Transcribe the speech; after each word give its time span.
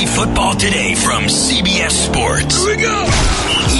Fantasy 0.00 0.16
Football 0.18 0.54
Today 0.54 0.94
from 0.94 1.24
CBS 1.24 1.90
Sports. 1.90 2.64
Here 2.64 2.74
we 2.74 2.82
go. 2.82 3.04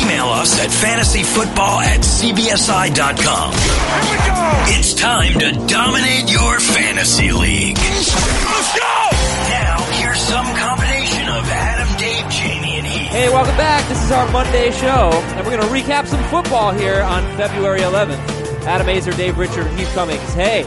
Email 0.02 0.26
us 0.26 0.60
at 0.60 0.68
fantasyfootball 0.68 1.80
at 1.80 2.00
cbsi.com. 2.00 3.52
Here 3.52 4.12
we 4.12 4.26
go. 4.28 4.76
It's 4.76 4.92
time 4.92 5.38
to 5.38 5.52
dominate 5.66 6.30
your 6.30 6.60
fantasy 6.60 7.32
league. 7.32 7.78
Let's 7.78 8.76
go. 8.76 9.08
Now, 9.48 9.80
here's 9.96 10.20
some 10.20 10.44
combination 10.56 11.26
of 11.30 11.48
Adam, 11.48 11.88
Dave, 11.96 12.28
Jamie, 12.30 12.76
and 12.76 12.86
Heath. 12.86 13.08
Hey, 13.08 13.30
welcome 13.30 13.56
back. 13.56 13.88
This 13.88 14.04
is 14.04 14.12
our 14.12 14.30
Monday 14.30 14.72
show, 14.72 15.12
and 15.12 15.46
we're 15.46 15.56
going 15.56 15.66
to 15.66 15.74
recap 15.74 16.06
some 16.06 16.22
football 16.24 16.72
here 16.72 17.00
on 17.00 17.22
February 17.38 17.80
11th. 17.80 18.20
Adam 18.66 18.88
Aizer, 18.88 19.16
Dave 19.16 19.38
Richard, 19.38 19.66
and 19.66 19.78
Heath 19.78 19.94
Cummings. 19.94 20.34
Hey, 20.34 20.64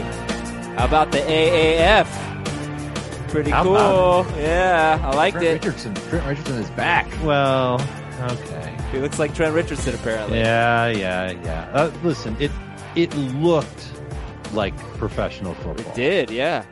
how 0.76 0.86
about 0.86 1.12
the 1.12 1.18
AAF? 1.18 2.23
Pretty 3.34 3.50
How 3.50 3.64
cool. 3.64 4.24
Yeah, 4.40 5.00
I 5.02 5.16
liked 5.16 5.38
Trent 5.38 5.48
it. 5.48 5.52
Richardson. 5.64 5.92
Trent 6.08 6.24
Richardson 6.24 6.54
is 6.54 6.70
back. 6.70 7.08
Well, 7.24 7.80
okay. 8.20 8.76
He 8.92 9.00
looks 9.00 9.18
like 9.18 9.34
Trent 9.34 9.52
Richardson, 9.56 9.92
apparently. 9.92 10.38
Yeah, 10.38 10.86
yeah, 10.86 11.32
yeah. 11.42 11.68
Uh, 11.74 11.90
listen, 12.04 12.36
it 12.38 12.52
it 12.94 13.12
looked 13.16 13.90
like 14.52 14.76
professional 14.98 15.54
football. 15.54 15.84
It 15.84 15.94
did, 15.96 16.30
yeah. 16.30 16.64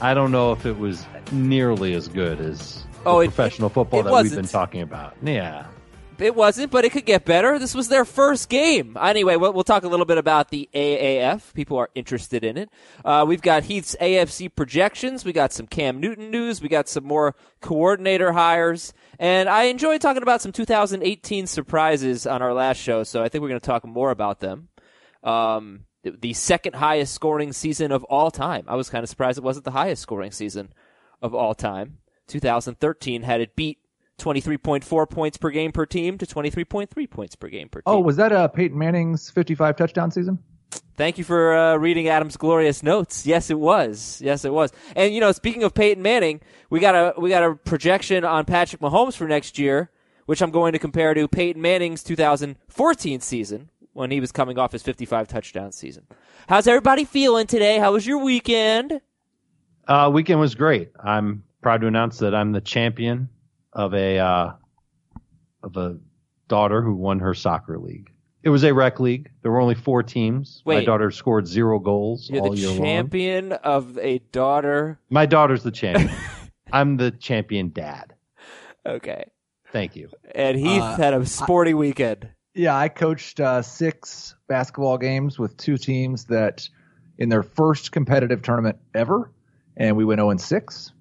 I 0.00 0.14
don't 0.14 0.32
know 0.32 0.52
if 0.52 0.64
it 0.64 0.78
was 0.78 1.04
nearly 1.32 1.92
as 1.92 2.08
good 2.08 2.40
as 2.40 2.84
Oh, 3.04 3.18
the 3.18 3.24
it- 3.24 3.26
professional 3.34 3.68
football 3.68 4.00
it 4.00 4.04
that 4.04 4.22
we've 4.22 4.34
been 4.34 4.46
talking 4.46 4.80
about. 4.80 5.16
Yeah. 5.22 5.66
It 6.18 6.34
wasn't, 6.34 6.70
but 6.70 6.84
it 6.84 6.92
could 6.92 7.04
get 7.04 7.24
better. 7.24 7.58
This 7.58 7.74
was 7.74 7.88
their 7.88 8.04
first 8.04 8.48
game. 8.48 8.96
Anyway, 9.00 9.36
we'll, 9.36 9.52
we'll 9.52 9.64
talk 9.64 9.84
a 9.84 9.88
little 9.88 10.06
bit 10.06 10.18
about 10.18 10.50
the 10.50 10.68
AAF. 10.74 11.52
People 11.52 11.76
are 11.76 11.90
interested 11.94 12.42
in 12.42 12.56
it. 12.56 12.70
Uh, 13.04 13.24
we've 13.28 13.42
got 13.42 13.64
Heath's 13.64 13.94
AFC 14.00 14.54
projections. 14.54 15.24
We 15.24 15.32
got 15.32 15.52
some 15.52 15.66
Cam 15.66 16.00
Newton 16.00 16.30
news. 16.30 16.62
We 16.62 16.68
got 16.68 16.88
some 16.88 17.04
more 17.04 17.34
coordinator 17.60 18.32
hires. 18.32 18.94
And 19.18 19.48
I 19.48 19.64
enjoyed 19.64 20.00
talking 20.00 20.22
about 20.22 20.40
some 20.40 20.52
2018 20.52 21.46
surprises 21.46 22.26
on 22.26 22.42
our 22.42 22.54
last 22.54 22.78
show, 22.78 23.02
so 23.02 23.22
I 23.22 23.28
think 23.28 23.42
we're 23.42 23.48
going 23.48 23.60
to 23.60 23.66
talk 23.66 23.84
more 23.86 24.10
about 24.10 24.40
them. 24.40 24.68
Um, 25.22 25.84
the, 26.02 26.10
the 26.12 26.32
second 26.32 26.76
highest 26.76 27.14
scoring 27.14 27.52
season 27.52 27.92
of 27.92 28.04
all 28.04 28.30
time. 28.30 28.64
I 28.68 28.76
was 28.76 28.88
kind 28.88 29.02
of 29.02 29.08
surprised 29.08 29.38
it 29.38 29.44
wasn't 29.44 29.64
the 29.64 29.72
highest 29.72 30.02
scoring 30.02 30.30
season 30.30 30.72
of 31.20 31.34
all 31.34 31.54
time. 31.54 31.98
2013 32.28 33.22
had 33.22 33.40
it 33.40 33.56
beat 33.56 33.78
23.4 34.18 35.10
points 35.10 35.36
per 35.36 35.50
game 35.50 35.72
per 35.72 35.86
team 35.86 36.18
to 36.18 36.26
23.3 36.26 37.10
points 37.10 37.36
per 37.36 37.48
game 37.48 37.68
per 37.68 37.80
team. 37.80 37.94
Oh, 37.94 38.00
was 38.00 38.16
that 38.16 38.32
uh, 38.32 38.48
Peyton 38.48 38.78
Manning's 38.78 39.30
55 39.30 39.76
touchdown 39.76 40.10
season? 40.10 40.38
Thank 40.96 41.18
you 41.18 41.24
for 41.24 41.54
uh, 41.54 41.76
reading 41.76 42.08
Adam's 42.08 42.36
glorious 42.38 42.82
notes. 42.82 43.26
Yes, 43.26 43.50
it 43.50 43.58
was. 43.58 44.20
Yes, 44.24 44.44
it 44.44 44.52
was. 44.52 44.72
And 44.94 45.14
you 45.14 45.20
know, 45.20 45.30
speaking 45.32 45.62
of 45.62 45.74
Peyton 45.74 46.02
Manning, 46.02 46.40
we 46.70 46.80
got 46.80 46.94
a 46.94 47.20
we 47.20 47.28
got 47.28 47.44
a 47.44 47.54
projection 47.54 48.24
on 48.24 48.46
Patrick 48.46 48.80
Mahomes 48.80 49.14
for 49.14 49.28
next 49.28 49.58
year, 49.58 49.90
which 50.24 50.40
I'm 50.40 50.50
going 50.50 50.72
to 50.72 50.78
compare 50.78 51.12
to 51.12 51.28
Peyton 51.28 51.60
Manning's 51.60 52.02
2014 52.02 53.20
season 53.20 53.70
when 53.92 54.10
he 54.10 54.20
was 54.20 54.32
coming 54.32 54.58
off 54.58 54.72
his 54.72 54.82
55 54.82 55.28
touchdown 55.28 55.72
season. 55.72 56.06
How's 56.48 56.66
everybody 56.66 57.04
feeling 57.04 57.46
today? 57.46 57.78
How 57.78 57.92
was 57.92 58.06
your 58.06 58.18
weekend? 58.18 59.00
Uh, 59.86 60.10
weekend 60.12 60.40
was 60.40 60.54
great. 60.54 60.92
I'm 60.98 61.44
proud 61.60 61.82
to 61.82 61.86
announce 61.86 62.18
that 62.18 62.34
I'm 62.34 62.52
the 62.52 62.60
champion 62.60 63.28
of 63.76 63.94
a 63.94 64.18
uh, 64.18 64.52
of 65.62 65.76
a 65.76 65.98
daughter 66.48 66.82
who 66.82 66.94
won 66.96 67.20
her 67.20 67.34
soccer 67.34 67.78
league. 67.78 68.10
It 68.42 68.48
was 68.50 68.62
a 68.64 68.72
rec 68.72 69.00
league. 69.00 69.30
There 69.42 69.50
were 69.52 69.60
only 69.60 69.74
four 69.74 70.02
teams. 70.02 70.62
Wait, 70.64 70.76
My 70.78 70.84
daughter 70.84 71.10
scored 71.10 71.46
zero 71.48 71.78
goals 71.80 72.28
You're 72.30 72.42
all 72.42 72.50
the 72.52 72.58
year 72.58 72.68
long. 72.70 72.78
champion 72.82 73.52
of 73.52 73.98
a 73.98 74.18
daughter. 74.32 75.00
My 75.10 75.26
daughter's 75.26 75.62
the 75.64 75.72
champion. 75.72 76.10
I'm 76.72 76.96
the 76.96 77.10
champion 77.10 77.70
dad. 77.70 78.14
Okay. 78.84 79.24
Thank 79.72 79.96
you. 79.96 80.10
And 80.34 80.56
Heath 80.56 80.80
Uh, 80.82 80.96
had 80.96 81.14
a 81.14 81.26
sporty 81.26 81.74
weekend. 81.74 82.28
Yeah, 82.54 82.76
I 82.76 82.88
coached 82.88 83.40
uh, 83.40 83.62
six 83.62 84.36
basketball 84.48 84.96
games 84.98 85.38
with 85.40 85.56
two 85.56 85.76
teams 85.76 86.26
that 86.26 86.68
in 87.18 87.28
their 87.28 87.42
first 87.42 87.90
competitive 87.92 88.42
tournament 88.42 88.78
ever, 88.94 89.32
and 89.76 89.96
we 89.96 90.04
went 90.04 90.20
0 90.20 90.30
and 90.30 90.40
6, 90.40 90.92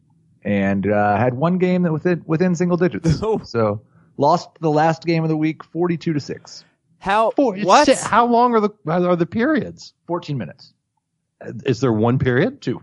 and 0.45 0.89
uh, 0.89 1.17
had 1.17 1.33
one 1.33 1.57
game 1.57 1.81
that 1.83 1.91
within 1.91 2.23
within 2.25 2.56
single 2.56 2.78
digits. 2.78 3.19
Oh. 3.23 3.41
So 3.44 3.81
lost 4.17 4.50
the 4.61 4.69
last 4.72 5.03
game 5.03 5.23
of 5.23 5.29
the 5.29 5.35
week, 5.35 5.63
42 5.66 6.13
to 6.13 6.19
six, 6.22 6.63
How 7.00 7.31
Four- 7.31 7.57
what? 7.57 7.89
How 7.89 8.25
long 8.28 8.53
are 8.55 8.61
the 8.61 8.69
are 8.88 9.16
the 9.17 9.25
periods? 9.25 9.94
14 10.07 10.38
minutes. 10.38 10.72
Is 11.66 11.81
there 11.81 11.91
one 11.91 12.17
period? 12.19 12.61
Two. 12.61 12.81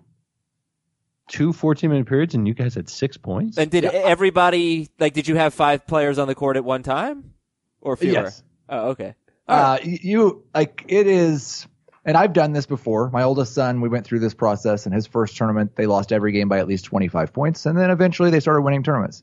Two 1.28 1.53
14 1.55 1.89
minute 1.89 2.06
periods, 2.06 2.34
and 2.34 2.47
you 2.47 2.53
guys 2.53 2.75
had 2.75 2.89
six 2.91 3.17
points? 3.17 3.56
And 3.56 3.71
did 3.71 3.84
everybody 3.87 4.91
like? 4.99 5.15
Did 5.15 5.28
you 5.28 5.37
have 5.37 5.55
five 5.55 5.87
players 5.87 6.19
on 6.19 6.28
the 6.28 6.34
court 6.34 6.56
at 6.56 6.65
one 6.65 6.83
time, 6.83 7.33
or 7.81 7.97
fewer? 7.97 8.12
Yes. 8.12 8.43
Oh, 8.69 8.89
okay. 8.91 9.15
Uh, 9.49 9.78
y- 9.83 9.99
you 10.03 10.45
like 10.55 10.84
it 10.89 11.06
is, 11.06 11.67
and 12.05 12.17
I've 12.17 12.33
done 12.33 12.53
this 12.53 12.67
before. 12.67 13.11
My 13.11 13.23
oldest 13.23 13.55
son, 13.55 13.81
we 13.81 13.89
went 13.89 14.05
through 14.07 14.21
this 14.21 14.35
process 14.35 14.87
in 14.87 14.93
his 14.93 15.07
first 15.07 15.37
tournament. 15.37 15.77
They 15.77 15.87
lost 15.87 16.13
every 16.13 16.33
game 16.33 16.49
by 16.49 16.59
at 16.59 16.67
least 16.67 16.85
25 16.87 17.33
points, 17.33 17.67
and 17.67 17.79
then 17.79 17.91
eventually 17.91 18.31
they 18.31 18.41
started 18.41 18.63
winning 18.63 18.83
tournaments. 18.83 19.23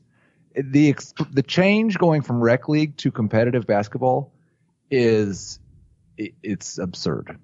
The 0.54 0.90
ex- 0.90 1.14
the 1.30 1.42
change 1.42 1.98
going 1.98 2.22
from 2.22 2.40
rec 2.40 2.68
league 2.68 2.96
to 2.98 3.10
competitive 3.10 3.66
basketball 3.66 4.32
is 4.90 5.60
it, 6.16 6.34
it's 6.42 6.78
absurd. 6.78 7.38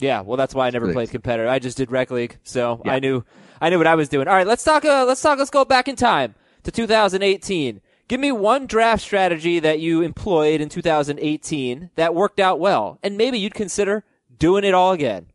Yeah. 0.00 0.20
Well, 0.20 0.36
that's 0.36 0.54
why 0.54 0.66
I 0.66 0.70
never 0.70 0.92
played 0.92 1.10
competitive. 1.10 1.48
I 1.50 1.58
just 1.58 1.76
did 1.76 1.90
rec 1.90 2.10
league, 2.10 2.38
so 2.44 2.80
Yeah. 2.84 2.94
I 2.94 2.98
knew 2.98 3.24
I 3.60 3.70
knew 3.70 3.78
what 3.78 3.86
I 3.86 3.94
was 3.94 4.08
doing. 4.08 4.26
All 4.28 4.34
right, 4.34 4.46
let's 4.46 4.64
talk. 4.64 4.84
Uh, 4.84 5.04
let's 5.06 5.22
talk. 5.22 5.38
Let's 5.38 5.50
go 5.50 5.64
back 5.64 5.88
in 5.88 5.96
time 5.96 6.34
to 6.64 6.70
2018. 6.70 7.80
Give 8.08 8.20
me 8.20 8.32
one 8.32 8.66
draft 8.66 9.02
strategy 9.02 9.58
that 9.60 9.78
you 9.80 10.02
employed 10.02 10.60
in 10.60 10.68
2018 10.68 11.90
that 11.94 12.14
worked 12.14 12.40
out 12.40 12.58
well, 12.60 12.98
and 13.02 13.16
maybe 13.16 13.38
you'd 13.38 13.54
consider 13.54 14.04
doing 14.38 14.64
it 14.64 14.74
all 14.74 14.92
again. 14.92 15.26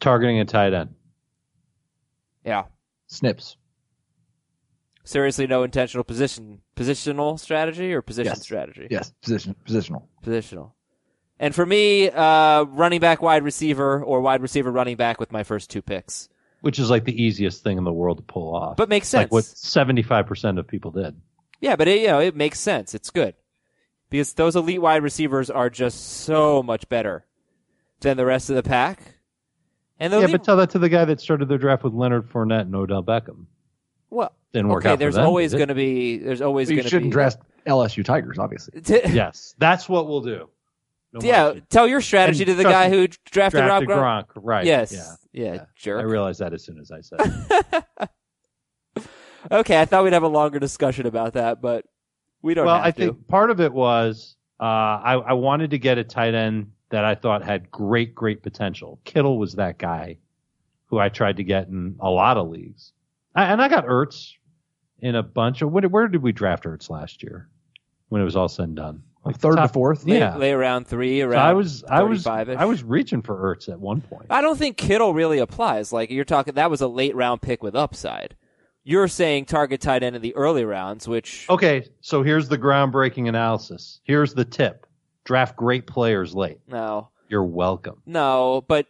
Targeting 0.00 0.38
a 0.40 0.44
tight 0.44 0.74
end. 0.74 0.94
Yeah. 2.44 2.64
Snips. 3.06 3.56
Seriously, 5.04 5.46
no 5.46 5.62
intentional 5.62 6.04
position 6.04 6.60
positional 6.76 7.38
strategy 7.38 7.92
or 7.92 8.02
position 8.02 8.32
Yes. 8.32 8.42
strategy. 8.42 8.88
Yes, 8.90 9.12
position 9.22 9.54
positional. 9.66 10.04
positional. 10.24 10.72
And 11.38 11.54
for 11.54 11.66
me, 11.66 12.08
uh, 12.10 12.62
running 12.64 13.00
back, 13.00 13.20
wide 13.20 13.42
receiver, 13.44 14.02
or 14.02 14.20
wide 14.20 14.40
receiver, 14.40 14.70
running 14.72 14.96
back 14.96 15.20
with 15.20 15.30
my 15.32 15.42
first 15.42 15.68
two 15.70 15.82
picks. 15.82 16.28
Which 16.62 16.78
is 16.78 16.88
like 16.90 17.04
the 17.04 17.22
easiest 17.22 17.62
thing 17.62 17.76
in 17.76 17.84
the 17.84 17.92
world 17.92 18.16
to 18.18 18.22
pull 18.24 18.54
off. 18.54 18.76
But 18.76 18.88
makes 18.88 19.08
sense. 19.08 19.24
Like 19.24 19.32
what 19.32 19.44
75% 19.44 20.58
of 20.58 20.66
people 20.66 20.90
did. 20.92 21.20
Yeah, 21.60 21.76
but 21.76 21.86
it, 21.88 22.00
you 22.00 22.06
know, 22.06 22.20
it 22.20 22.34
makes 22.34 22.58
sense. 22.58 22.94
It's 22.94 23.10
good 23.10 23.34
because 24.10 24.32
those 24.32 24.56
elite 24.56 24.80
wide 24.80 25.02
receivers 25.02 25.50
are 25.50 25.68
just 25.68 26.20
so 26.22 26.62
much 26.62 26.88
better 26.88 27.26
than 28.04 28.16
the 28.16 28.24
rest 28.24 28.48
of 28.50 28.56
the 28.56 28.62
pack. 28.62 29.02
And 29.98 30.12
Yeah, 30.12 30.20
elite, 30.20 30.32
but 30.32 30.44
tell 30.44 30.56
that 30.58 30.70
to 30.70 30.78
the 30.78 30.88
guy 30.88 31.04
that 31.04 31.20
started 31.20 31.48
their 31.48 31.58
draft 31.58 31.82
with 31.84 31.92
Leonard 31.92 32.28
Fournette 32.30 32.62
and 32.62 32.74
Odell 32.74 33.02
Beckham. 33.02 33.46
well, 34.10 34.32
Didn't 34.52 34.68
work 34.68 34.82
okay. 34.84 34.90
out 34.90 34.92
for 34.94 34.98
There's 35.00 35.14
them, 35.16 35.26
always 35.26 35.52
going 35.52 35.68
to 35.68 35.74
be. 35.74 36.18
There's 36.18 36.40
always 36.40 36.70
You 36.70 36.76
going 36.76 36.84
to 36.84 36.90
shouldn't 36.90 37.10
be. 37.10 37.14
draft 37.14 37.38
LSU 37.66 38.04
Tigers, 38.04 38.38
obviously. 38.38 38.80
Yes, 39.12 39.54
that's 39.58 39.88
what 39.88 40.06
we'll 40.08 40.20
do. 40.20 40.48
No 41.12 41.20
yeah, 41.22 41.42
more 41.52 41.60
tell 41.70 41.86
your 41.86 42.00
strategy 42.00 42.42
And 42.42 42.48
to 42.48 42.54
the 42.54 42.64
guy 42.64 42.88
who 42.90 43.06
drafted, 43.30 43.60
drafted 43.60 43.68
Rob 43.68 43.84
Gronk. 43.84 44.26
Gronk. 44.26 44.42
Right. 44.42 44.66
Yes. 44.66 44.92
Yeah. 45.32 45.44
Yeah, 45.52 45.62
I 45.62 45.66
jerk. 45.76 46.06
realized 46.06 46.40
that 46.40 46.52
as 46.52 46.64
soon 46.64 46.78
as 46.78 46.90
I 46.90 47.00
said 47.00 47.18
it. 47.20 48.08
Okay, 49.50 49.78
I 49.78 49.84
thought 49.84 50.04
we'd 50.04 50.14
have 50.14 50.22
a 50.22 50.28
longer 50.28 50.58
discussion 50.58 51.04
about 51.06 51.34
that, 51.34 51.60
but 51.60 51.84
we 52.40 52.54
don't 52.54 52.64
well, 52.66 52.76
have 52.76 52.84
I 52.86 52.90
to. 52.92 52.96
think 52.96 53.28
part 53.28 53.50
of 53.50 53.60
it 53.60 53.72
was 53.72 54.36
uh, 54.58 54.64
I, 54.64 55.12
I 55.14 55.32
wanted 55.34 55.70
to 55.72 55.78
get 55.78 55.98
a 55.98 56.04
tight 56.04 56.34
end 56.34 56.72
that 56.94 57.04
I 57.04 57.14
thought 57.16 57.42
had 57.42 57.70
great, 57.70 58.14
great 58.14 58.42
potential. 58.42 59.00
Kittle 59.04 59.38
was 59.38 59.54
that 59.54 59.78
guy 59.78 60.18
who 60.86 60.98
I 60.98 61.08
tried 61.08 61.38
to 61.38 61.44
get 61.44 61.66
in 61.66 61.96
a 62.00 62.08
lot 62.08 62.36
of 62.36 62.48
leagues. 62.48 62.92
I, 63.34 63.46
and 63.46 63.60
I 63.60 63.68
got 63.68 63.86
Ertz 63.86 64.32
in 65.00 65.16
a 65.16 65.22
bunch 65.22 65.60
of. 65.60 65.72
Where, 65.72 65.82
where 65.88 66.08
did 66.08 66.22
we 66.22 66.30
draft 66.32 66.64
Ertz 66.64 66.88
last 66.88 67.22
year 67.22 67.48
when 68.08 68.20
it 68.20 68.24
was 68.24 68.36
all 68.36 68.48
said 68.48 68.66
and 68.66 68.76
done? 68.76 69.02
Like 69.24 69.38
Third 69.38 69.56
to 69.56 69.68
fourth. 69.68 70.04
lay, 70.04 70.18
yeah. 70.18 70.36
lay 70.36 70.52
around 70.52 70.86
three, 70.86 71.20
So 71.20 71.28
around 71.28 71.46
I 71.46 71.52
was 71.54 71.82
I 71.84 72.02
was 72.02 72.26
I 72.26 72.64
was 72.66 72.84
reaching 72.84 73.22
for 73.22 73.34
Ertz 73.34 73.68
at 73.68 73.80
one 73.80 74.00
point. 74.02 74.26
I 74.30 74.40
don't 74.42 74.58
think 74.58 74.76
Kittle 74.76 75.14
really 75.14 75.38
applies. 75.38 75.92
Like 75.92 76.10
you're 76.10 76.24
talking, 76.26 76.54
that 76.54 76.70
was 76.70 76.80
a 76.82 76.88
late 76.88 77.16
round 77.16 77.40
pick 77.40 77.62
with 77.62 77.74
upside. 77.74 78.36
You're 78.84 79.08
saying 79.08 79.46
target 79.46 79.80
tight 79.80 80.02
end 80.02 80.14
in 80.14 80.20
the 80.20 80.36
early 80.36 80.64
rounds, 80.66 81.08
which 81.08 81.46
Okay, 81.48 81.88
so 82.02 82.22
here's 82.22 82.48
the 82.48 82.58
groundbreaking 82.58 83.28
analysis. 83.28 84.00
Here's 84.04 84.34
the 84.34 84.44
tip: 84.44 84.86
draft 85.24 85.56
great 85.56 85.86
players 85.86 86.34
late. 86.34 86.58
no, 86.68 87.08
You're 87.28 87.44
welcome. 87.44 88.02
no, 88.06 88.64
but 88.66 88.86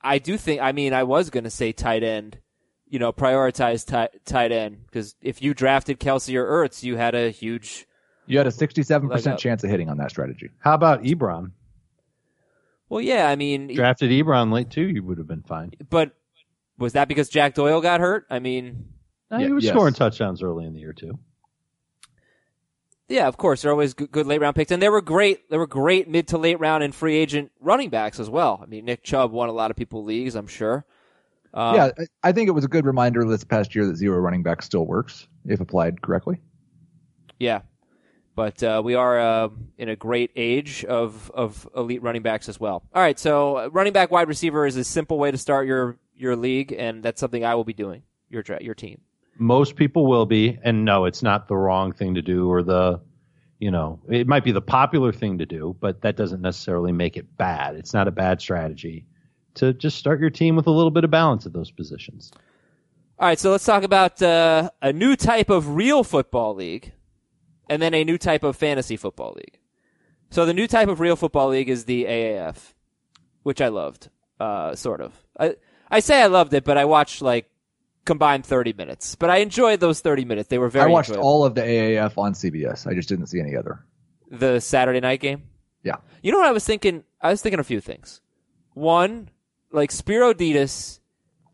I 0.00 0.18
do 0.18 0.36
think. 0.36 0.60
I 0.60 0.72
mean, 0.72 0.92
I 0.92 1.04
was 1.04 1.30
going 1.30 1.44
to 1.44 1.50
say 1.50 1.72
tight 1.72 2.02
end. 2.02 2.38
You 2.88 2.98
know, 2.98 3.12
prioritize 3.12 3.86
tight 3.86 4.10
tight 4.26 4.52
end 4.52 4.84
because 4.84 5.14
if 5.22 5.40
you 5.40 5.54
drafted 5.54 5.98
Kelce 5.98 6.34
or 6.36 6.44
Ertz, 6.46 6.82
you 6.82 6.96
had 6.96 7.14
a 7.14 7.30
huge. 7.30 7.86
You 8.26 8.36
had 8.38 8.46
a 8.46 8.50
67% 8.50 9.08
Leg 9.10 9.26
up. 9.28 9.38
chance 9.38 9.64
of 9.64 9.70
hitting 9.70 9.88
on 9.88 9.96
that 9.98 10.10
strategy. 10.10 10.50
How 10.60 10.74
about 10.74 11.02
Ebron? 11.02 11.52
Well, 12.88 13.00
yeah, 13.00 13.28
I 13.28 13.36
mean, 13.36 13.74
Drafted 13.74 14.10
Ebron 14.10 14.52
late 14.52 14.70
too, 14.70 14.86
you 14.86 15.02
would 15.02 15.18
have 15.18 15.26
been 15.26 15.42
fine. 15.42 15.72
but 15.88 16.12
was 16.78 16.92
that 16.94 17.08
because 17.08 17.28
Jack 17.28 17.54
Doyle 17.54 17.80
got 17.80 18.00
hurt? 18.00 18.26
I 18.30 18.38
mean, 18.38 18.86
No, 19.30 19.38
Yeah, 19.38 19.46
he 19.46 19.52
was 19.52 19.64
yes. 19.64 19.72
scoring 19.72 19.94
touchdowns 19.94 20.42
early 20.42 20.66
in 20.66 20.74
the 20.74 20.80
year 20.80 20.92
too. 20.92 21.18
Yeah, 23.12 23.28
of 23.28 23.36
course. 23.36 23.62
They're 23.62 23.70
always 23.70 23.92
good, 23.94 24.10
good 24.10 24.26
late 24.26 24.40
round 24.40 24.56
picks, 24.56 24.70
and 24.72 24.80
there 24.82 24.90
were 24.90 25.02
great. 25.02 25.50
There 25.50 25.58
were 25.58 25.66
great 25.66 26.08
mid 26.08 26.28
to 26.28 26.38
late 26.38 26.58
round 26.58 26.82
and 26.82 26.94
free 26.94 27.16
agent 27.16 27.52
running 27.60 27.90
backs 27.90 28.18
as 28.18 28.30
well. 28.30 28.58
I 28.62 28.66
mean, 28.66 28.86
Nick 28.86 29.02
Chubb 29.02 29.32
won 29.32 29.48
a 29.48 29.52
lot 29.52 29.70
of 29.70 29.76
people 29.76 30.02
leagues, 30.02 30.34
I'm 30.34 30.46
sure. 30.46 30.84
Um, 31.52 31.74
yeah, 31.76 31.90
I- 31.98 32.28
I 32.30 32.32
think 32.32 32.48
it 32.48 32.52
was 32.52 32.64
a 32.64 32.68
good 32.68 32.86
reminder 32.86 33.22
this 33.26 33.44
past 33.44 33.74
year 33.74 33.86
that 33.86 33.96
zero 33.96 34.18
running 34.18 34.42
back 34.42 34.62
still 34.62 34.86
works 34.86 35.28
if 35.46 35.60
applied 35.60 36.00
correctly. 36.00 36.40
yeah. 37.38 37.60
But 38.34 38.62
uh, 38.62 38.80
we 38.82 38.94
are 38.94 39.20
uh, 39.20 39.48
in 39.76 39.90
a 39.90 39.96
great 39.96 40.30
age 40.36 40.86
of 40.86 41.30
of 41.34 41.68
elite 41.76 42.02
running 42.02 42.22
backs 42.22 42.48
as 42.48 42.58
well. 42.58 42.82
All 42.94 43.02
right, 43.02 43.18
so 43.18 43.56
uh, 43.58 43.68
running 43.70 43.92
back, 43.92 44.10
wide 44.10 44.26
receiver 44.26 44.64
is 44.64 44.74
a 44.78 44.84
simple 44.84 45.18
way 45.18 45.30
to 45.30 45.36
start 45.36 45.66
your 45.66 45.98
your 46.16 46.34
league, 46.34 46.72
and 46.72 47.02
that's 47.02 47.20
something 47.20 47.44
I 47.44 47.56
will 47.56 47.64
be 47.64 47.74
doing. 47.74 48.04
Your 48.30 48.42
your 48.62 48.74
team. 48.74 49.02
Most 49.38 49.76
people 49.76 50.06
will 50.06 50.26
be, 50.26 50.58
and 50.62 50.84
no, 50.84 51.04
it's 51.04 51.22
not 51.22 51.48
the 51.48 51.56
wrong 51.56 51.92
thing 51.92 52.14
to 52.14 52.22
do 52.22 52.50
or 52.50 52.62
the, 52.62 53.00
you 53.58 53.70
know, 53.70 54.00
it 54.08 54.26
might 54.26 54.44
be 54.44 54.52
the 54.52 54.60
popular 54.60 55.12
thing 55.12 55.38
to 55.38 55.46
do, 55.46 55.76
but 55.80 56.02
that 56.02 56.16
doesn't 56.16 56.42
necessarily 56.42 56.92
make 56.92 57.16
it 57.16 57.36
bad. 57.36 57.74
It's 57.76 57.94
not 57.94 58.08
a 58.08 58.12
bad 58.12 58.40
strategy 58.40 59.06
to 59.54 59.72
just 59.72 59.98
start 59.98 60.20
your 60.20 60.30
team 60.30 60.56
with 60.56 60.66
a 60.66 60.70
little 60.70 60.90
bit 60.90 61.04
of 61.04 61.10
balance 61.10 61.46
at 61.46 61.52
those 61.52 61.70
positions. 61.70 62.32
All 63.18 63.28
right, 63.28 63.38
so 63.38 63.50
let's 63.50 63.64
talk 63.64 63.82
about 63.84 64.20
uh, 64.20 64.70
a 64.80 64.92
new 64.92 65.14
type 65.16 65.50
of 65.50 65.76
real 65.76 66.02
football 66.02 66.54
league, 66.54 66.92
and 67.68 67.80
then 67.80 67.94
a 67.94 68.04
new 68.04 68.18
type 68.18 68.42
of 68.42 68.56
fantasy 68.56 68.96
football 68.96 69.34
league. 69.36 69.58
So 70.30 70.46
the 70.46 70.54
new 70.54 70.66
type 70.66 70.88
of 70.88 70.98
real 70.98 71.14
football 71.14 71.48
league 71.48 71.68
is 71.68 71.84
the 71.84 72.04
AAF, 72.04 72.72
which 73.42 73.60
I 73.60 73.68
loved, 73.68 74.08
uh, 74.40 74.74
sort 74.74 75.00
of. 75.00 75.12
I 75.38 75.56
I 75.90 76.00
say 76.00 76.22
I 76.22 76.26
loved 76.26 76.54
it, 76.54 76.64
but 76.64 76.78
I 76.78 76.86
watched 76.86 77.20
like 77.20 77.50
combined 78.04 78.44
thirty 78.46 78.72
minutes. 78.72 79.14
But 79.14 79.30
I 79.30 79.38
enjoyed 79.38 79.80
those 79.80 80.00
thirty 80.00 80.24
minutes; 80.24 80.48
they 80.48 80.58
were 80.58 80.68
very. 80.68 80.84
I 80.90 80.92
watched 80.92 81.10
enjoyable. 81.10 81.28
all 81.28 81.44
of 81.44 81.54
the 81.54 81.62
AAF 81.62 82.18
on 82.18 82.32
CBS. 82.34 82.86
I 82.86 82.94
just 82.94 83.08
didn't 83.08 83.26
see 83.26 83.40
any 83.40 83.56
other. 83.56 83.84
the 84.30 84.60
Saturday 84.60 85.00
night 85.00 85.20
game. 85.20 85.42
Yeah. 85.82 85.96
You 86.22 86.32
know 86.32 86.38
what 86.38 86.46
I 86.48 86.52
was 86.52 86.64
thinking? 86.64 87.04
I 87.20 87.30
was 87.30 87.42
thinking 87.42 87.60
a 87.60 87.64
few 87.64 87.80
things. 87.80 88.20
One, 88.74 89.28
like 89.70 89.90
Spero 89.90 90.32
Dedes 90.32 91.00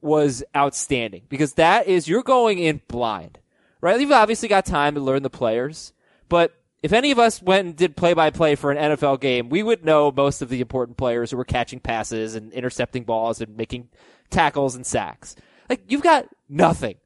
was 0.00 0.44
outstanding 0.54 1.22
because 1.28 1.54
that 1.54 1.88
is 1.88 2.06
you're 2.08 2.22
going 2.22 2.58
in 2.58 2.80
blind, 2.88 3.38
right? 3.80 4.00
You've 4.00 4.12
obviously 4.12 4.48
got 4.48 4.64
time 4.64 4.94
to 4.94 5.00
learn 5.00 5.22
the 5.22 5.30
players, 5.30 5.92
but 6.28 6.54
if 6.82 6.92
any 6.92 7.10
of 7.10 7.18
us 7.18 7.42
went 7.42 7.66
and 7.66 7.76
did 7.76 7.96
play 7.96 8.12
by 8.14 8.30
play 8.30 8.54
for 8.54 8.70
an 8.70 8.76
NFL 8.92 9.20
game, 9.20 9.48
we 9.48 9.64
would 9.64 9.84
know 9.84 10.12
most 10.12 10.42
of 10.42 10.48
the 10.48 10.60
important 10.60 10.96
players 10.96 11.30
who 11.32 11.36
were 11.36 11.44
catching 11.44 11.80
passes 11.80 12.36
and 12.36 12.52
intercepting 12.52 13.02
balls 13.02 13.40
and 13.40 13.56
making 13.56 13.88
tackles 14.30 14.76
and 14.76 14.86
sacks. 14.86 15.34
Like 15.68 15.80
you've 15.88 16.02
got 16.02 16.28
nothing 16.48 16.96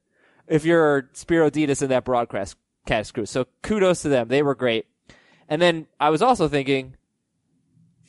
if 0.49 0.65
you're 0.65 1.09
Spero 1.13 1.51
Dedes 1.51 1.83
in 1.83 1.89
that 1.91 2.05
broadcast 2.05 2.57
cast 2.87 3.15
crew. 3.15 3.27
So 3.27 3.47
kudos 3.63 4.03
to 4.03 4.09
them. 4.09 4.29
They 4.29 4.43
were 4.43 4.55
great. 4.55 4.87
And 5.49 5.61
then 5.61 5.87
I 6.01 6.11
was 6.11 6.23
also 6.23 6.49
thinking, 6.49 6.97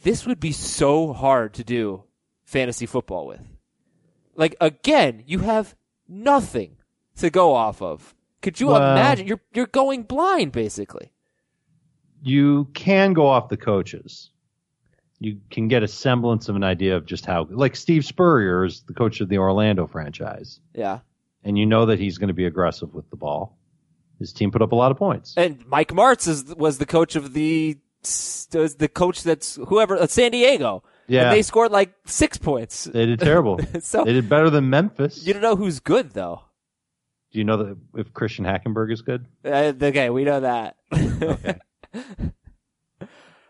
this 0.03 0.25
would 0.25 0.39
be 0.39 0.51
so 0.51 1.13
hard 1.13 1.53
to 1.55 1.63
do 1.63 2.03
fantasy 2.43 2.85
football 2.85 3.27
with. 3.27 3.41
Like 4.35 4.55
again, 4.61 5.23
you 5.27 5.39
have 5.39 5.75
nothing 6.07 6.77
to 7.17 7.29
go 7.29 7.53
off 7.53 7.81
of. 7.81 8.15
Could 8.41 8.59
you 8.59 8.67
Well- 8.67 8.77
imagine? 8.93 9.27
You're 9.27 9.41
you're 9.53 9.67
going 9.67 10.03
blind 10.03 10.51
basically. 10.51 11.11
You 12.21 12.65
can 12.73 13.13
go 13.13 13.27
off 13.27 13.49
the 13.49 13.57
coaches. 13.57 14.29
You 15.19 15.39
can 15.51 15.67
get 15.67 15.83
a 15.83 15.87
semblance 15.87 16.49
of 16.49 16.55
an 16.55 16.63
idea 16.63 16.97
of 16.97 17.05
just 17.05 17.25
how, 17.25 17.47
like 17.49 17.75
Steve 17.75 18.03
Spurrier 18.05 18.65
is 18.65 18.81
the 18.83 18.93
coach 18.93 19.21
of 19.21 19.29
the 19.29 19.37
Orlando 19.37 19.87
franchise, 19.87 20.59
Yeah. 20.73 20.99
And 21.43 21.57
you 21.57 21.65
know 21.65 21.85
that 21.87 21.99
he's 21.99 22.17
going 22.17 22.29
to 22.29 22.33
be 22.33 22.45
aggressive 22.45 22.93
with 22.93 23.09
the 23.09 23.15
ball. 23.15 23.57
His 24.19 24.31
team 24.31 24.51
put 24.51 24.61
up 24.61 24.71
a 24.71 24.75
lot 24.75 24.91
of 24.91 24.97
points. 24.97 25.33
And 25.35 25.65
Mike 25.67 25.89
Martz 25.89 26.27
is 26.27 26.45
was 26.55 26.77
the 26.77 26.85
coach 26.85 27.15
of 27.15 27.33
the 27.33 27.77
was 28.53 28.75
the 28.75 28.87
coach 28.89 29.23
that's 29.23 29.55
whoever 29.67 29.97
uh, 29.97 30.07
San 30.07 30.31
Diego. 30.31 30.83
Yeah. 31.07 31.23
And 31.23 31.33
they 31.33 31.41
scored 31.41 31.71
like 31.71 31.93
six 32.05 32.37
points. 32.37 32.85
They 32.85 33.05
did 33.05 33.19
terrible. 33.19 33.59
So- 33.81 34.05
they 34.05 34.13
did 34.13 34.29
better 34.29 34.49
than 34.49 34.69
Memphis. 34.69 35.25
You 35.25 35.33
don't 35.33 35.41
know 35.41 35.55
who's 35.55 35.79
good 35.79 36.11
though. 36.11 36.41
Do 37.31 37.39
you 37.39 37.45
know 37.45 37.57
that 37.57 37.77
if 37.95 38.13
Christian 38.13 38.45
Hackenberg 38.45 38.91
is 38.93 39.01
good? 39.01 39.25
Uh, 39.43 39.73
okay, 39.81 40.09
we 40.11 40.23
know 40.23 40.41
that. 40.41 40.77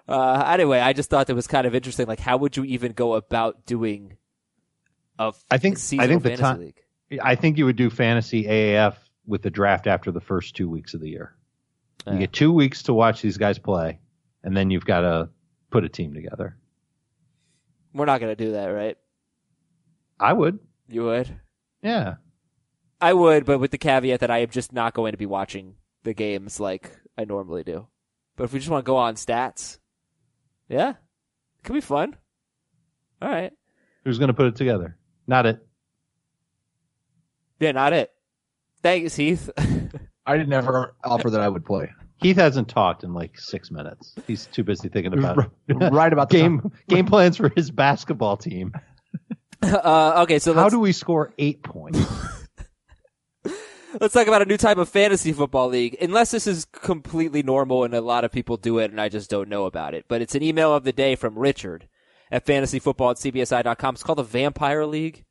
uh, 0.07 0.43
anyway, 0.47 0.79
I 0.79 0.93
just 0.93 1.09
thought 1.09 1.27
that 1.27 1.35
was 1.35 1.47
kind 1.47 1.67
of 1.67 1.75
interesting. 1.75 2.07
Like, 2.07 2.19
how 2.19 2.37
would 2.37 2.55
you 2.57 2.63
even 2.63 2.93
go 2.93 3.13
about 3.15 3.65
doing 3.65 4.17
a 5.19 5.33
I 5.51 5.57
think- 5.57 5.77
I 5.99 6.07
think 6.07 6.23
the 6.23 6.37
time- 6.37 6.59
league? 6.59 6.82
I 7.21 7.35
think 7.35 7.57
you 7.57 7.65
would 7.65 7.75
do 7.75 7.89
fantasy 7.89 8.45
AAF 8.45 8.95
with 9.25 9.41
the 9.41 9.49
draft 9.49 9.87
after 9.87 10.11
the 10.11 10.21
first 10.21 10.55
two 10.55 10.69
weeks 10.69 10.93
of 10.93 11.01
the 11.01 11.09
year. 11.09 11.35
You 12.05 12.19
get 12.19 12.33
two 12.33 12.51
weeks 12.51 12.83
to 12.83 12.93
watch 12.93 13.21
these 13.21 13.37
guys 13.37 13.57
play, 13.57 13.99
and 14.43 14.57
then 14.57 14.69
you've 14.69 14.85
got 14.85 15.01
to 15.01 15.29
put 15.69 15.85
a 15.85 15.89
team 15.89 16.13
together. 16.13 16.57
We're 17.93 18.05
not 18.05 18.19
going 18.19 18.35
to 18.35 18.45
do 18.45 18.51
that, 18.53 18.65
right? 18.67 18.97
I 20.19 20.33
would. 20.33 20.59
You 20.89 21.05
would. 21.05 21.39
Yeah. 21.81 22.15
I 22.99 23.13
would, 23.13 23.45
but 23.45 23.59
with 23.59 23.71
the 23.71 23.77
caveat 23.77 24.19
that 24.19 24.31
I 24.31 24.39
am 24.39 24.49
just 24.49 24.73
not 24.73 24.93
going 24.93 25.13
to 25.13 25.17
be 25.17 25.25
watching 25.25 25.75
the 26.03 26.13
games 26.13 26.59
like 26.59 26.91
I 27.17 27.25
normally 27.25 27.63
do. 27.63 27.87
But 28.35 28.45
if 28.45 28.53
we 28.53 28.59
just 28.59 28.71
want 28.71 28.83
to 28.83 28.89
go 28.89 28.97
on 28.97 29.15
stats, 29.15 29.77
yeah, 30.67 30.89
it 30.89 31.63
could 31.63 31.73
be 31.73 31.81
fun. 31.81 32.15
All 33.21 33.29
right. 33.29 33.53
Who's 34.03 34.19
going 34.19 34.27
to 34.29 34.33
put 34.33 34.47
it 34.47 34.55
together? 34.55 34.97
Not 35.27 35.45
it. 35.45 35.65
Yeah, 37.63 37.71
not 37.71 37.93
it. 37.93 38.11
Thanks, 38.81 39.15
Heath. 39.15 39.49
I 40.25 40.37
didn't 40.37 40.51
ever 40.51 40.95
offer 41.01 41.29
that 41.29 41.39
I 41.39 41.47
would 41.47 41.65
play. 41.65 41.89
Heath 42.21 42.35
hasn't 42.35 42.67
talked 42.67 43.03
in 43.05 43.13
like 43.13 43.39
six 43.39 43.71
minutes. 43.71 44.13
He's 44.27 44.47
too 44.47 44.63
busy 44.63 44.89
thinking 44.89 45.13
about 45.13 45.49
right 45.69 46.11
about 46.13 46.29
the 46.29 46.37
game 46.37 46.59
time. 46.59 46.71
game 46.89 47.05
plans 47.05 47.37
for 47.37 47.49
his 47.55 47.71
basketball 47.71 48.35
team. 48.35 48.73
uh, 49.61 50.21
okay, 50.23 50.39
so 50.39 50.53
How 50.53 50.63
let's, 50.63 50.73
do 50.73 50.79
we 50.79 50.91
score 50.91 51.33
eight 51.37 51.63
points? 51.63 51.99
let's 54.01 54.13
talk 54.13 54.27
about 54.27 54.41
a 54.41 54.45
new 54.45 54.57
type 54.57 54.77
of 54.77 54.89
fantasy 54.89 55.31
football 55.31 55.69
league. 55.69 55.95
Unless 56.01 56.31
this 56.31 56.47
is 56.47 56.65
completely 56.65 57.43
normal 57.43 57.85
and 57.85 57.93
a 57.93 58.01
lot 58.01 58.25
of 58.25 58.31
people 58.31 58.57
do 58.57 58.79
it 58.79 58.91
and 58.91 58.99
I 58.99 59.07
just 59.07 59.29
don't 59.29 59.49
know 59.49 59.65
about 59.65 59.93
it. 59.93 60.05
But 60.09 60.21
it's 60.21 60.35
an 60.35 60.43
email 60.43 60.73
of 60.75 60.83
the 60.83 60.93
day 60.93 61.15
from 61.15 61.39
Richard 61.39 61.87
at 62.31 62.45
fantasyfootball 62.45 63.11
at 63.11 63.33
cbsi.com. 63.33 63.95
It's 63.95 64.03
called 64.03 64.19
the 64.19 64.23
Vampire 64.23 64.85
League. 64.85 65.23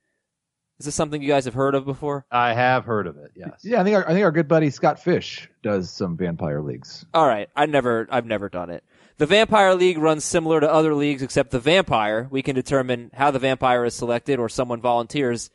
Is 0.83 0.87
this 0.87 0.97
something 0.97 1.23
you 1.23 1.29
guys 1.29 1.45
have 1.45 1.55
heard 1.55 1.77
of 1.77 1.85
before? 1.85 2.27
I 2.29 2.55
have 2.55 2.85
heard 2.85 3.07
of 3.07 3.17
it. 3.17 3.31
Yes. 3.37 3.61
Yeah, 3.63 3.81
I 3.81 3.85
think 3.85 3.95
our, 3.95 4.05
I 4.05 4.15
think 4.15 4.25
our 4.25 4.33
good 4.33 4.49
buddy 4.49 4.69
Scott 4.69 4.99
Fish 4.99 5.49
does 5.63 5.89
some 5.93 6.17
vampire 6.17 6.61
leagues. 6.61 7.07
All 7.15 7.25
right, 7.25 7.49
I 7.55 7.67
never, 7.67 8.09
I've 8.11 8.27
never 8.27 8.49
done 8.49 8.69
it. 8.69 8.83
The 9.19 9.27
Vampire 9.27 9.77
League 9.77 9.99
runs 9.99 10.25
similar 10.25 10.59
to 10.59 10.69
other 10.69 10.93
leagues, 10.97 11.23
except 11.23 11.53
the 11.53 11.61
vampire. 11.61 12.27
We 12.33 12.43
can 12.43 12.57
determine 12.57 13.13
how 13.15 13.31
the 13.31 13.39
vampire 13.39 13.85
is 13.85 13.95
selected, 13.95 14.41
or 14.41 14.49
someone 14.49 14.81
volunteers. 14.81 15.51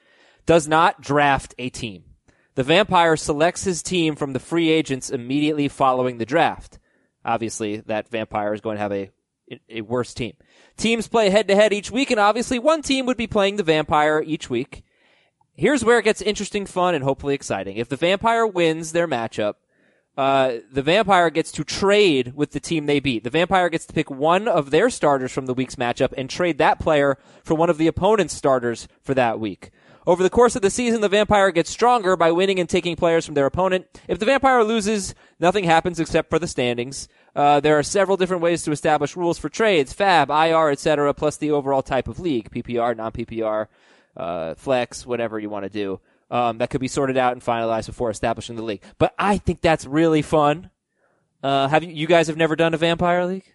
Does 0.46 0.66
not 0.66 1.02
draft 1.02 1.54
a 1.58 1.68
team. 1.68 2.06
The 2.56 2.63
vampire 2.63 3.18
selects 3.18 3.66
his 3.66 3.84
team 3.84 4.16
from 4.16 4.32
the 4.32 4.40
free 4.40 4.70
agents 4.70 5.10
immediately 5.10 5.68
following 5.68 6.20
the 6.20 6.25
draft. 6.25 6.80
Obviously, 7.25 7.82
that 7.88 8.08
vampire 8.08 8.54
is 8.54 8.62
going 8.62 8.78
to 8.78 8.82
have 8.82 8.94
a 8.94 9.12
a 9.70 9.82
worse 9.82 10.13
team. 10.13 10.38
Teams 10.78 11.10
play 11.10 11.30
head 11.30 11.50
to 11.50 11.56
head 11.56 11.74
each 11.74 11.92
week, 11.92 12.12
and 12.12 12.20
obviously, 12.22 12.60
one 12.60 12.82
team 12.82 13.06
would 13.06 13.18
be 13.18 13.28
playing 13.28 13.58
the 13.58 13.63
vampire 13.63 14.24
each 14.25 14.50
week. 14.50 14.84
Here's 15.58 15.84
where 15.84 15.98
it 15.98 16.04
gets 16.04 16.22
interesting, 16.22 16.68
fun, 16.68 16.94
and 16.94 17.04
hopefully 17.04 17.34
exciting. 17.34 17.78
If 17.78 17.90
the 17.90 17.96
vampire 17.96 18.46
wins 18.46 18.92
their 18.92 19.08
matchup, 19.08 19.56
uh, 20.16 20.58
the 20.72 20.84
vampire 20.84 21.32
gets 21.32 21.52
to 21.54 21.64
trade 21.64 22.34
with 22.36 22.52
the 22.52 22.60
team 22.60 22.86
they 22.86 23.00
beat. 23.00 23.24
The 23.24 23.32
vampire 23.32 23.68
gets 23.68 23.88
to 23.88 23.94
pick 23.94 24.12
one 24.12 24.48
of 24.48 24.70
their 24.70 24.92
starters 24.92 25.32
from 25.32 25.48
the 25.48 25.56
week's 25.56 25.76
matchup 25.76 26.14
and 26.16 26.30
trade 26.30 26.60
that 26.60 26.80
player 26.80 27.18
for 27.44 27.56
one 27.56 27.72
of 27.72 27.80
the 27.80 27.88
opponent's 27.88 28.36
starters 28.36 28.88
for 29.02 29.16
that 29.16 29.40
week. 29.40 29.72
Over 30.06 30.22
the 30.22 30.30
course 30.30 30.56
of 30.56 30.62
the 30.62 30.70
season, 30.70 31.02
the 31.02 31.10
vampire 31.10 31.52
gets 31.52 31.72
stronger 31.72 32.16
by 32.16 32.32
winning 32.32 32.60
and 32.60 32.70
taking 32.70 32.96
players 32.96 33.26
from 33.26 33.34
their 33.34 33.48
opponent. 33.48 33.88
If 34.08 34.20
the 34.20 34.26
vampire 34.26 34.64
loses, 34.64 35.16
nothing 35.40 35.64
happens 35.64 36.00
except 36.00 36.30
for 36.30 36.38
the 36.38 36.48
standings. 36.48 37.08
Uh, 37.36 37.60
there 37.60 37.78
are 37.78 37.84
several 37.84 38.16
different 38.16 38.44
ways 38.44 38.62
to 38.64 38.72
establish 38.72 39.18
rules 39.18 39.40
for 39.40 39.50
trades, 39.50 39.92
fab, 39.92 40.30
IR, 40.30 40.70
etc., 40.70 41.14
plus 41.16 41.38
the 41.38 41.52
overall 41.52 41.82
type 41.82 42.08
of 42.08 42.20
league, 42.20 42.52
PPR, 42.52 42.96
non-PPR, 42.96 43.68
uh, 44.18 44.56
flex, 44.56 45.06
whatever 45.06 45.40
you 45.40 45.50
want 45.50 45.64
to 45.64 45.70
do. 45.70 46.00
Um, 46.30 46.58
that 46.58 46.70
could 46.70 46.82
be 46.82 46.90
sorted 46.90 47.16
out 47.16 47.32
and 47.34 47.42
finalized 47.42 47.86
before 47.86 48.10
establishing 48.10 48.58
the 48.58 48.64
league. 48.64 48.82
But 48.98 49.14
I 49.18 49.38
think 49.38 49.62
that's 49.62 49.86
really 49.86 50.22
fun. 50.22 50.70
Uh, 51.42 51.70
have 51.70 51.84
you, 51.84 51.92
you 51.94 52.08
guys 52.08 52.28
have 52.28 52.36
never 52.36 52.58
done 52.58 52.74
a 52.74 52.78
vampire 52.78 53.26
league? 53.26 53.46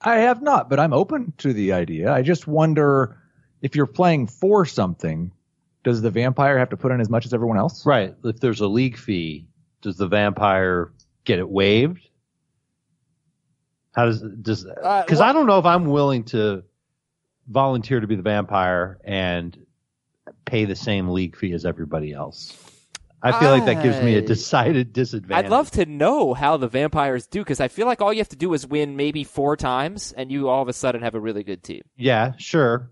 I 0.00 0.16
have 0.16 0.42
not, 0.42 0.68
but 0.68 0.80
I'm 0.80 0.92
open 0.92 1.32
to 1.38 1.52
the 1.52 1.72
idea. 1.72 2.12
I 2.12 2.22
just 2.22 2.48
wonder 2.48 3.16
if 3.62 3.76
you're 3.76 3.86
playing 3.86 4.26
for 4.26 4.64
something, 4.66 5.30
does 5.84 6.02
the 6.02 6.10
vampire 6.10 6.58
have 6.58 6.70
to 6.70 6.76
put 6.76 6.90
in 6.90 7.00
as 7.00 7.08
much 7.08 7.26
as 7.26 7.32
everyone 7.32 7.58
else? 7.58 7.86
Right. 7.86 8.14
If 8.24 8.40
there's 8.40 8.60
a 8.60 8.66
league 8.66 8.98
fee, 8.98 9.46
does 9.80 9.96
the 9.96 10.08
vampire 10.08 10.92
get 11.24 11.38
it 11.38 11.48
waived? 11.48 12.08
How 13.92 14.06
does 14.06 14.20
does 14.20 14.64
because 14.64 15.20
well- 15.20 15.22
I 15.22 15.32
don't 15.32 15.46
know 15.46 15.58
if 15.58 15.66
I'm 15.66 15.86
willing 15.86 16.24
to 16.24 16.64
volunteer 17.48 18.00
to 18.00 18.06
be 18.06 18.16
the 18.16 18.22
vampire 18.22 18.98
and 19.04 19.56
pay 20.54 20.64
the 20.66 20.76
same 20.76 21.08
league 21.08 21.34
fee 21.36 21.52
as 21.52 21.64
everybody 21.64 22.12
else. 22.12 22.56
I 23.20 23.40
feel 23.40 23.50
like 23.50 23.64
that 23.64 23.82
gives 23.82 24.00
me 24.00 24.14
a 24.14 24.22
decided 24.22 24.92
disadvantage. 24.92 25.46
I'd 25.46 25.50
love 25.50 25.68
to 25.72 25.84
know 25.84 26.32
how 26.32 26.58
the 26.58 26.68
vampires 26.68 27.26
do 27.26 27.40
because 27.40 27.58
I 27.58 27.66
feel 27.66 27.86
like 27.86 28.00
all 28.00 28.12
you 28.12 28.20
have 28.20 28.28
to 28.28 28.36
do 28.36 28.52
is 28.54 28.64
win 28.64 28.94
maybe 28.94 29.24
four 29.24 29.56
times, 29.56 30.12
and 30.12 30.30
you 30.30 30.48
all 30.48 30.62
of 30.62 30.68
a 30.68 30.72
sudden 30.72 31.02
have 31.02 31.16
a 31.16 31.20
really 31.20 31.42
good 31.42 31.64
team. 31.64 31.82
Yeah, 31.96 32.34
sure. 32.36 32.90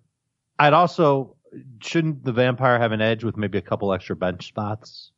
I'd 0.58 0.72
also 0.72 1.36
shouldn't 1.80 2.24
the 2.24 2.32
vampire 2.32 2.80
have 2.80 2.90
an 2.90 3.00
edge 3.00 3.22
with 3.22 3.36
maybe 3.36 3.58
a 3.58 3.62
couple 3.62 3.92
extra 3.92 4.16
bench 4.16 4.48
spots? 4.48 5.12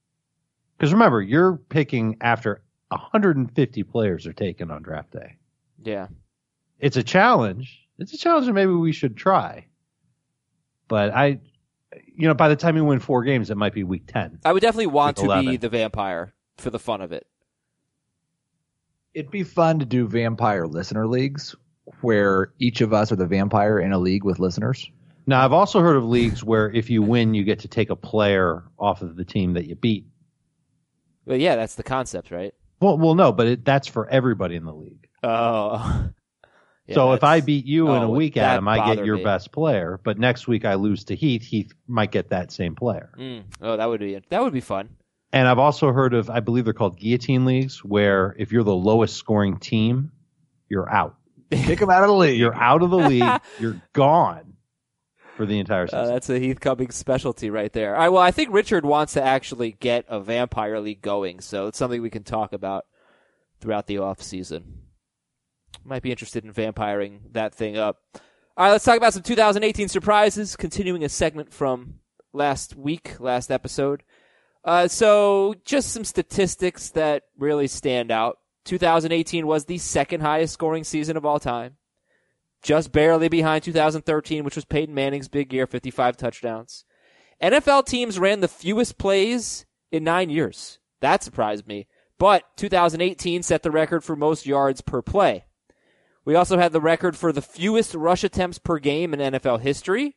Because 0.77 0.93
remember, 0.93 1.23
you're 1.23 1.57
picking 1.57 2.19
after 2.21 2.61
150 2.89 3.83
players 3.85 4.27
are 4.27 4.35
taken 4.35 4.71
on 4.71 4.83
draft 4.83 5.13
day. 5.13 5.37
Yeah. 5.83 6.09
It's 6.79 6.99
a 6.99 7.03
challenge. 7.03 7.81
It's 7.99 8.13
a 8.13 8.19
challenge 8.19 8.47
that 8.47 8.53
maybe 8.53 8.73
we 8.73 8.93
should 8.93 9.17
try. 9.17 9.69
But 10.89 11.15
I, 11.15 11.41
you 12.07 12.29
know, 12.29 12.35
by 12.35 12.49
the 12.49 12.57
time 12.57 12.77
you 12.77 12.85
win 12.85 13.01
four 13.01 13.25
games, 13.25 13.51
it 13.51 13.57
might 13.57 13.75
be 13.75 13.85
week 13.85 14.07
10. 14.07 14.41
I 14.45 14.53
would 14.53 14.61
definitely 14.61 14.87
want 14.87 15.19
Week 15.19 15.29
to 15.31 15.43
be 15.43 15.57
the 15.57 15.69
vampire 15.69 16.33
for 16.57 16.71
the 16.71 16.79
fun 16.79 17.01
of 17.01 17.13
it. 17.13 17.27
It'd 19.13 19.31
be 19.31 19.45
fun 19.45 19.79
to 19.79 19.85
do 19.85 20.09
vampire 20.09 20.67
listener 20.67 21.07
leagues 21.07 21.55
where 22.01 22.53
each 22.59 22.81
of 22.81 22.93
us 22.93 23.13
are 23.13 23.17
the 23.17 23.27
vampire 23.27 23.79
in 23.79 23.93
a 23.93 23.99
league 23.99 24.25
with 24.25 24.39
listeners. 24.39 24.91
Now, 25.27 25.45
I've 25.45 25.53
also 25.53 25.81
heard 25.81 25.97
of 25.97 26.05
leagues 26.05 26.45
where 26.45 26.71
if 26.71 26.91
you 26.91 27.03
win, 27.03 27.35
you 27.35 27.45
get 27.45 27.61
to 27.61 27.69
take 27.69 27.91
a 27.91 27.97
player 27.97 28.65
off 28.79 29.03
of 29.03 29.17
the 29.17 29.25
team 29.25 29.55
that 29.55 29.67
you 29.67 29.75
beat. 29.75 30.07
But 31.27 31.41
yeah, 31.41 31.57
that's 31.57 31.77
the 31.77 31.83
concept, 31.83 32.31
right? 32.31 32.53
Well, 32.81 32.99
well, 32.99 33.15
no, 33.15 33.33
but 33.33 33.47
it, 33.47 33.65
that's 33.65 33.89
for 33.89 34.09
everybody 34.09 34.57
in 34.57 34.65
the 34.65 34.75
league. 34.75 35.09
Oh. 35.23 36.11
Yeah, 36.87 36.95
so 36.97 37.13
if 37.13 37.25
I 37.25 37.41
beat 37.41 37.65
you 37.65 37.89
in 37.93 38.03
oh, 38.03 38.07
a 38.07 38.11
week, 38.11 38.37
Adam, 38.37 38.69
I 38.69 38.95
get 38.95 39.07
your 39.07 39.17
me. 39.17 39.25
best 39.25 39.53
player. 39.53 39.99
But 40.05 40.19
next 40.19 40.47
week 40.47 40.65
I 40.67 40.75
lose 40.75 41.05
to 41.05 41.17
Heath. 41.17 41.43
Heath 41.43 41.73
might 41.89 42.13
get 42.13 42.29
that 42.31 42.53
same 42.53 42.75
player. 42.75 43.11
Mm. 43.19 43.45
Oh, 43.63 43.77
that 43.77 43.87
would 43.87 44.01
be 44.01 44.21
that 44.29 44.43
would 44.43 44.53
be 44.53 44.61
fun. 44.61 44.91
And 45.33 45.49
I've 45.49 45.59
also 45.59 45.93
heard 45.93 46.15
of, 46.15 46.31
I 46.31 46.41
believe 46.41 46.65
they're 46.65 46.75
called 46.75 46.99
guillotine 46.99 47.45
leagues, 47.45 47.83
where 47.83 48.37
if 48.39 48.53
you're 48.53 48.63
the 48.63 48.75
lowest 48.75 49.17
scoring 49.17 49.57
team, 49.59 50.13
you're 50.69 50.89
out. 50.89 51.17
Kick 51.51 51.81
them 51.81 51.91
out 51.91 52.03
of 52.03 52.09
the 52.09 52.15
league. 52.15 52.39
You're 52.39 52.55
out 52.55 52.83
of 52.83 52.91
the 52.91 52.99
league. 52.99 53.41
You're 53.59 53.81
gone 53.93 54.55
for 55.37 55.45
the 55.47 55.59
entire 55.59 55.85
Uh, 55.85 55.87
season. 55.89 56.07
that's 56.07 56.31
a 56.31 56.39
Heath 56.39 56.61
Cummings 56.61 56.95
specialty 56.97 57.51
right 57.51 57.73
there. 57.73 57.95
All 57.95 58.01
right, 58.03 58.09
well, 58.11 58.23
I 58.23 58.31
think 58.31 58.53
Richard 58.53 58.85
wants 58.85 59.15
to 59.15 59.23
actually 59.23 59.73
get 59.73 60.05
a 60.09 60.21
vampire 60.21 60.79
league 60.81 61.03
going, 61.03 61.41
so 61.41 61.67
it's 61.67 61.79
something 61.79 62.01
we 62.01 62.11
can 62.11 62.23
talk 62.25 62.53
about 62.53 62.87
throughout 63.61 63.87
the 63.87 63.99
off 63.99 64.23
season. 64.23 64.81
Might 65.85 66.03
be 66.03 66.11
interested 66.11 66.45
in 66.45 66.53
vampiring 66.53 67.33
that 67.33 67.55
thing 67.55 67.77
up. 67.77 67.99
All 68.57 68.67
right, 68.67 68.71
let's 68.73 68.85
talk 68.85 68.97
about 68.97 69.15
some 69.15 69.23
2018 69.23 69.89
surprises. 69.89 70.57
Continuing 70.57 71.05
a 71.05 71.09
segment 71.09 71.53
from 71.53 72.01
last 72.33 72.77
week, 72.77 73.17
last 73.19 73.51
episode. 73.51 74.03
Uh, 74.65 74.89
so 74.89 75.55
just 75.65 75.93
some 75.93 76.05
statistics 76.05 76.91
that 76.91 77.25
really 77.39 77.67
stand 77.67 78.11
out. 78.11 78.39
2018 78.65 79.47
was 79.47 79.65
the 79.65 79.79
second 79.79 80.21
highest 80.21 80.55
scoring 80.55 80.85
season 80.85 81.17
of 81.17 81.27
all 81.27 81.39
time 81.39 81.77
just 82.65 82.91
barely 82.91 83.29
behind 83.29 83.63
2013, 83.63 84.43
which 84.43 84.57
was 84.57 84.65
Peyton 84.65 84.95
Manning's 84.95 85.29
big 85.29 85.53
year, 85.53 85.67
55 85.67 86.17
touchdowns. 86.17 86.85
NFL 87.41 87.87
teams 87.87 88.19
ran 88.19 88.41
the 88.41 88.49
fewest 88.49 88.99
plays 88.99 89.67
in 89.93 90.03
nine 90.03 90.31
years. 90.31 90.79
That 91.01 91.23
surprised 91.23 91.69
me. 91.69 91.87
But 92.19 92.45
2018 92.57 93.43
set 93.43 93.63
the 93.63 93.71
record 93.71 94.03
for 94.03 94.17
most 94.17 94.47
yards 94.47 94.81
per 94.81 95.03
play. 95.03 95.45
We 96.25 96.35
also 96.35 96.59
had 96.59 96.73
the 96.73 96.81
record 96.81 97.17
for 97.17 97.33
the 97.33 97.43
fewest 97.43 97.95
rush 97.95 98.25
attempts 98.25 98.59
per 98.59 98.79
game 98.79 99.13
in 99.13 99.21
NFL 99.21 99.61
history, 99.61 100.17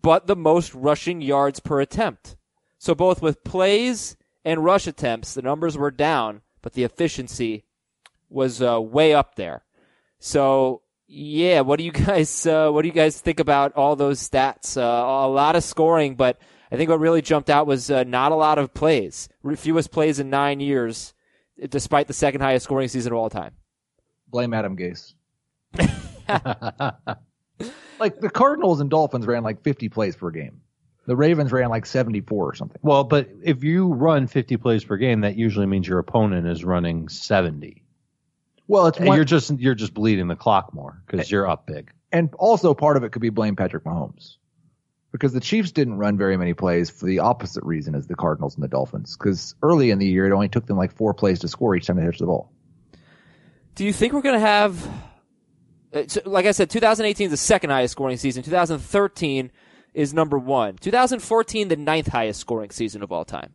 but 0.00 0.26
the 0.26 0.36
most 0.36 0.74
rushing 0.74 1.20
yards 1.20 1.60
per 1.60 1.80
attempt. 1.80 2.36
So 2.78 2.94
both 2.94 3.20
with 3.20 3.44
plays 3.44 4.16
and 4.44 4.64
rush 4.64 4.86
attempts, 4.86 5.34
the 5.34 5.42
numbers 5.42 5.76
were 5.76 5.90
down, 5.90 6.42
but 6.62 6.74
the 6.74 6.84
efficiency 6.84 7.64
was 8.28 8.62
uh, 8.62 8.80
way 8.80 9.14
up 9.14 9.34
there. 9.34 9.64
So 10.18 10.82
yeah, 11.06 11.62
what 11.62 11.78
do 11.78 11.84
you 11.84 11.92
guys 12.06 12.46
uh, 12.46 12.70
what 12.70 12.82
do 12.82 12.88
you 12.88 12.94
guys 12.94 13.20
think 13.20 13.40
about 13.40 13.72
all 13.74 13.96
those 13.96 14.26
stats? 14.26 14.76
Uh, 14.76 14.80
a 14.80 15.28
lot 15.28 15.56
of 15.56 15.64
scoring, 15.64 16.14
but 16.14 16.38
I 16.70 16.76
think 16.76 16.90
what 16.90 17.00
really 17.00 17.22
jumped 17.22 17.50
out 17.50 17.66
was 17.66 17.90
uh, 17.90 18.04
not 18.04 18.32
a 18.32 18.36
lot 18.36 18.58
of 18.58 18.74
plays. 18.74 19.28
Fewest 19.56 19.90
plays 19.90 20.18
in 20.18 20.30
nine 20.30 20.60
years, 20.60 21.14
despite 21.68 22.06
the 22.06 22.14
second 22.14 22.40
highest 22.40 22.64
scoring 22.64 22.88
season 22.88 23.12
of 23.12 23.18
all 23.18 23.30
time. 23.30 23.54
Blame 24.28 24.54
Adam 24.54 24.76
Gase. 24.76 25.14
like 28.00 28.20
the 28.20 28.30
Cardinals 28.32 28.80
and 28.80 28.90
Dolphins 28.90 29.26
ran 29.26 29.42
like 29.42 29.62
50 29.62 29.88
plays 29.88 30.16
per 30.16 30.30
game. 30.30 30.60
The 31.06 31.16
Ravens 31.16 31.52
ran 31.52 31.68
like 31.68 31.84
74 31.84 32.48
or 32.50 32.54
something. 32.54 32.78
well, 32.82 33.04
but 33.04 33.28
if 33.42 33.62
you 33.62 33.92
run 33.92 34.26
50 34.26 34.56
plays 34.56 34.84
per 34.84 34.96
game, 34.96 35.20
that 35.20 35.36
usually 35.36 35.66
means 35.66 35.86
your 35.86 35.98
opponent 35.98 36.46
is 36.46 36.64
running 36.64 37.08
70. 37.08 37.82
Well, 38.66 38.86
it's 38.86 38.96
And 38.98 39.08
one, 39.08 39.16
you're 39.16 39.26
just 39.26 39.50
you're 39.58 39.74
just 39.74 39.92
bleeding 39.92 40.28
the 40.28 40.36
clock 40.36 40.72
more 40.72 41.02
because 41.06 41.30
you're 41.30 41.46
up 41.46 41.66
big. 41.66 41.90
and 42.10 42.30
also 42.38 42.72
part 42.72 42.96
of 42.96 43.04
it 43.04 43.10
could 43.12 43.20
be 43.20 43.28
blame 43.28 43.54
Patrick 43.56 43.84
Mahomes 43.84 44.36
because 45.12 45.34
the 45.34 45.40
Chiefs 45.40 45.72
didn't 45.72 45.98
run 45.98 46.16
very 46.16 46.38
many 46.38 46.54
plays 46.54 46.88
for 46.88 47.04
the 47.04 47.18
opposite 47.18 47.62
reason 47.64 47.94
as 47.94 48.06
the 48.06 48.14
Cardinals 48.16 48.54
and 48.54 48.64
the 48.64 48.68
Dolphins. 48.68 49.14
Because 49.16 49.54
early 49.62 49.90
in 49.90 49.98
the 49.98 50.06
year, 50.06 50.26
it 50.26 50.32
only 50.32 50.48
took 50.48 50.64
them 50.66 50.78
like 50.78 50.92
four 50.96 51.12
plays 51.12 51.40
to 51.40 51.48
score 51.48 51.76
each 51.76 51.86
time 51.86 51.96
they 51.96 52.04
touched 52.04 52.20
the 52.20 52.26
ball. 52.26 52.50
Do 53.74 53.84
you 53.84 53.92
think 53.92 54.12
we're 54.14 54.22
going 54.22 54.34
to 54.36 54.40
have, 54.46 54.88
so, 56.06 56.20
like 56.24 56.46
I 56.46 56.52
said, 56.52 56.70
2018 56.70 57.26
is 57.26 57.30
the 57.30 57.36
second 57.36 57.70
highest 57.70 57.92
scoring 57.92 58.16
season. 58.16 58.42
2013 58.42 59.50
is 59.92 60.12
number 60.12 60.38
one. 60.38 60.76
2014, 60.76 61.68
the 61.68 61.76
ninth 61.76 62.08
highest 62.08 62.40
scoring 62.40 62.70
season 62.70 63.02
of 63.02 63.12
all 63.12 63.24
time. 63.24 63.52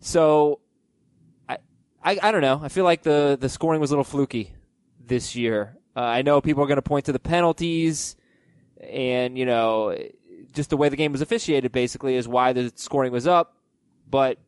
So, 0.00 0.60
I, 1.48 1.58
I, 2.02 2.18
I 2.22 2.32
don't 2.32 2.42
know. 2.42 2.60
I 2.62 2.68
feel 2.68 2.84
like 2.84 3.02
the, 3.02 3.36
the 3.40 3.48
scoring 3.48 3.80
was 3.80 3.90
a 3.90 3.94
little 3.94 4.04
fluky 4.04 4.54
this 5.04 5.34
year. 5.34 5.76
Uh, 5.96 6.00
I 6.00 6.22
know 6.22 6.40
people 6.40 6.62
are 6.62 6.66
going 6.68 6.76
to 6.76 6.82
point 6.82 7.06
to 7.06 7.12
the 7.12 7.18
penalties 7.18 8.16
and, 8.80 9.36
you 9.36 9.44
know, 9.44 9.96
just 10.52 10.70
the 10.70 10.76
way 10.76 10.88
the 10.88 10.96
game 10.96 11.12
was 11.12 11.20
officiated 11.20 11.72
basically 11.72 12.16
is 12.16 12.28
why 12.28 12.52
the 12.52 12.72
scoring 12.76 13.12
was 13.12 13.26
up. 13.26 13.56
But 14.08 14.38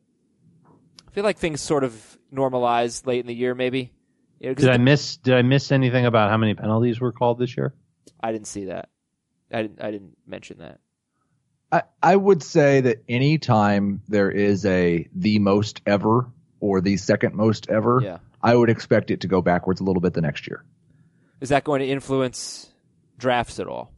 I 1.07 1.11
feel 1.11 1.23
like 1.23 1.37
things 1.37 1.61
sort 1.61 1.83
of 1.83 2.17
normalized 2.31 3.05
late 3.05 3.19
in 3.19 3.27
the 3.27 3.35
year, 3.35 3.53
maybe. 3.53 3.91
You 4.43 4.49
know, 4.49 4.55
'cause 4.55 4.65
Did 4.65 4.73
I 4.73 4.77
miss 4.77 5.15
did 5.17 5.33
I 5.35 5.41
miss 5.41 5.71
anything 5.71 6.05
about 6.05 6.29
how 6.29 6.35
many 6.35 6.53
penalties 6.53 6.99
were 6.99 7.13
called 7.13 7.39
this 7.39 7.55
year? 7.55 7.73
I 8.19 8.33
didn't 8.33 8.47
see 8.47 8.65
that. 8.65 8.89
I 9.53 9.61
didn't. 9.61 9.81
I 9.81 9.89
didn't 9.89 10.17
mention 10.27 10.57
that. 10.57 10.81
I, 11.71 11.83
I 12.03 12.15
would 12.17 12.43
say 12.43 12.81
that 12.81 13.03
any 13.07 13.37
time 13.37 14.01
there 14.09 14.29
is 14.29 14.65
a 14.65 15.07
the 15.15 15.39
most 15.39 15.81
ever 15.85 16.29
or 16.59 16.81
the 16.81 16.97
second 16.97 17.35
most 17.35 17.69
ever, 17.69 18.01
Yeah. 18.03 18.17
I 18.41 18.53
would 18.55 18.69
expect 18.69 19.11
it 19.11 19.21
to 19.21 19.27
go 19.29 19.41
backwards 19.41 19.79
a 19.79 19.85
little 19.85 20.01
bit 20.01 20.13
the 20.13 20.21
next 20.21 20.45
year. 20.45 20.65
Is 21.39 21.47
that 21.49 21.63
going 21.63 21.79
to 21.79 21.87
influence 21.87 22.69
drafts 23.17 23.59
at 23.59 23.67
all? 23.67 23.93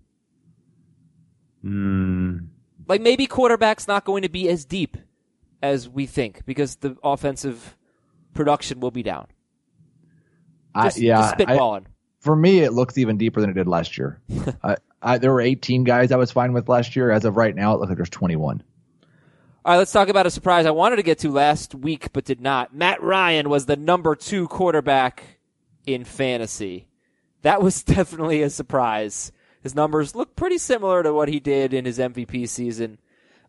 Mm, 1.65 2.47
Like 2.87 3.01
maybe 3.01 3.25
quarterback's 3.25 3.87
not 3.87 4.05
going 4.05 4.21
to 4.21 4.29
be 4.29 4.47
as 4.49 4.63
deep 4.65 4.95
as 5.63 5.89
we 5.89 6.05
think 6.05 6.45
because 6.45 6.75
the 6.77 6.95
offensive 7.03 7.75
production 8.35 8.79
will 8.79 8.91
be 8.91 9.01
down. 9.03 9.25
Just, 10.83 10.97
I, 10.97 11.01
yeah, 11.01 11.35
just 11.37 11.49
I- 11.49 11.81
for 12.19 12.35
me, 12.35 12.59
it 12.61 12.73
looks 12.73 12.97
even 12.97 13.17
deeper 13.17 13.39
than 13.39 13.51
it 13.51 13.53
did 13.53 13.67
last 13.67 13.97
year. 13.97 14.19
I, 14.63 14.77
I, 15.01 15.17
there 15.19 15.31
were 15.31 15.41
18 15.41 15.83
guys 15.83 16.11
I 16.11 16.17
was 16.17 16.31
fine 16.31 16.53
with 16.53 16.67
last 16.67 16.95
year. 16.95 17.11
As 17.11 17.23
of 17.23 17.37
right 17.37 17.55
now, 17.55 17.73
it 17.73 17.79
looks 17.79 17.89
like 17.89 17.97
there's 17.97 18.09
21. 18.09 18.63
All 19.63 19.71
right, 19.71 19.77
let's 19.77 19.91
talk 19.91 20.09
about 20.09 20.25
a 20.25 20.31
surprise 20.31 20.65
I 20.65 20.71
wanted 20.71 20.97
to 20.97 21.03
get 21.03 21.19
to 21.19 21.31
last 21.31 21.73
week 21.75 22.13
but 22.13 22.25
did 22.25 22.41
not. 22.41 22.75
Matt 22.75 23.01
Ryan 23.01 23.49
was 23.49 23.65
the 23.65 23.75
number 23.75 24.15
two 24.15 24.47
quarterback 24.47 25.39
in 25.85 26.03
fantasy. 26.03 26.87
That 27.43 27.61
was 27.61 27.83
definitely 27.83 28.41
a 28.41 28.49
surprise. 28.49 29.31
His 29.61 29.73
numbers 29.75 30.13
look 30.15 30.35
pretty 30.35 30.57
similar 30.57 31.01
to 31.03 31.13
what 31.13 31.29
he 31.29 31.39
did 31.39 31.73
in 31.73 31.85
his 31.85 31.97
MVP 31.97 32.47
season. 32.49 32.99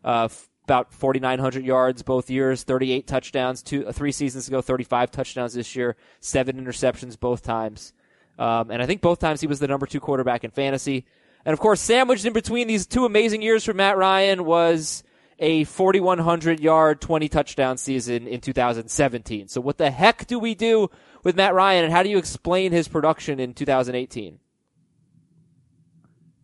Uh, 0.03 0.27
about 0.67 0.93
4,900 0.93 1.63
yards 1.63 2.03
both 2.03 2.29
years, 2.29 2.63
38 2.63 3.07
touchdowns, 3.07 3.63
two, 3.63 3.87
uh, 3.87 3.93
three 3.93 4.11
seasons 4.11 4.49
ago, 4.49 4.61
35 4.61 5.11
touchdowns 5.11 5.53
this 5.53 5.77
year, 5.77 5.95
seven 6.19 6.61
interceptions 6.61 7.17
both 7.17 7.41
times. 7.41 7.93
Um, 8.37 8.69
and 8.69 8.83
I 8.83 8.85
think 8.85 8.99
both 8.99 9.19
times 9.19 9.39
he 9.39 9.47
was 9.47 9.59
the 9.59 9.67
number 9.67 9.85
two 9.85 10.01
quarterback 10.01 10.43
in 10.43 10.51
fantasy. 10.51 11.05
And 11.45 11.53
of 11.53 11.59
course, 11.61 11.79
sandwiched 11.79 12.25
in 12.25 12.33
between 12.33 12.67
these 12.67 12.85
two 12.85 13.05
amazing 13.05 13.41
years 13.41 13.63
for 13.63 13.73
Matt 13.73 13.97
Ryan 13.97 14.43
was 14.43 15.03
a 15.39 15.63
4,100 15.63 16.59
yard, 16.59 16.99
20 16.99 17.29
touchdown 17.29 17.77
season 17.77 18.27
in 18.27 18.41
2017. 18.41 19.47
So 19.47 19.61
what 19.61 19.77
the 19.77 19.89
heck 19.89 20.27
do 20.27 20.37
we 20.37 20.53
do 20.53 20.89
with 21.23 21.37
Matt 21.37 21.53
Ryan 21.53 21.85
and 21.85 21.93
how 21.93 22.03
do 22.03 22.09
you 22.09 22.17
explain 22.17 22.73
his 22.73 22.89
production 22.89 23.39
in 23.39 23.53
2018? 23.53 24.39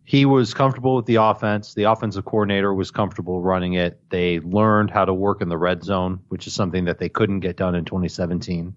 He 0.06 0.26
was 0.26 0.52
comfortable 0.52 0.96
with 0.96 1.06
the 1.06 1.16
offense. 1.16 1.72
The 1.72 1.84
offensive 1.84 2.26
coordinator 2.26 2.74
was 2.74 2.90
comfortable 2.90 3.40
running 3.40 3.72
it. 3.72 3.98
They 4.10 4.38
learned 4.40 4.90
how 4.90 5.06
to 5.06 5.14
work 5.14 5.40
in 5.40 5.48
the 5.48 5.56
red 5.56 5.82
zone, 5.82 6.20
which 6.28 6.46
is 6.46 6.52
something 6.52 6.84
that 6.84 6.98
they 6.98 7.08
couldn't 7.08 7.40
get 7.40 7.56
done 7.56 7.74
in 7.74 7.86
2017. 7.86 8.76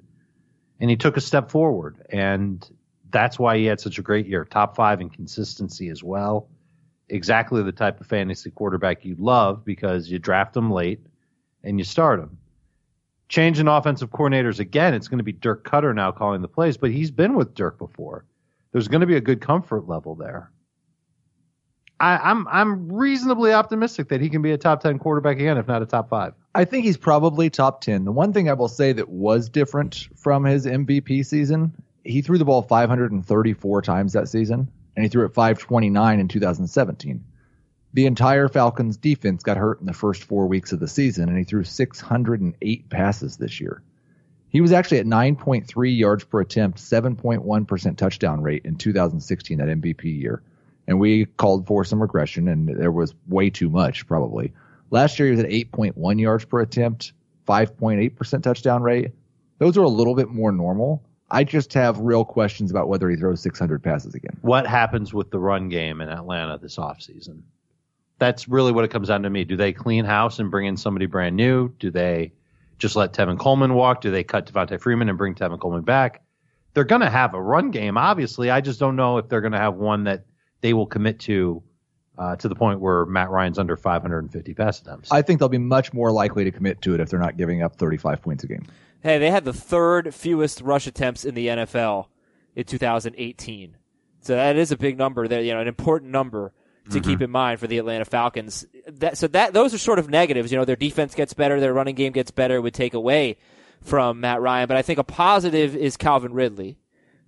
And 0.80 0.90
he 0.90 0.96
took 0.96 1.18
a 1.18 1.22
step 1.22 1.52
forward. 1.52 1.98
And 2.10 2.66
that's 3.10 3.38
why 3.38 3.58
he 3.58 3.66
had 3.66 3.82
such 3.82 3.98
a 4.00 4.02
great 4.02 4.26
year. 4.26 4.46
Top 4.46 4.76
five 4.76 5.02
in 5.02 5.10
consistency 5.10 5.90
as 5.90 6.02
well. 6.02 6.48
Exactly 7.10 7.62
the 7.62 7.72
type 7.74 8.00
of 8.00 8.08
fantasy 8.08 8.50
quarterback 8.52 9.04
you 9.04 9.16
love 9.20 9.66
because 9.66 10.10
you 10.10 10.20
draft 10.20 10.56
him 10.56 10.72
late 10.72 11.06
and 11.64 11.78
you 11.78 11.84
start 11.84 12.20
him. 12.20 12.38
changing 13.30 13.68
offensive 13.68 14.12
coordinators 14.12 14.60
again. 14.60 14.94
It's 14.94 15.08
going 15.08 15.18
to 15.18 15.24
be 15.24 15.34
Dirk 15.34 15.68
Koetter 15.70 15.94
now 15.94 16.12
calling 16.12 16.42
the 16.42 16.48
plays, 16.48 16.78
but 16.78 16.92
he's 16.92 17.12
been 17.12 17.36
with 17.36 17.54
Dirk 17.54 17.78
before. 17.78 18.26
There's 18.72 18.88
going 18.88 19.02
to 19.02 19.08
be 19.08 19.18
a 19.18 19.22
good 19.22 19.42
comfort 19.42 19.88
level 19.88 20.16
there. 20.16 20.52
I, 22.00 22.18
I'm 22.18 22.48
I'm 22.48 22.92
reasonably 22.92 23.54
optimistic 23.54 24.10
that 24.10 24.22
he 24.22 24.30
can 24.30 24.42
be 24.42 24.52
a 24.52 24.58
top 24.58 24.82
ten 24.82 25.00
quarterback 25.00 25.38
again, 25.38 25.58
if 25.58 25.68
not 25.68 25.82
a 25.82 25.86
top 25.86 26.10
five. 26.10 26.34
I 26.58 26.66
think 26.66 26.86
he's 26.86 26.98
probably 26.98 27.52
top 27.52 27.82
10. 27.82 28.04
The 28.04 28.12
one 28.12 28.34
thing 28.34 28.50
I 28.50 28.54
will 28.54 28.68
say 28.68 28.92
that 28.94 29.10
was 29.10 29.48
different 29.48 30.08
from 30.16 30.44
his 30.44 30.66
MVP 30.66 31.24
season, 31.24 31.72
he 32.04 32.24
threw 32.24 32.40
the 32.40 32.46
ball 32.46 32.64
534 32.64 33.82
times 33.84 34.14
that 34.14 34.28
season, 34.28 34.68
and 34.96 35.04
he 35.04 35.10
threw 35.10 35.26
it 35.26 35.36
529 35.36 36.20
in 36.20 36.28
2017. 36.28 37.24
The 37.94 38.06
entire 38.08 38.50
Falcons 38.50 38.98
defense 38.98 39.44
got 39.44 39.58
hurt 39.58 39.82
in 39.82 39.86
the 39.86 39.94
first 39.94 40.24
four 40.24 40.48
weeks 40.48 40.72
of 40.72 40.80
the 40.80 40.88
season, 40.88 41.30
and 41.30 41.38
he 41.38 41.44
threw 41.44 41.64
608 41.64 42.90
passes 42.90 43.38
this 43.38 43.62
year. 43.62 43.84
He 44.50 44.62
was 44.62 44.72
actually 44.72 45.00
at 45.00 45.06
9.3 45.06 45.96
yards 45.96 46.24
per 46.24 46.42
attempt, 46.42 46.80
7.1% 46.80 47.98
touchdown 47.98 48.42
rate 48.42 48.66
in 48.66 48.78
2016, 48.78 49.58
that 49.60 49.68
MVP 49.68 50.06
year. 50.06 50.42
And 50.88 51.00
we 51.00 51.26
called 51.26 51.68
for 51.68 51.84
some 51.84 52.02
regression, 52.02 52.48
and 52.48 52.68
there 52.68 52.92
was 52.92 53.14
way 53.28 53.50
too 53.50 53.70
much, 53.70 54.08
probably. 54.08 54.54
Last 54.90 55.20
year, 55.20 55.28
he 55.28 55.36
was 55.36 55.44
at 55.44 55.50
8.1 55.50 56.20
yards 56.20 56.46
per 56.46 56.62
attempt, 56.62 57.12
5.8% 57.48 58.44
touchdown 58.44 58.82
rate. 58.82 59.12
Those 59.60 59.78
are 59.78 59.84
a 59.84 59.90
little 59.90 60.16
bit 60.16 60.30
more 60.30 60.52
normal. 60.52 61.04
I 61.30 61.44
just 61.44 61.74
have 61.74 62.00
real 62.00 62.24
questions 62.24 62.72
about 62.72 62.88
whether 62.88 63.10
he 63.10 63.18
throws 63.18 63.42
600 63.42 63.84
passes 63.84 64.16
again. 64.16 64.38
What 64.42 64.66
happens 64.66 65.14
with 65.14 65.30
the 65.30 65.40
run 65.40 65.68
game 65.68 66.00
in 66.00 66.10
Atlanta 66.10 66.58
this 66.58 66.78
offseason? 66.78 67.42
That's 68.20 68.48
really 68.48 68.72
what 68.72 68.86
it 68.86 68.92
comes 68.92 69.10
down 69.10 69.24
to 69.24 69.30
me. 69.30 69.44
Do 69.44 69.58
they 69.58 69.74
clean 69.74 70.06
house 70.06 70.40
and 70.40 70.50
bring 70.50 70.68
in 70.68 70.78
somebody 70.78 71.06
brand 71.06 71.36
new? 71.36 71.70
Do 71.80 71.92
they 71.92 72.32
just 72.80 72.96
let 72.96 73.14
Tevin 73.14 73.38
Coleman 73.38 73.74
walk? 73.74 74.02
Do 74.02 74.10
they 74.10 74.24
cut 74.24 74.52
Devonta 74.52 74.80
Freeman 74.80 75.10
and 75.10 75.18
bring 75.18 75.36
Tevin 75.36 75.60
Coleman 75.60 75.82
back? 75.82 76.24
They're 76.74 76.84
going 76.84 77.02
to 77.02 77.10
have 77.10 77.34
a 77.34 77.42
run 77.42 77.72
game, 77.72 77.98
obviously. 77.98 78.50
I 78.50 78.62
just 78.62 78.80
don't 78.80 78.96
know 78.96 79.18
if 79.18 79.28
they're 79.28 79.42
going 79.42 79.54
to 79.54 79.60
have 79.60 79.76
one 79.76 80.06
that 80.06 80.26
they 80.62 80.74
will 80.74 80.86
commit 80.86 81.20
to 81.22 81.64
uh, 82.18 82.36
to 82.36 82.48
the 82.48 82.56
point 82.56 82.80
where 82.80 83.06
Matt 83.06 83.30
Ryan's 83.30 83.60
under 83.60 83.78
550 83.78 84.54
pass 84.56 84.82
attempts. 84.82 85.12
I 85.12 85.22
think 85.22 85.40
they'll 85.40 85.50
be 85.50 85.60
much 85.60 85.94
more 85.94 86.12
likely 86.12 86.44
to 86.46 86.52
commit 86.52 86.82
to 86.82 86.96
it 86.96 87.00
if 87.00 87.10
they're 87.10 87.20
not 87.20 87.38
giving 87.38 87.62
up 87.62 87.76
35 87.76 88.22
points 88.22 88.44
a 88.44 88.48
game. 88.48 88.66
Hey, 89.02 89.20
they 89.20 89.30
had 89.30 89.46
the 89.46 89.54
third 89.54 90.14
fewest 90.16 90.62
rush 90.62 90.88
attempts 90.88 91.26
in 91.26 91.36
the 91.36 91.48
NFL 91.48 92.08
in 92.56 92.64
2018. 92.64 93.78
So 94.22 94.36
that 94.36 94.56
is 94.56 94.72
a 94.72 94.78
big 94.78 94.98
number 94.98 95.28
there, 95.28 95.42
you 95.42 95.54
know, 95.54 95.62
an 95.62 95.68
important 95.68 96.12
number 96.12 96.54
to 96.90 97.02
keep 97.02 97.22
in 97.22 97.30
mind 97.30 97.60
for 97.60 97.68
the 97.68 97.78
Atlanta 97.78 98.06
Falcons. 98.06 98.66
That, 98.88 99.18
so 99.18 99.28
that 99.28 99.54
those 99.54 99.74
are 99.74 99.78
sort 99.78 100.00
of 100.00 100.10
negatives. 100.10 100.52
You 100.52 100.58
know, 100.58 100.66
their 100.66 100.76
defense 100.76 101.16
gets 101.16 101.34
better, 101.34 101.60
their 101.60 101.74
running 101.74 101.96
game 101.96 102.14
gets 102.14 102.32
better, 102.32 102.62
would 102.62 102.74
take 102.74 102.94
away 102.94 103.38
from 103.82 104.22
Matt 104.22 104.42
Ryan. 104.42 104.68
But 104.68 104.78
I 104.78 104.82
think 104.82 105.00
a 105.00 105.04
positive 105.04 105.76
is 105.76 105.98
Calvin 105.98 106.34
Ridley, 106.34 106.78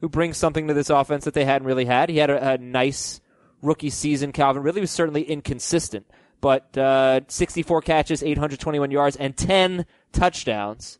who 0.01 0.10
brings 0.10 0.38
something 0.38 0.68
to 0.68 0.74
this 0.74 0.89
offense 0.89 1.25
that 1.25 1.34
they 1.34 1.46
hadn't 1.46 1.68
really 1.68 1.86
had. 1.86 2.10
He 2.10 2.18
had 2.18 2.29
a, 2.29 2.51
a 2.51 2.58
nice 2.58 3.22
rookie 3.62 3.89
season. 3.89 4.32
Calvin 4.32 4.63
Ridley 4.63 4.82
was 4.82 4.91
certainly 4.91 5.24
inconsistent, 5.24 6.06
but 6.41 6.77
uh, 6.77 7.22
64 7.27 7.82
catches, 7.82 8.24
821 8.24 8.91
yards, 8.91 9.15
and 9.15 9.36
10 9.36 9.86
touchdowns. 10.12 11.00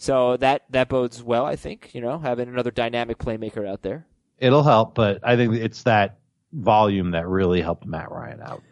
So 0.00 0.38
that 0.38 0.62
that 0.70 0.88
bodes 0.88 1.22
well, 1.22 1.44
I 1.44 1.56
think. 1.56 1.94
You 1.94 2.00
know, 2.00 2.18
having 2.18 2.48
another 2.48 2.70
dynamic 2.70 3.18
playmaker 3.18 3.68
out 3.68 3.82
there. 3.82 4.06
It'll 4.38 4.62
help, 4.62 4.94
but 4.94 5.20
I 5.22 5.36
think 5.36 5.54
it's 5.54 5.82
that 5.82 6.18
volume 6.52 7.10
that 7.10 7.28
really 7.28 7.60
helped 7.60 7.84
Matt 7.84 8.10
Ryan 8.10 8.40
out. 8.40 8.62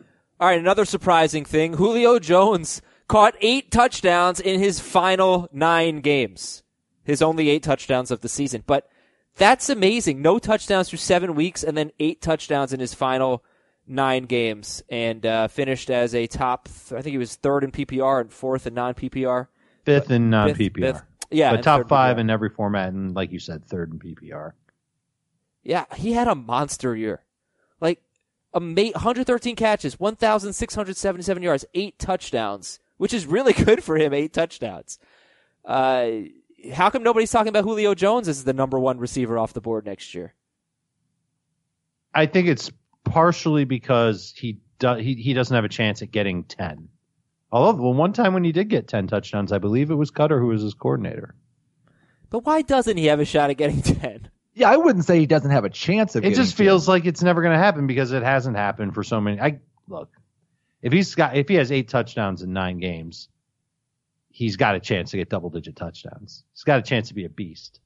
All 0.40 0.48
right, 0.48 0.58
another 0.58 0.86
surprising 0.86 1.44
thing: 1.44 1.74
Julio 1.74 2.18
Jones 2.18 2.80
caught 3.08 3.34
eight 3.42 3.70
touchdowns 3.70 4.40
in 4.40 4.58
his 4.58 4.80
final 4.80 5.50
nine 5.52 6.00
games. 6.00 6.62
His 7.04 7.20
only 7.20 7.50
eight 7.50 7.62
touchdowns 7.62 8.10
of 8.10 8.22
the 8.22 8.28
season, 8.28 8.64
but 8.66 8.88
that's 9.38 9.68
amazing. 9.70 10.20
No 10.20 10.38
touchdowns 10.38 10.90
through 10.90 10.98
seven 10.98 11.34
weeks, 11.34 11.62
and 11.64 11.76
then 11.76 11.92
eight 11.98 12.20
touchdowns 12.20 12.72
in 12.72 12.80
his 12.80 12.94
final 12.94 13.44
nine 13.86 14.24
games, 14.24 14.82
and 14.90 15.24
uh, 15.24 15.48
finished 15.48 15.90
as 15.90 16.14
a 16.14 16.26
top. 16.26 16.68
Th- 16.68 16.98
I 16.98 17.02
think 17.02 17.12
he 17.12 17.18
was 17.18 17.36
third 17.36 17.64
in 17.64 17.72
PPR 17.72 18.20
and 18.20 18.32
fourth 18.32 18.66
in 18.66 18.74
non 18.74 18.94
PPR. 18.94 19.46
Fifth 19.84 20.10
in 20.10 20.30
non 20.30 20.50
PPR. 20.50 21.02
yeah, 21.30 21.52
but 21.52 21.62
top 21.62 21.88
five 21.88 22.16
PPR. 22.16 22.20
in 22.20 22.30
every 22.30 22.50
format, 22.50 22.92
and 22.92 23.14
like 23.14 23.32
you 23.32 23.38
said, 23.38 23.64
third 23.64 23.92
in 23.92 23.98
PPR. 23.98 24.52
Yeah, 25.62 25.84
he 25.96 26.12
had 26.12 26.28
a 26.28 26.34
monster 26.34 26.96
year. 26.96 27.22
Like, 27.80 28.02
a 28.54 28.60
ma- 28.60 28.90
113 28.92 29.54
catches, 29.56 30.00
1,677 30.00 31.42
yards, 31.42 31.64
eight 31.74 31.98
touchdowns, 31.98 32.80
which 32.96 33.12
is 33.12 33.26
really 33.26 33.52
good 33.64 33.84
for 33.84 33.96
him, 33.96 34.14
eight 34.14 34.32
touchdowns. 34.32 34.98
Uh, 35.64 36.08
how 36.74 36.90
come 36.90 37.02
nobody's 37.02 37.30
talking 37.30 37.48
about 37.48 37.64
Julio 37.64 37.94
Jones 37.94 38.28
as 38.28 38.44
the 38.44 38.52
number 38.52 38.78
one 38.78 38.98
receiver 38.98 39.38
off 39.38 39.52
the 39.52 39.60
board 39.60 39.86
next 39.86 40.14
year? 40.14 40.34
I 42.14 42.26
think 42.26 42.48
it's 42.48 42.70
partially 43.04 43.64
because 43.64 44.32
he 44.36 44.58
do, 44.78 44.94
he 44.94 45.14
he 45.14 45.34
doesn't 45.34 45.54
have 45.54 45.64
a 45.64 45.68
chance 45.68 46.02
at 46.02 46.10
getting 46.10 46.44
ten. 46.44 46.88
Although 47.52 47.82
well, 47.82 47.94
one 47.94 48.12
time 48.12 48.34
when 48.34 48.44
he 48.44 48.52
did 48.52 48.68
get 48.68 48.88
ten 48.88 49.06
touchdowns, 49.06 49.52
I 49.52 49.58
believe 49.58 49.90
it 49.90 49.94
was 49.94 50.10
Koetter 50.10 50.38
who 50.38 50.48
was 50.48 50.62
his 50.62 50.74
coordinator. 50.74 51.34
But 52.30 52.44
why 52.44 52.62
doesn't 52.62 52.96
he 52.96 53.06
have 53.06 53.20
a 53.20 53.24
shot 53.24 53.50
at 53.50 53.56
getting 53.56 53.80
10? 53.82 54.28
Yeah, 54.54 54.70
I 54.70 54.76
wouldn't 54.76 55.04
say 55.04 55.18
he 55.18 55.26
doesn't 55.26 55.50
have 55.50 55.64
a 55.64 55.70
chance 55.70 56.14
of 56.14 56.24
It 56.24 56.30
getting 56.30 56.44
just 56.44 56.56
10. 56.56 56.66
feels 56.66 56.88
like 56.88 57.06
it's 57.06 57.22
never 57.22 57.40
going 57.40 57.54
to 57.54 57.58
happen 57.58 57.86
because 57.86 58.12
it 58.12 58.22
hasn't 58.22 58.56
happened 58.56 58.94
for 58.94 59.02
so 59.02 59.20
many. 59.20 59.40
I 59.40 59.60
look 59.86 60.10
if 60.82 60.92
he's 60.92 61.14
got 61.14 61.36
if 61.36 61.48
he 61.48 61.54
has 61.54 61.70
eight 61.72 61.88
touchdowns 61.88 62.42
in 62.42 62.52
nine 62.52 62.78
games, 62.78 63.28
he's 64.38 64.56
got 64.56 64.76
a 64.76 64.80
chance 64.80 65.10
to 65.10 65.16
get 65.16 65.28
double 65.28 65.50
digit 65.50 65.74
touchdowns. 65.74 66.44
He's 66.54 66.62
got 66.62 66.78
a 66.78 66.82
chance 66.82 67.08
to 67.08 67.14
be 67.14 67.24
a 67.24 67.28
beast. 67.28 67.80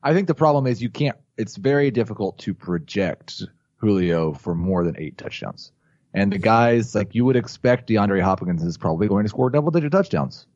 I 0.00 0.14
think 0.14 0.28
the 0.28 0.34
problem 0.34 0.68
is 0.68 0.80
you 0.80 0.90
can't. 0.90 1.16
It's 1.36 1.56
very 1.56 1.90
difficult 1.90 2.38
to 2.38 2.54
project 2.54 3.42
Julio 3.78 4.32
for 4.32 4.54
more 4.54 4.84
than 4.84 4.94
eight 4.96 5.18
touchdowns. 5.18 5.72
And 6.14 6.32
the 6.32 6.38
guys 6.38 6.94
like 6.94 7.16
you 7.16 7.24
would 7.24 7.34
expect, 7.34 7.88
DeAndre 7.88 8.22
Hopkins 8.22 8.62
is 8.62 8.78
probably 8.78 9.08
going 9.08 9.24
to 9.24 9.28
score 9.28 9.50
double-digit 9.50 9.90
touchdowns. 9.90 10.46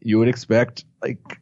You 0.00 0.18
would 0.18 0.28
expect 0.28 0.84
like 1.00 1.40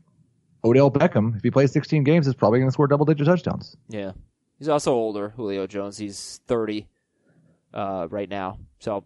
Odell 0.62 0.90
Beckham, 0.90 1.36
if 1.36 1.42
he 1.42 1.50
plays 1.50 1.72
16 1.72 2.04
games, 2.04 2.28
is 2.28 2.34
probably 2.34 2.60
going 2.60 2.68
to 2.68 2.72
score 2.72 2.86
double-digit 2.86 3.26
touchdowns. 3.26 3.76
Yeah. 3.88 4.12
He's 4.60 4.68
also 4.68 4.92
older, 4.92 5.30
Julio 5.30 5.66
Jones. 5.66 5.98
He's 5.98 6.40
30 6.46 6.86
uh, 7.74 8.06
right 8.08 8.28
now. 8.28 8.58
So 8.78 9.04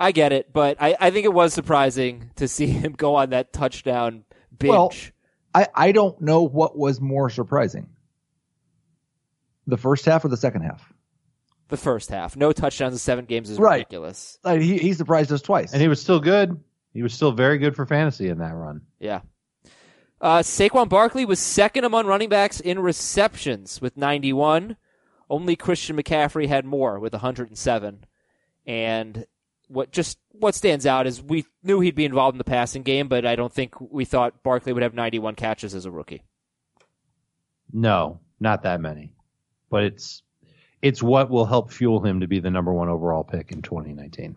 I 0.00 0.12
get 0.12 0.32
it, 0.32 0.52
but 0.52 0.78
I, 0.80 0.96
I 0.98 1.10
think 1.10 1.26
it 1.26 1.32
was 1.32 1.52
surprising 1.54 2.30
to 2.36 2.48
see 2.48 2.66
him 2.68 2.92
go 2.92 3.16
on 3.16 3.30
that 3.30 3.52
touchdown 3.52 4.24
binge. 4.58 4.70
Well, 4.70 4.92
I 5.54 5.68
I 5.74 5.92
don't 5.92 6.20
know 6.20 6.42
what 6.42 6.76
was 6.78 7.00
more 7.00 7.28
surprising, 7.30 7.88
the 9.66 9.76
first 9.76 10.04
half 10.06 10.24
or 10.24 10.28
the 10.28 10.36
second 10.36 10.62
half. 10.62 10.92
the 11.68 11.76
first 11.76 12.10
half. 12.10 12.36
No 12.36 12.50
touchdowns 12.52 12.94
in 12.94 12.98
seven 12.98 13.24
games 13.26 13.50
is 13.50 13.58
Right. 13.58 13.78
ridiculous. 13.78 14.38
Like, 14.42 14.60
he 14.60 14.78
he 14.78 14.92
surprised 14.94 15.30
us 15.32 15.42
twice. 15.42 15.72
And 15.72 15.80
he 15.82 15.88
was 15.88 16.00
still 16.00 16.18
good. 16.20 16.58
He 16.92 17.02
was 17.02 17.14
still 17.14 17.30
very 17.32 17.58
good 17.58 17.76
for 17.76 17.86
fantasy 17.86 18.28
in 18.28 18.38
that 18.38 18.54
run. 18.54 18.80
Yeah. 18.98 19.20
Uh, 20.20 20.40
Saquon 20.40 20.88
Barkley 20.88 21.24
was 21.24 21.38
second 21.38 21.84
among 21.84 22.06
running 22.06 22.28
backs 22.28 22.58
in 22.60 22.78
receptions 22.80 23.80
with 23.80 23.96
91. 23.96 24.76
Only 25.30 25.54
Christian 25.56 25.96
McCaffrey 25.96 26.46
had 26.48 26.64
more 26.64 26.98
with 26.98 27.12
107. 27.14 28.04
And 28.66 29.24
what 29.70 29.92
just 29.92 30.18
what 30.32 30.54
stands 30.54 30.84
out 30.84 31.06
is 31.06 31.22
we 31.22 31.46
knew 31.62 31.80
he'd 31.80 31.94
be 31.94 32.04
involved 32.04 32.34
in 32.34 32.38
the 32.38 32.44
passing 32.44 32.82
game, 32.82 33.08
but 33.08 33.24
I 33.24 33.36
don't 33.36 33.52
think 33.52 33.80
we 33.80 34.04
thought 34.04 34.42
Barkley 34.42 34.72
would 34.72 34.82
have 34.82 34.94
91 34.94 35.36
catches 35.36 35.74
as 35.74 35.84
a 35.84 35.90
rookie. 35.90 36.22
No, 37.72 38.20
not 38.40 38.62
that 38.64 38.80
many. 38.80 39.12
But 39.70 39.84
it's 39.84 40.22
it's 40.82 41.02
what 41.02 41.30
will 41.30 41.46
help 41.46 41.70
fuel 41.70 42.04
him 42.04 42.20
to 42.20 42.26
be 42.26 42.40
the 42.40 42.50
number 42.50 42.72
one 42.72 42.88
overall 42.88 43.22
pick 43.22 43.52
in 43.52 43.62
2019. 43.62 44.36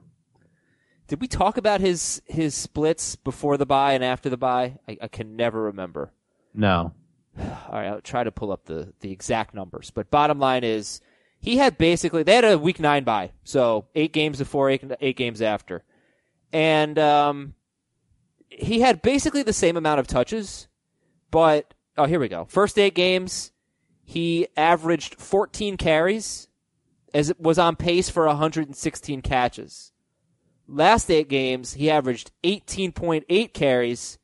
Did 1.08 1.22
we 1.22 1.28
talk 1.28 1.58
about 1.58 1.82
his 1.82 2.22
his 2.26 2.54
splits 2.54 3.15
before 3.15 3.58
the 3.58 3.65
bye 3.65 3.93
and 3.93 4.04
after 4.04 4.30
the 4.30 4.38
bye? 4.38 4.78
I, 4.88 4.98
I 5.02 5.08
can 5.08 5.36
never 5.36 5.63
remember. 5.63 6.12
No. 6.54 6.93
All 7.39 7.46
right, 7.72 7.88
I'll 7.88 8.02
try 8.02 8.24
to 8.24 8.32
pull 8.32 8.52
up 8.52 8.65
the, 8.65 8.93
the 9.00 9.12
exact 9.12 9.54
numbers. 9.54 9.89
But 9.89 10.12
bottom 10.12 10.39
line 10.39 10.63
is, 10.63 11.02
he 11.43 11.58
had 11.58 11.77
basically 11.77 12.23
they 12.23 12.36
had 12.36 12.45
a 12.45 12.58
week 12.58 12.79
nine 12.79 13.03
bye, 13.03 13.32
so 13.43 13.86
eight 13.95 14.13
games 14.13 14.39
before, 14.39 14.69
eight, 14.69 14.82
eight 15.01 15.17
games 15.17 15.41
after, 15.41 15.84
and 16.53 16.97
um, 16.97 17.53
he 18.49 18.79
had 18.79 19.01
basically 19.01 19.43
the 19.43 19.51
same 19.51 19.75
amount 19.75 19.99
of 19.99 20.08
touches. 20.08 20.69
But 21.32 21.73
oh, 21.97 22.06
here 22.06 22.19
we 22.21 22.29
go. 22.29 22.45
First 22.45 22.79
eight 22.79 22.95
games, 22.95 23.51
he 24.06 24.47
averaged 24.56 25.15
14 25.15 25.75
carries, 25.75 26.47
as 27.13 27.29
it 27.29 27.41
was 27.41 27.60
on 27.60 27.75
pace 27.75 28.10
for 28.10 28.25
116 28.25 29.21
catches. 29.21 29.91
Last 30.65 31.12
eight 31.12 31.27
games, 31.27 31.73
he 31.73 31.91
averaged 31.91 32.32
18.8 32.45 33.53
carries 33.53 34.17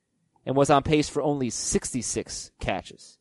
and 0.45 0.55
was 0.55 0.69
on 0.69 0.83
pace 0.83 1.09
for 1.09 1.21
only 1.21 1.49
66 1.49 2.51
catches. 2.61 3.17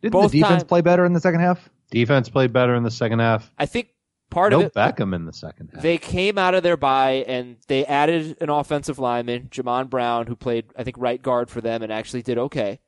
Didn't 0.00 0.12
both 0.12 0.32
the 0.32 0.40
defense 0.40 0.62
time- 0.62 0.68
play 0.68 0.80
better 0.80 1.04
in 1.04 1.12
the 1.12 1.20
second 1.20 1.40
half? 1.40 1.68
Defense 1.92 2.28
played 2.28 2.52
better 2.52 2.74
in 2.74 2.82
the 2.82 2.90
second 2.90 3.20
half. 3.20 3.50
I 3.58 3.66
think 3.66 3.90
part 4.30 4.50
no 4.52 4.60
of 4.60 4.66
it 4.66 4.74
Beckham 4.74 5.14
in 5.14 5.26
the 5.26 5.32
second 5.32 5.70
half. 5.72 5.82
they 5.82 5.98
came 5.98 6.38
out 6.38 6.54
of 6.54 6.62
their 6.62 6.76
bye 6.76 7.24
and 7.28 7.58
they 7.68 7.84
added 7.84 8.38
an 8.40 8.48
offensive 8.48 8.98
lineman, 8.98 9.48
Jamon 9.50 9.90
Brown, 9.90 10.26
who 10.26 10.34
played, 10.34 10.64
I 10.76 10.84
think, 10.84 10.96
right 10.98 11.22
guard 11.22 11.50
for 11.50 11.60
them 11.60 11.82
and 11.82 11.92
actually 11.92 12.22
did 12.22 12.38
okay. 12.38 12.80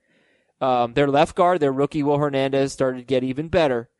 Um, 0.61 0.95
their 0.95 1.09
left 1.09 1.37
guard, 1.37 1.61
their 1.61 1.73
rookie 1.73 2.03
Will 2.03 2.19
Hernandez, 2.19 2.73
started 2.73 2.99
to 2.99 3.05
get 3.05 3.23
even 3.23 3.49
better. 3.49 3.90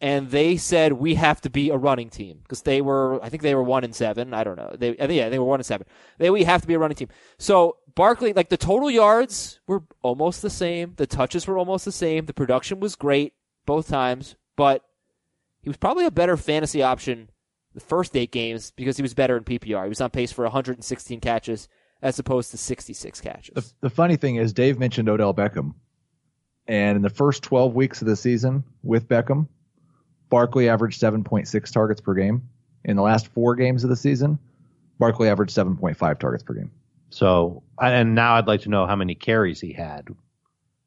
And 0.00 0.30
they 0.30 0.56
said 0.56 0.92
we 0.92 1.14
have 1.14 1.40
to 1.42 1.50
be 1.50 1.70
a 1.70 1.76
running 1.76 2.10
team 2.10 2.40
because 2.42 2.62
they 2.62 2.80
were, 2.80 3.22
I 3.24 3.28
think 3.28 3.42
they 3.42 3.54
were 3.54 3.62
one 3.62 3.84
and 3.84 3.94
seven. 3.94 4.34
I 4.34 4.44
don't 4.44 4.56
know. 4.56 4.74
They, 4.78 4.90
I 4.90 5.06
think, 5.06 5.12
yeah, 5.12 5.30
they 5.30 5.38
were 5.38 5.44
one 5.46 5.60
and 5.60 5.66
seven. 5.66 5.86
They 6.18 6.30
we 6.30 6.44
have 6.44 6.60
to 6.60 6.68
be 6.68 6.74
a 6.74 6.78
running 6.78 6.96
team. 6.96 7.08
So 7.38 7.78
Barkley, 7.94 8.32
like 8.32 8.50
the 8.50 8.56
total 8.56 8.90
yards 8.90 9.60
were 9.66 9.84
almost 10.02 10.42
the 10.42 10.50
same, 10.50 10.94
the 10.96 11.06
touches 11.06 11.46
were 11.46 11.58
almost 11.58 11.84
the 11.84 11.92
same, 11.92 12.26
the 12.26 12.34
production 12.34 12.80
was 12.80 12.96
great 12.96 13.32
both 13.66 13.88
times, 13.88 14.36
but 14.56 14.82
he 15.62 15.68
was 15.68 15.76
probably 15.76 16.04
a 16.04 16.10
better 16.10 16.36
fantasy 16.36 16.82
option 16.82 17.30
the 17.74 17.80
first 17.80 18.16
eight 18.16 18.30
games 18.30 18.72
because 18.76 18.96
he 18.96 19.02
was 19.02 19.14
better 19.14 19.36
in 19.36 19.44
PPR. 19.44 19.82
He 19.82 19.88
was 19.88 20.00
on 20.00 20.10
pace 20.10 20.32
for 20.32 20.44
116 20.44 21.20
catches 21.20 21.68
as 22.02 22.18
opposed 22.18 22.50
to 22.52 22.56
66 22.56 23.20
catches. 23.20 23.54
The, 23.54 23.88
the 23.88 23.90
funny 23.90 24.16
thing 24.16 24.36
is, 24.36 24.52
Dave 24.52 24.78
mentioned 24.78 25.08
Odell 25.08 25.34
Beckham, 25.34 25.74
and 26.68 26.96
in 26.96 27.02
the 27.02 27.10
first 27.10 27.42
12 27.42 27.74
weeks 27.74 28.00
of 28.00 28.06
the 28.06 28.16
season 28.16 28.62
with 28.82 29.08
Beckham, 29.08 29.48
Barkley 30.30 30.68
averaged 30.68 31.00
7.6 31.00 31.72
targets 31.72 32.00
per 32.00 32.14
game. 32.14 32.48
In 32.84 32.96
the 32.96 33.02
last 33.02 33.28
four 33.28 33.54
games 33.54 33.82
of 33.82 33.90
the 33.90 33.96
season, 33.96 34.38
Barkley 34.98 35.28
averaged 35.28 35.54
7.5 35.56 36.18
targets 36.18 36.42
per 36.42 36.54
game. 36.54 36.70
So, 37.10 37.62
and 37.80 38.14
now 38.14 38.34
I'd 38.34 38.46
like 38.46 38.62
to 38.62 38.68
know 38.68 38.86
how 38.86 38.96
many 38.96 39.14
carries 39.14 39.60
he 39.60 39.72
had 39.72 40.08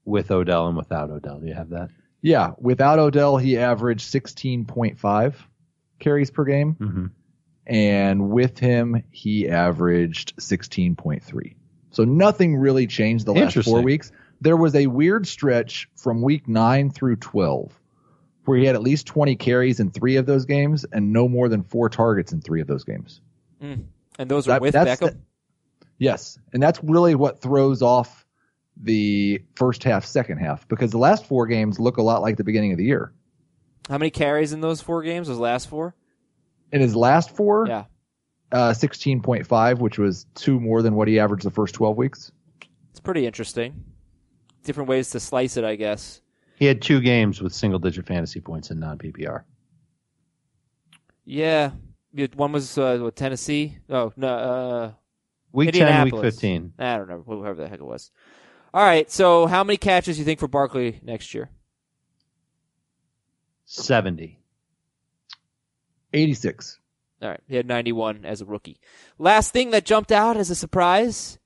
with 0.06 0.30
Odell 0.30 0.68
and 0.68 0.78
without 0.78 1.10
Odell. 1.10 1.40
Do 1.40 1.48
you 1.48 1.54
have 1.54 1.70
that? 1.70 1.90
Yeah, 2.28 2.52
without 2.60 3.00
Odell, 3.00 3.38
he 3.38 3.58
averaged 3.58 4.12
16.5 4.12 5.34
carries 6.00 6.30
per 6.30 6.44
game, 6.44 6.76
Mm-hmm. 6.80 7.06
and 7.66 8.30
with 8.30 8.60
him, 8.60 9.04
he 9.12 9.48
averaged 9.50 10.36
16.3. 10.38 11.56
So 11.92 12.04
nothing 12.04 12.58
really 12.58 12.86
changed 12.88 13.26
the 13.26 13.34
last 13.34 13.58
four 13.64 13.82
weeks. 13.82 14.12
There 14.42 14.58
was 14.58 14.76
a 14.76 14.88
weird 14.88 15.26
stretch 15.26 15.90
from 15.96 16.22
week 16.22 16.48
9 16.48 16.92
through 16.92 17.16
12 17.16 17.72
where 18.46 18.58
he 18.58 18.66
had 18.66 18.76
at 18.76 18.82
least 18.82 19.08
20 19.08 19.36
carries 19.38 19.80
in 19.80 19.90
three 19.92 20.18
of 20.18 20.26
those 20.26 20.46
games 20.46 20.86
and 20.92 21.12
no 21.12 21.28
more 21.28 21.50
than 21.50 21.64
four 21.64 21.90
targets 21.90 22.32
in 22.34 22.42
three 22.42 22.62
of 22.62 22.68
those 22.68 22.84
games. 22.84 23.22
and 23.62 23.88
those 24.18 24.48
are 24.48 24.52
That- 24.52 24.62
with 24.62 24.74
Beckham. 24.76 25.00
the- 25.00 25.18
yes, 25.98 26.38
and 26.54 26.62
that's 26.62 26.84
really 26.84 27.16
what 27.16 27.40
throws 27.42 27.82
off 27.82 28.26
the 28.82 29.42
first 29.56 29.84
half, 29.84 30.06
second 30.06 30.38
half, 30.38 30.68
because 30.68 30.92
the 30.92 30.98
last 30.98 31.26
four 31.26 31.48
games 31.48 31.80
look 31.80 31.98
a 31.98 32.02
lot 32.02 32.22
like 32.22 32.38
the 32.38 32.44
beginning 32.44 32.72
of 32.72 32.78
the 32.78 32.86
year. 32.86 33.14
How 33.90 33.98
many 33.98 34.10
carries 34.12 34.54
in 34.54 34.62
those 34.62 34.82
four 34.82 35.02
games? 35.04 35.28
Those 35.28 35.40
last 35.40 35.68
four? 35.70 35.96
In 36.72 36.82
his 36.82 36.96
last 36.96 37.36
four, 37.36 37.66
Yeah. 37.68 37.86
uh, 38.52 38.74
16.5, 38.74 39.80
which 39.80 39.98
was 39.98 40.26
two 40.36 40.60
more 40.60 40.82
than 40.82 40.96
what 40.96 41.08
he 41.08 41.20
averaged 41.20 41.46
the 41.46 41.52
first 41.52 41.74
12 41.76 41.96
weeks. 41.98 42.32
It's 42.92 43.00
pretty 43.00 43.26
interesting. 43.26 43.84
Different 44.64 44.90
ways 44.90 45.10
to 45.12 45.20
slice 45.20 45.56
it, 45.58 45.64
I 45.64 45.76
guess. 45.76 46.22
He 46.58 46.66
had 46.66 46.82
two 46.82 47.00
games 47.00 47.42
with 47.42 47.54
single 47.54 47.80
digit 47.80 48.06
fantasy 48.06 48.42
points 48.42 48.70
in 48.72 48.80
non 48.80 48.98
PPR. 48.98 49.44
Yeah. 51.26 51.72
Yeah, 52.14 52.28
One 52.36 52.52
was 52.52 52.78
uh, 52.78 52.98
what, 52.98 53.16
Tennessee. 53.16 53.78
Oh, 53.90 54.12
no. 54.16 54.28
Uh, 54.28 54.92
Week 55.54 55.72
10, 55.72 56.06
week 56.06 56.16
15. 56.22 56.74
I 56.78 56.98
don't 56.98 57.10
know. 57.10 57.24
Whoever 57.26 57.56
the 57.64 57.68
heck 57.70 57.80
it 57.80 57.86
was. 57.86 58.12
All 58.74 58.84
right. 58.84 59.10
So, 59.12 59.48
how 59.48 59.64
many 59.64 59.78
catches 59.78 60.18
do 60.18 60.22
you 60.22 60.26
think 60.26 60.40
for 60.40 60.48
Barkley 60.48 61.00
next 61.04 61.34
year? 61.34 61.50
70. 63.66 64.40
86. 66.14 66.80
All 67.22 67.30
right. 67.30 67.42
He 67.48 67.56
had 67.56 67.68
91 67.68 68.26
as 68.26 68.42
a 68.42 68.46
rookie. 68.46 68.80
Last 69.18 69.52
thing 69.52 69.72
that 69.72 69.86
jumped 69.86 70.12
out 70.12 70.38
as 70.38 70.50
a 70.50 70.56
surprise 70.56 71.38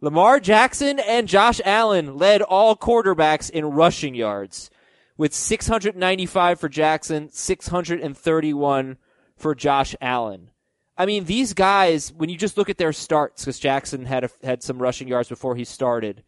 Lamar 0.00 0.40
Jackson 0.40 0.98
and 1.00 1.26
Josh 1.26 1.60
Allen 1.64 2.18
led 2.18 2.42
all 2.42 2.76
quarterbacks 2.76 3.48
in 3.48 3.64
rushing 3.64 4.14
yards 4.14 4.70
with 5.16 5.32
695 5.32 6.60
for 6.60 6.68
Jackson, 6.68 7.30
631 7.32 8.98
for 9.36 9.54
Josh 9.54 9.96
Allen. 10.00 10.50
I 10.98 11.06
mean, 11.06 11.24
these 11.24 11.54
guys, 11.54 12.12
when 12.12 12.28
you 12.28 12.36
just 12.36 12.58
look 12.58 12.68
at 12.68 12.78
their 12.78 12.92
starts, 12.92 13.44
because 13.44 13.58
Jackson 13.58 14.04
had 14.04 14.24
a, 14.24 14.30
had 14.42 14.62
some 14.62 14.78
rushing 14.78 15.08
yards 15.08 15.28
before 15.28 15.56
he 15.56 15.64
started, 15.64 16.22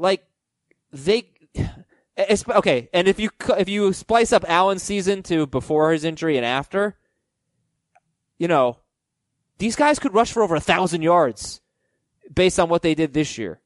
like 0.00 0.24
they, 0.92 1.30
okay. 2.48 2.88
And 2.92 3.06
if 3.06 3.20
you 3.20 3.30
if 3.50 3.68
you 3.68 3.92
splice 3.92 4.32
up 4.32 4.44
Allen's 4.48 4.82
season 4.82 5.22
to 5.24 5.46
before 5.46 5.92
his 5.92 6.04
injury 6.04 6.36
and 6.36 6.46
after, 6.46 6.96
you 8.38 8.48
know, 8.48 8.78
these 9.58 9.76
guys 9.76 9.98
could 9.98 10.14
rush 10.14 10.32
for 10.32 10.42
over 10.42 10.56
a 10.56 10.60
thousand 10.60 11.02
yards 11.02 11.60
based 12.32 12.58
on 12.58 12.68
what 12.68 12.82
they 12.82 12.94
did 12.94 13.12
this 13.12 13.36
year. 13.38 13.60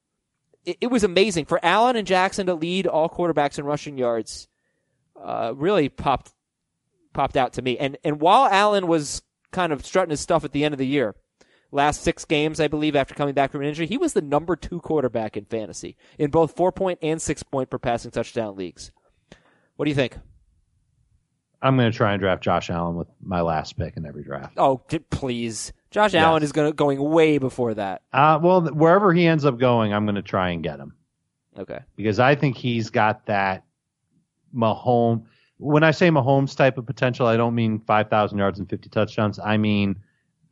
It, 0.64 0.78
it 0.82 0.86
was 0.90 1.04
amazing 1.04 1.44
for 1.44 1.64
Allen 1.64 1.96
and 1.96 2.06
Jackson 2.06 2.46
to 2.46 2.54
lead 2.54 2.86
all 2.86 3.08
quarterbacks 3.08 3.58
in 3.58 3.64
rushing 3.64 3.96
yards. 3.96 4.48
Uh, 5.22 5.52
really 5.54 5.88
popped 5.88 6.32
popped 7.12 7.36
out 7.36 7.54
to 7.54 7.62
me. 7.62 7.78
And 7.78 7.96
and 8.04 8.20
while 8.20 8.46
Allen 8.46 8.88
was 8.88 9.22
kind 9.52 9.72
of 9.72 9.86
strutting 9.86 10.10
his 10.10 10.20
stuff 10.20 10.44
at 10.44 10.52
the 10.52 10.64
end 10.64 10.74
of 10.74 10.78
the 10.78 10.86
year, 10.86 11.14
last 11.74 12.02
six 12.02 12.24
games, 12.24 12.60
I 12.60 12.68
believe, 12.68 12.96
after 12.96 13.14
coming 13.14 13.34
back 13.34 13.52
from 13.52 13.60
an 13.62 13.66
injury, 13.68 13.86
he 13.86 13.98
was 13.98 14.12
the 14.14 14.22
number 14.22 14.56
two 14.56 14.80
quarterback 14.80 15.36
in 15.36 15.44
fantasy 15.44 15.96
in 16.18 16.30
both 16.30 16.56
four 16.56 16.72
point 16.72 16.98
and 17.02 17.20
six 17.20 17.42
point 17.42 17.68
per 17.68 17.78
passing 17.78 18.10
touchdown 18.10 18.56
leagues. 18.56 18.92
What 19.76 19.84
do 19.84 19.90
you 19.90 19.94
think? 19.94 20.16
I'm 21.60 21.76
going 21.76 21.90
to 21.90 21.96
try 21.96 22.12
and 22.12 22.20
draft 22.20 22.42
Josh 22.42 22.68
Allen 22.70 22.94
with 22.94 23.08
my 23.22 23.40
last 23.40 23.78
pick 23.78 23.96
in 23.96 24.04
every 24.04 24.22
draft. 24.22 24.52
Oh, 24.58 24.76
please. 25.10 25.72
Josh 25.90 26.12
Allen 26.14 26.42
is 26.42 26.52
going 26.52 26.72
going 26.72 27.00
way 27.00 27.38
before 27.38 27.72
that. 27.74 28.02
Uh, 28.12 28.38
well, 28.42 28.62
wherever 28.66 29.12
he 29.14 29.26
ends 29.26 29.44
up 29.44 29.58
going, 29.58 29.92
I'm 29.94 30.04
going 30.04 30.16
to 30.16 30.22
try 30.22 30.50
and 30.50 30.62
get 30.62 30.78
him 30.78 30.94
Okay. 31.58 31.78
because 31.96 32.18
I 32.18 32.34
think 32.34 32.56
he's 32.56 32.90
got 32.90 33.26
that 33.26 33.64
Mahomes. 34.54 35.24
When 35.56 35.84
I 35.84 35.92
say 35.92 36.10
Mahomes 36.10 36.56
type 36.56 36.76
of 36.78 36.84
potential, 36.86 37.26
I 37.26 37.36
don't 37.36 37.54
mean 37.54 37.80
5,000 37.86 38.36
yards 38.36 38.58
and 38.58 38.68
50 38.68 38.88
touchdowns. 38.90 39.38
I 39.38 39.56
mean 39.56 39.96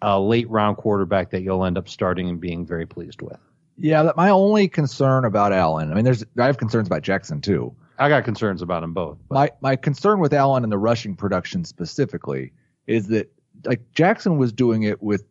a 0.03 0.21
late 0.21 0.49
round 0.51 0.77
quarterback 0.77 1.31
that 1.31 1.43
you'll 1.43 1.65
end 1.65 1.79
up 1.79 1.89
starting 1.89 2.29
and 2.29 2.41
being 2.41 2.67
very 2.67 2.87
pleased 2.87 3.23
with. 3.23 3.39
Yeah, 3.79 4.03
that 4.03 4.17
my 4.17 4.29
only 4.31 4.69
concern 4.69 5.25
about 5.25 5.53
Allen, 5.53 5.91
I 5.91 5.95
mean, 5.95 6.05
there's 6.05 6.25
I 6.39 6.47
have 6.47 6.59
concerns 6.59 6.87
about 6.87 7.03
Jackson 7.03 7.41
too. 7.41 7.75
I 7.99 8.09
got 8.09 8.25
concerns 8.25 8.63
about 8.63 8.81
them 8.83 8.93
both. 8.93 9.19
But 9.29 9.35
My 9.35 9.51
my 9.71 9.77
concern 9.77 10.19
with 10.21 10.33
Allen 10.35 10.63
and 10.65 10.73
the 10.73 10.79
rushing 10.79 11.15
production 11.17 11.65
specifically 11.65 12.53
is 12.87 13.09
that 13.09 13.33
like 13.65 13.81
Jackson 13.93 14.39
was 14.39 14.53
doing 14.53 14.83
it 14.83 15.03
with 15.03 15.25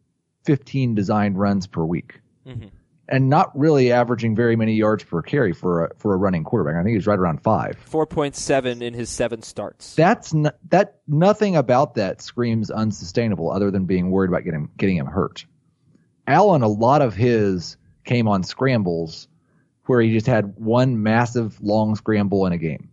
15 0.46 0.96
designed 0.96 1.38
runs 1.38 1.68
per 1.68 1.84
week, 1.84 2.20
Mhm. 2.48 2.72
And 3.12 3.30
not 3.30 3.58
really 3.60 3.91
averaging 3.91 4.36
very 4.36 4.56
many 4.56 4.74
yards 4.74 5.04
per 5.04 5.21
carry 5.21 5.52
for 5.54 5.86
a 5.86 5.95
for 5.97 6.13
a 6.13 6.17
running 6.17 6.45
quarterback. 6.45 6.80
I 6.80 6.84
think 6.84 6.95
he's 6.95 7.06
right 7.06 7.19
around 7.19 7.43
five. 7.43 7.78
4.7 7.91 8.82
in 8.82 8.93
his 8.93 9.10
seven 9.10 9.43
starts. 9.43 9.93
That's 9.95 10.34
n- 10.34 10.52
that 10.69 11.00
nothing 11.08 11.58
about 11.58 11.95
that 11.95 12.21
screams 12.21 12.71
unsustainable, 12.71 13.52
other 13.52 13.69
than 13.69 13.86
being 13.86 14.10
worried 14.10 14.30
about 14.30 14.45
getting 14.45 14.69
getting 14.78 14.95
him 14.95 15.08
hurt. 15.08 15.45
Allen, 16.26 16.62
a 16.62 16.67
lot 16.67 17.02
of 17.02 17.13
his 17.13 17.76
came 18.06 18.28
on 18.28 18.43
scrambles 18.43 19.28
where 19.86 20.02
he 20.02 20.12
just 20.13 20.28
had 20.28 20.56
one 20.56 21.04
massive 21.04 21.62
long 21.62 21.95
scramble 21.95 22.45
in 22.45 22.54
a 22.54 22.58
game. 22.58 22.89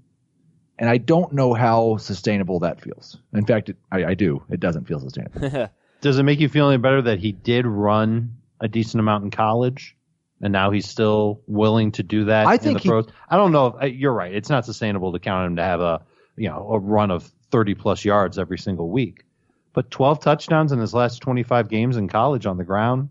And 0.81 0.91
I 0.91 0.99
don't 0.99 1.33
know 1.33 1.55
how 1.55 1.97
sustainable 1.97 2.61
that 2.61 2.81
feels. 2.81 3.19
In 3.33 3.45
fact, 3.47 3.69
it, 3.69 3.77
I, 3.93 4.05
I 4.05 4.15
do. 4.15 4.43
It 4.51 4.61
doesn't 4.61 4.87
feel 4.87 5.01
sustainable. 5.01 5.69
does 6.01 6.19
it 6.19 6.23
make 6.23 6.41
you 6.41 6.49
feel 6.49 6.69
any 6.69 6.79
better 6.79 7.03
that 7.03 7.19
he 7.19 7.33
did 7.33 7.67
run 7.67 8.37
a 8.61 8.69
decent 8.69 9.01
amount 9.01 9.25
in 9.25 9.31
college? 9.31 9.97
And 10.41 10.53
now 10.53 10.71
he's 10.71 10.89
still 10.89 11.41
willing 11.47 11.93
to 11.93 12.03
do 12.03 12.27
that 12.27 12.47
I 12.47 12.55
in 12.55 12.59
think 12.61 12.83
the 12.83 13.03
he- 13.03 13.13
I 13.29 13.37
don't 13.37 13.53
know. 13.53 13.79
If, 13.81 13.95
you're 13.95 14.13
right. 14.13 14.33
It's 14.33 14.49
not 14.49 14.65
sustainable 14.65 15.13
to 15.13 15.19
count 15.19 15.47
him 15.47 15.57
to 15.57 15.65
have 15.65 15.81
a 15.81 16.03
you 16.37 16.49
know 16.49 16.69
a 16.73 16.79
run 16.79 17.11
of 17.11 17.31
30 17.51 17.75
plus 17.75 18.05
yards 18.05 18.39
every 18.39 18.59
single 18.59 18.89
week. 18.91 19.25
But 19.73 19.91
12 19.91 20.21
touchdowns 20.21 20.73
in 20.73 20.79
his 20.79 20.95
last 20.95 21.21
25 21.21 21.69
games 21.69 21.97
in 21.97 22.09
college 22.09 22.47
on 22.47 22.57
the 22.57 22.65
ground, 22.65 23.11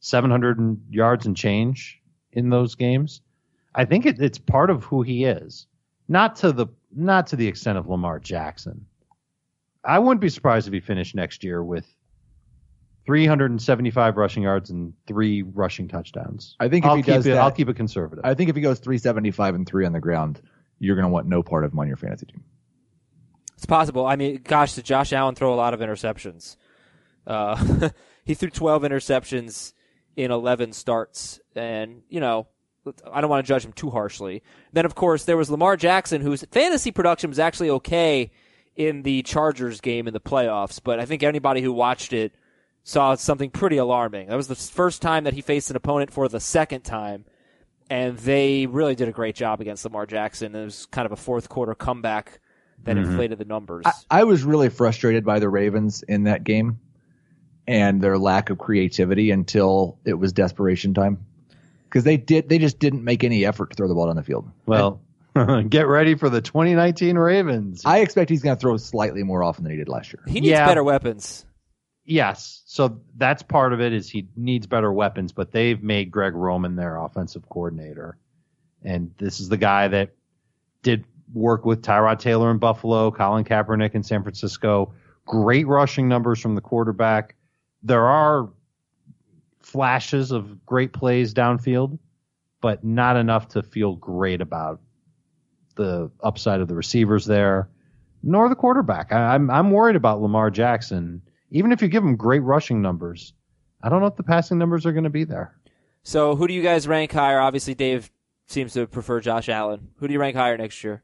700 0.00 0.80
yards 0.90 1.26
and 1.26 1.36
change 1.36 2.00
in 2.32 2.50
those 2.50 2.74
games. 2.74 3.20
I 3.74 3.84
think 3.84 4.06
it, 4.06 4.20
it's 4.20 4.38
part 4.38 4.70
of 4.70 4.84
who 4.84 5.02
he 5.02 5.24
is. 5.24 5.66
Not 6.08 6.36
to 6.36 6.52
the 6.52 6.68
not 6.94 7.28
to 7.28 7.36
the 7.36 7.46
extent 7.46 7.78
of 7.78 7.88
Lamar 7.88 8.18
Jackson. 8.18 8.86
I 9.84 9.98
wouldn't 9.98 10.20
be 10.20 10.28
surprised 10.28 10.66
if 10.66 10.72
he 10.72 10.80
finished 10.80 11.14
next 11.14 11.44
year 11.44 11.62
with 11.62 11.86
375 13.08 14.18
rushing 14.18 14.42
yards 14.42 14.68
and 14.68 14.92
three 15.06 15.40
rushing 15.40 15.88
touchdowns. 15.88 16.54
I 16.60 16.68
think 16.68 16.84
if 16.84 16.90
I'll 16.90 16.96
he 16.96 17.02
keep 17.02 17.14
does 17.14 17.26
it, 17.26 17.30
that- 17.30 17.38
I'll 17.38 17.50
keep 17.50 17.70
it 17.70 17.74
conservative. 17.74 18.22
I 18.22 18.34
think 18.34 18.50
if 18.50 18.56
he 18.56 18.60
goes 18.60 18.80
375 18.80 19.54
and 19.54 19.66
three 19.66 19.86
on 19.86 19.94
the 19.94 20.00
ground, 20.00 20.42
you're 20.78 20.94
going 20.94 21.06
to 21.06 21.10
want 21.10 21.26
no 21.26 21.42
part 21.42 21.64
of 21.64 21.72
him 21.72 21.78
on 21.78 21.88
your 21.88 21.96
fantasy 21.96 22.26
team. 22.26 22.44
It's 23.56 23.64
possible. 23.64 24.04
I 24.04 24.16
mean, 24.16 24.42
gosh, 24.44 24.74
did 24.74 24.84
Josh 24.84 25.14
Allen 25.14 25.34
throw 25.34 25.54
a 25.54 25.56
lot 25.56 25.72
of 25.72 25.80
interceptions? 25.80 26.56
Uh, 27.26 27.88
he 28.26 28.34
threw 28.34 28.50
12 28.50 28.82
interceptions 28.82 29.72
in 30.14 30.30
11 30.30 30.74
starts. 30.74 31.40
And, 31.56 32.02
you 32.10 32.20
know, 32.20 32.46
I 33.10 33.22
don't 33.22 33.30
want 33.30 33.42
to 33.42 33.48
judge 33.48 33.64
him 33.64 33.72
too 33.72 33.88
harshly. 33.88 34.42
Then, 34.74 34.84
of 34.84 34.94
course, 34.94 35.24
there 35.24 35.38
was 35.38 35.48
Lamar 35.50 35.78
Jackson, 35.78 36.20
whose 36.20 36.44
fantasy 36.50 36.92
production 36.92 37.30
was 37.30 37.38
actually 37.38 37.70
okay 37.70 38.32
in 38.76 39.02
the 39.02 39.22
Chargers 39.22 39.80
game 39.80 40.06
in 40.06 40.12
the 40.12 40.20
playoffs, 40.20 40.78
but 40.84 41.00
I 41.00 41.06
think 41.06 41.22
anybody 41.22 41.62
who 41.62 41.72
watched 41.72 42.12
it 42.12 42.34
saw 42.88 43.14
something 43.16 43.50
pretty 43.50 43.76
alarming. 43.76 44.28
That 44.28 44.36
was 44.36 44.48
the 44.48 44.54
first 44.54 45.02
time 45.02 45.24
that 45.24 45.34
he 45.34 45.42
faced 45.42 45.68
an 45.68 45.76
opponent 45.76 46.10
for 46.10 46.26
the 46.26 46.40
second 46.40 46.82
time, 46.82 47.26
and 47.90 48.16
they 48.16 48.64
really 48.64 48.94
did 48.94 49.08
a 49.08 49.12
great 49.12 49.34
job 49.34 49.60
against 49.60 49.84
Lamar 49.84 50.06
Jackson. 50.06 50.54
It 50.54 50.64
was 50.64 50.86
kind 50.86 51.04
of 51.04 51.12
a 51.12 51.16
fourth 51.16 51.50
quarter 51.50 51.74
comeback 51.74 52.40
that 52.84 52.96
mm-hmm. 52.96 53.10
inflated 53.10 53.38
the 53.38 53.44
numbers. 53.44 53.84
I, 53.84 54.20
I 54.20 54.24
was 54.24 54.42
really 54.42 54.70
frustrated 54.70 55.22
by 55.22 55.38
the 55.38 55.50
Ravens 55.50 56.02
in 56.02 56.24
that 56.24 56.44
game 56.44 56.80
and 57.66 58.00
their 58.00 58.16
lack 58.16 58.48
of 58.48 58.56
creativity 58.56 59.30
until 59.32 59.98
it 60.06 60.14
was 60.14 60.32
desperation 60.32 60.94
time. 60.94 61.26
Because 61.84 62.04
they 62.04 62.16
did, 62.16 62.48
they 62.48 62.58
just 62.58 62.78
didn't 62.78 63.04
make 63.04 63.22
any 63.22 63.44
effort 63.44 63.70
to 63.70 63.76
throw 63.76 63.88
the 63.88 63.94
ball 63.94 64.06
down 64.06 64.16
the 64.16 64.22
field. 64.22 64.50
Well, 64.64 65.02
get 65.68 65.86
ready 65.86 66.14
for 66.14 66.30
the 66.30 66.40
2019 66.40 67.18
Ravens. 67.18 67.82
I 67.84 67.98
expect 67.98 68.30
he's 68.30 68.42
going 68.42 68.56
to 68.56 68.60
throw 68.60 68.78
slightly 68.78 69.24
more 69.24 69.42
often 69.42 69.64
than 69.64 69.72
he 69.72 69.78
did 69.78 69.90
last 69.90 70.10
year. 70.10 70.22
he 70.26 70.40
needs 70.40 70.46
yeah. 70.46 70.66
better 70.66 70.84
weapons. 70.84 71.44
Yes, 72.08 72.62
so 72.66 73.00
that's 73.16 73.42
part 73.42 73.72
of 73.72 73.80
it 73.80 73.92
is 73.92 74.08
he 74.08 74.26
needs 74.36 74.66
better 74.66 74.92
weapons, 74.92 75.30
but 75.30 75.52
they've 75.52 75.82
made 75.82 76.10
Greg 76.10 76.34
Roman 76.34 76.74
their 76.74 76.96
offensive 76.96 77.48
coordinator, 77.48 78.18
and 78.82 79.12
this 79.18 79.38
is 79.38 79.48
the 79.48 79.56
guy 79.56 79.86
that 79.88 80.14
did 80.82 81.04
work 81.32 81.64
with 81.64 81.82
Tyrod 81.82 82.18
Taylor 82.18 82.50
in 82.50 82.58
Buffalo, 82.58 83.10
Colin 83.10 83.44
Kaepernick 83.44 83.94
in 83.94 84.02
San 84.02 84.22
Francisco. 84.22 84.92
Great 85.26 85.66
rushing 85.66 86.08
numbers 86.08 86.40
from 86.40 86.54
the 86.54 86.60
quarterback. 86.60 87.34
There 87.82 88.06
are 88.06 88.48
flashes 89.60 90.30
of 90.30 90.64
great 90.64 90.92
plays 90.92 91.34
downfield, 91.34 91.98
but 92.60 92.82
not 92.82 93.16
enough 93.16 93.48
to 93.48 93.62
feel 93.62 93.96
great 93.96 94.40
about 94.40 94.80
the 95.74 96.10
upside 96.22 96.60
of 96.60 96.68
the 96.68 96.74
receivers 96.74 97.26
there, 97.26 97.68
nor 98.22 98.48
the 98.48 98.54
quarterback. 98.54 99.12
I, 99.12 99.34
I'm 99.34 99.50
I'm 99.50 99.70
worried 99.70 99.96
about 99.96 100.22
Lamar 100.22 100.50
Jackson. 100.50 101.22
Even 101.50 101.72
if 101.72 101.80
you 101.82 101.88
give 101.88 102.02
him 102.02 102.16
great 102.16 102.42
rushing 102.42 102.82
numbers, 102.82 103.32
I 103.82 103.88
don't 103.88 104.00
know 104.00 104.06
if 104.06 104.16
the 104.16 104.22
passing 104.22 104.58
numbers 104.58 104.84
are 104.86 104.92
going 104.92 105.04
to 105.04 105.10
be 105.10 105.24
there. 105.24 105.54
So 106.02 106.36
who 106.36 106.46
do 106.46 106.54
you 106.54 106.62
guys 106.62 106.88
rank 106.88 107.12
higher? 107.12 107.40
Obviously, 107.40 107.74
Dave 107.74 108.10
seems 108.46 108.72
to 108.74 108.86
prefer 108.86 109.20
Josh 109.20 109.48
Allen. 109.48 109.88
Who 109.96 110.06
do 110.06 110.12
you 110.12 110.20
rank 110.20 110.36
higher 110.36 110.56
next 110.56 110.82
year? 110.84 111.02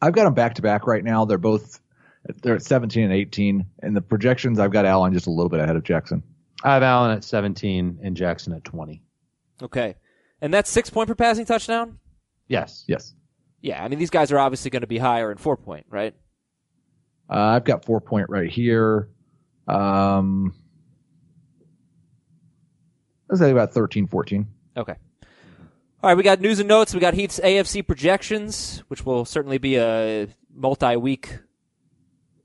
I've 0.00 0.14
got 0.14 0.24
them 0.24 0.34
back 0.34 0.54
to 0.54 0.62
back 0.62 0.86
right 0.86 1.02
now. 1.04 1.24
They're 1.24 1.38
both 1.38 1.80
they're 2.42 2.56
at 2.56 2.62
17 2.62 3.04
and 3.04 3.12
18, 3.12 3.64
and 3.82 3.96
the 3.96 4.00
projections 4.00 4.58
I've 4.58 4.70
got 4.70 4.84
Allen 4.84 5.12
just 5.12 5.26
a 5.26 5.30
little 5.30 5.48
bit 5.48 5.60
ahead 5.60 5.76
of 5.76 5.82
Jackson. 5.82 6.22
I 6.62 6.74
have 6.74 6.82
Allen 6.82 7.12
at 7.12 7.24
17 7.24 8.00
and 8.02 8.16
Jackson 8.16 8.52
at 8.52 8.64
20. 8.64 9.02
Okay, 9.62 9.94
and 10.40 10.52
that's 10.52 10.70
six 10.70 10.90
point 10.90 11.08
per 11.08 11.14
passing 11.14 11.44
touchdown. 11.46 11.98
Yes. 12.48 12.84
Yes, 12.86 13.14
Yeah, 13.60 13.82
I 13.82 13.88
mean 13.88 13.98
these 13.98 14.10
guys 14.10 14.32
are 14.32 14.38
obviously 14.38 14.70
going 14.70 14.82
to 14.82 14.86
be 14.86 14.98
higher 14.98 15.30
in 15.30 15.38
four 15.38 15.56
point, 15.56 15.86
right? 15.90 16.14
uh, 17.30 17.34
I've 17.34 17.64
got 17.64 17.84
four 17.84 18.00
point 18.00 18.30
right 18.30 18.50
here. 18.50 19.08
Um, 19.68 20.54
let's 23.28 23.40
say 23.40 23.50
about 23.50 23.72
13, 23.72 24.06
14. 24.06 24.46
Okay. 24.76 24.94
All 26.00 26.10
right, 26.10 26.16
we 26.16 26.22
got 26.22 26.40
news 26.40 26.60
and 26.60 26.68
notes. 26.68 26.94
We 26.94 27.00
got 27.00 27.14
Heath's 27.14 27.40
AFC 27.40 27.86
projections, 27.86 28.84
which 28.88 29.04
will 29.04 29.24
certainly 29.24 29.58
be 29.58 29.76
a 29.76 30.28
multi-week 30.54 31.38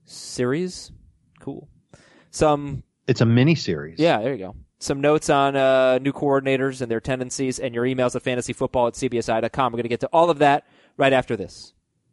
series. 0.06 0.92
Cool. 1.40 1.70
Some 2.32 2.84
It's 3.08 3.22
a 3.22 3.26
mini 3.26 3.54
series. 3.54 4.00
Yeah, 4.00 4.22
there 4.22 4.34
you 4.34 4.40
go. 4.40 4.56
Some 4.80 5.02
notes 5.02 5.30
on 5.30 5.56
uh, 5.56 6.00
new 6.00 6.12
coordinators 6.12 6.82
and 6.82 6.92
their 6.92 7.00
tendencies, 7.00 7.60
and 7.60 7.74
your 7.74 7.86
emails 7.86 8.16
at 8.16 8.24
fantasyfootball 8.24 8.88
at 8.88 8.94
cbsi.com. 8.96 9.72
We're 9.72 9.78
going 9.78 9.84
to 9.84 9.90
get 9.90 10.02
to 10.02 10.08
all 10.08 10.30
of 10.30 10.40
that 10.40 10.66
right 10.98 11.14
after 11.14 11.38
this. 11.38 11.74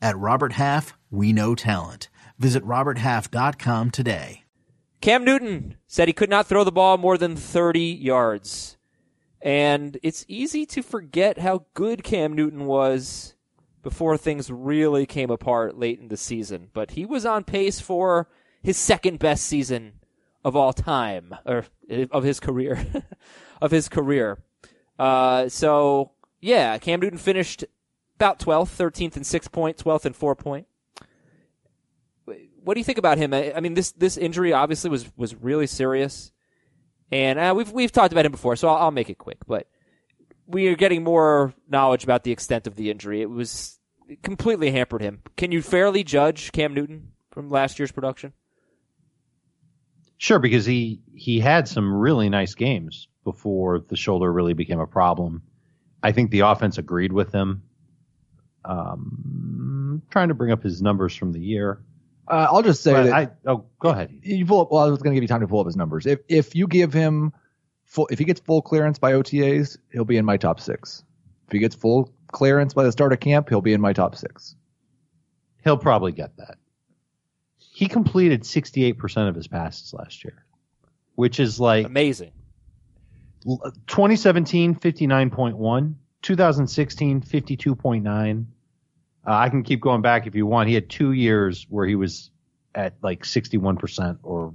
At 0.00 0.18
Robert 0.18 0.52
Half, 0.52 0.96
we 1.10 1.32
know 1.32 1.54
talent. 1.54 2.08
Visit 2.38 2.64
RobertHalf.com 2.64 3.90
today. 3.90 4.44
Cam 5.00 5.24
Newton 5.24 5.76
said 5.86 6.08
he 6.08 6.14
could 6.14 6.30
not 6.30 6.46
throw 6.46 6.64
the 6.64 6.72
ball 6.72 6.96
more 6.96 7.18
than 7.18 7.36
30 7.36 7.80
yards. 7.80 8.76
And 9.40 9.98
it's 10.02 10.24
easy 10.28 10.64
to 10.66 10.82
forget 10.82 11.38
how 11.38 11.66
good 11.74 12.04
Cam 12.04 12.34
Newton 12.34 12.66
was 12.66 13.34
before 13.82 14.16
things 14.16 14.50
really 14.50 15.04
came 15.06 15.30
apart 15.30 15.76
late 15.76 15.98
in 15.98 16.08
the 16.08 16.16
season. 16.16 16.68
But 16.72 16.92
he 16.92 17.04
was 17.04 17.26
on 17.26 17.42
pace 17.42 17.80
for 17.80 18.28
his 18.62 18.76
second 18.76 19.18
best 19.18 19.44
season 19.44 19.94
of 20.44 20.54
all 20.54 20.72
time, 20.72 21.34
or 21.44 21.64
of 22.10 22.22
his 22.22 22.38
career, 22.38 22.86
of 23.60 23.72
his 23.72 23.88
career. 23.88 24.38
Uh, 24.98 25.48
so 25.48 26.12
yeah, 26.40 26.78
Cam 26.78 27.00
Newton 27.00 27.18
finished 27.18 27.64
about 28.22 28.38
12th, 28.38 28.76
13th 28.76 29.16
and 29.16 29.26
6 29.26 29.48
point, 29.48 29.76
12th 29.78 30.04
and 30.04 30.14
4 30.14 30.36
point. 30.36 30.66
What 32.64 32.74
do 32.74 32.80
you 32.80 32.84
think 32.84 32.98
about 32.98 33.18
him? 33.18 33.34
I 33.34 33.52
I 33.56 33.60
mean, 33.60 33.74
this 33.74 33.90
this 33.90 34.16
injury 34.16 34.52
obviously 34.52 34.88
was 34.88 35.10
was 35.16 35.34
really 35.34 35.66
serious, 35.66 36.30
and 37.10 37.36
uh, 37.36 37.52
we've 37.56 37.72
we've 37.72 37.90
talked 37.90 38.12
about 38.12 38.24
him 38.24 38.30
before, 38.30 38.54
so 38.54 38.68
I'll, 38.68 38.76
I'll 38.76 38.90
make 38.92 39.10
it 39.10 39.18
quick. 39.18 39.38
But 39.48 39.66
we 40.46 40.68
are 40.68 40.76
getting 40.76 41.02
more 41.02 41.52
knowledge 41.68 42.04
about 42.04 42.22
the 42.22 42.30
extent 42.30 42.68
of 42.68 42.76
the 42.76 42.88
injury. 42.88 43.20
It 43.20 43.28
was 43.28 43.80
it 44.08 44.22
completely 44.22 44.70
hampered 44.70 45.02
him. 45.02 45.22
Can 45.36 45.50
you 45.50 45.60
fairly 45.60 46.04
judge 46.04 46.52
Cam 46.52 46.72
Newton 46.72 47.08
from 47.32 47.50
last 47.50 47.80
year's 47.80 47.90
production? 47.90 48.32
Sure, 50.18 50.38
because 50.38 50.64
he 50.64 51.00
he 51.16 51.40
had 51.40 51.66
some 51.66 51.92
really 51.92 52.28
nice 52.28 52.54
games 52.54 53.08
before 53.24 53.80
the 53.80 53.96
shoulder 53.96 54.32
really 54.32 54.54
became 54.54 54.78
a 54.78 54.86
problem. 54.86 55.42
I 56.00 56.12
think 56.12 56.30
the 56.30 56.40
offense 56.40 56.78
agreed 56.78 57.12
with 57.12 57.32
him. 57.32 57.64
Um, 58.64 60.02
trying 60.10 60.28
to 60.28 60.34
bring 60.34 60.52
up 60.52 60.62
his 60.62 60.80
numbers 60.82 61.14
from 61.14 61.32
the 61.32 61.40
year. 61.40 61.80
Uh, 62.28 62.46
I'll 62.50 62.62
just 62.62 62.82
say 62.82 62.92
But 62.92 63.02
that 63.04 63.12
I, 63.12 63.28
oh, 63.50 63.64
go 63.78 63.88
ahead. 63.90 64.10
you 64.22 64.46
pull 64.46 64.60
up, 64.60 64.70
well, 64.70 64.84
I 64.84 64.88
was 64.90 65.02
going 65.02 65.12
to 65.12 65.16
give 65.16 65.24
you 65.24 65.28
time 65.28 65.40
to 65.40 65.48
pull 65.48 65.60
up 65.60 65.66
his 65.66 65.76
numbers. 65.76 66.06
If 66.06 66.20
if 66.28 66.54
you 66.54 66.66
give 66.68 66.92
him 66.92 67.32
full, 67.84 68.08
if 68.10 68.18
he 68.18 68.24
gets 68.24 68.40
full 68.40 68.62
clearance 68.62 68.98
by 68.98 69.12
OTAs, 69.12 69.76
he'll 69.92 70.04
be 70.04 70.16
in 70.16 70.24
my 70.24 70.36
top 70.36 70.60
six. 70.60 71.02
If 71.46 71.52
he 71.52 71.58
gets 71.58 71.74
full 71.74 72.12
clearance 72.28 72.74
by 72.74 72.84
the 72.84 72.92
start 72.92 73.12
of 73.12 73.20
camp, 73.20 73.48
he'll 73.48 73.60
be 73.60 73.72
in 73.72 73.80
my 73.80 73.92
top 73.92 74.14
six. 74.16 74.54
He'll 75.64 75.76
probably 75.76 76.12
get 76.12 76.36
that. 76.38 76.56
He 77.58 77.88
completed 77.88 78.42
68% 78.42 79.28
of 79.28 79.34
his 79.34 79.48
passes 79.48 79.92
last 79.92 80.24
year, 80.24 80.44
which 81.14 81.40
is 81.40 81.58
like 81.58 81.86
Amazing. 81.86 82.32
2017 83.44 84.76
59.1 84.76 85.94
2016 86.22 87.22
52.9 87.22 88.44
uh, 89.26 89.32
i 89.32 89.48
can 89.48 89.62
keep 89.62 89.80
going 89.80 90.02
back 90.02 90.26
if 90.26 90.34
you 90.34 90.46
want 90.46 90.68
he 90.68 90.74
had 90.74 90.88
two 90.88 91.12
years 91.12 91.66
where 91.68 91.86
he 91.86 91.94
was 91.94 92.30
at 92.74 92.94
like 93.02 93.24
61% 93.24 94.18
or 94.22 94.54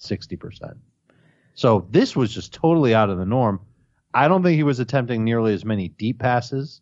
60% 0.00 0.76
so 1.54 1.86
this 1.90 2.14
was 2.14 2.32
just 2.32 2.52
totally 2.52 2.94
out 2.94 3.10
of 3.10 3.18
the 3.18 3.26
norm 3.26 3.60
i 4.14 4.28
don't 4.28 4.42
think 4.42 4.56
he 4.56 4.62
was 4.62 4.80
attempting 4.80 5.24
nearly 5.24 5.54
as 5.54 5.64
many 5.64 5.88
deep 5.88 6.18
passes 6.20 6.80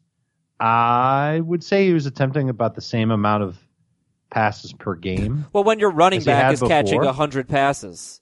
i 0.60 1.40
would 1.44 1.64
say 1.64 1.86
he 1.86 1.92
was 1.92 2.06
attempting 2.06 2.50
about 2.50 2.74
the 2.74 2.82
same 2.82 3.10
amount 3.10 3.42
of 3.42 3.58
passes 4.30 4.72
per 4.72 4.94
game 4.94 5.46
Well, 5.52 5.64
when 5.64 5.78
your 5.78 5.90
running 5.90 6.22
back 6.22 6.52
is 6.52 6.60
catching 6.60 7.02
hundred 7.02 7.48
passes, 7.48 8.20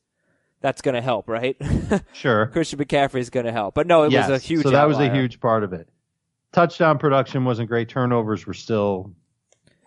that's 0.61 0.83
going 0.83 0.95
to 0.95 1.01
help, 1.01 1.29
right? 1.29 1.57
sure 2.12 2.47
Christian 2.47 2.79
McCaffrey 2.79 3.21
is 3.21 3.31
going 3.31 3.47
to 3.47 3.53
help, 3.53 3.75
but 3.75 3.87
no, 3.87 4.05
it 4.05 4.12
yes. 4.12 4.29
was 4.29 4.43
a 4.43 4.47
huge. 4.47 4.62
So 4.62 4.71
that 4.71 4.88
was 4.88 4.99
a 4.99 5.12
huge 5.12 5.40
part 5.40 5.64
of 5.64 5.73
it. 5.73 5.88
Touchdown 6.55 6.99
production 6.99 7.45
wasn't 7.45 7.69
great. 7.69 7.88
Turnovers 7.88 8.47
were 8.47 8.55
still 8.55 9.12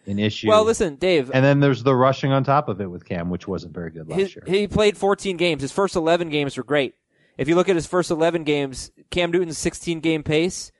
an 0.05 0.19
issue. 0.19 0.49
Well, 0.49 0.65
listen, 0.65 0.95
Dave. 0.95 1.31
And 1.33 1.43
then 1.43 1.61
there's 1.61 1.81
the 1.81 1.95
rushing 1.95 2.33
on 2.33 2.43
top 2.43 2.67
of 2.67 2.81
it 2.81 2.91
with 2.91 3.05
Cam, 3.05 3.29
which 3.29 3.47
wasn't 3.47 3.73
very 3.73 3.89
good 3.89 4.09
last 4.09 4.19
his, 4.19 4.35
year. 4.35 4.43
he 4.45 4.67
played 4.67 4.97
14 4.97 5.37
games. 5.37 5.61
His 5.61 5.71
first 5.71 5.95
11 5.95 6.29
games 6.29 6.57
were 6.57 6.63
great. 6.63 6.95
If 7.37 7.47
you 7.47 7.55
look 7.55 7.69
at 7.69 7.75
his 7.75 7.87
first 7.87 8.11
11 8.11 8.43
games, 8.43 8.91
Cam 9.11 9.31
Newton's 9.31 9.57
16 9.57 10.01
game 10.01 10.23
pace, 10.23 10.71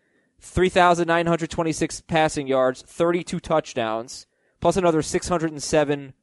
3,926 0.42 2.02
passing 2.02 2.48
yards, 2.48 2.82
32 2.82 3.40
touchdowns, 3.40 4.28
plus 4.60 4.76
another 4.76 5.02
607 5.02 6.14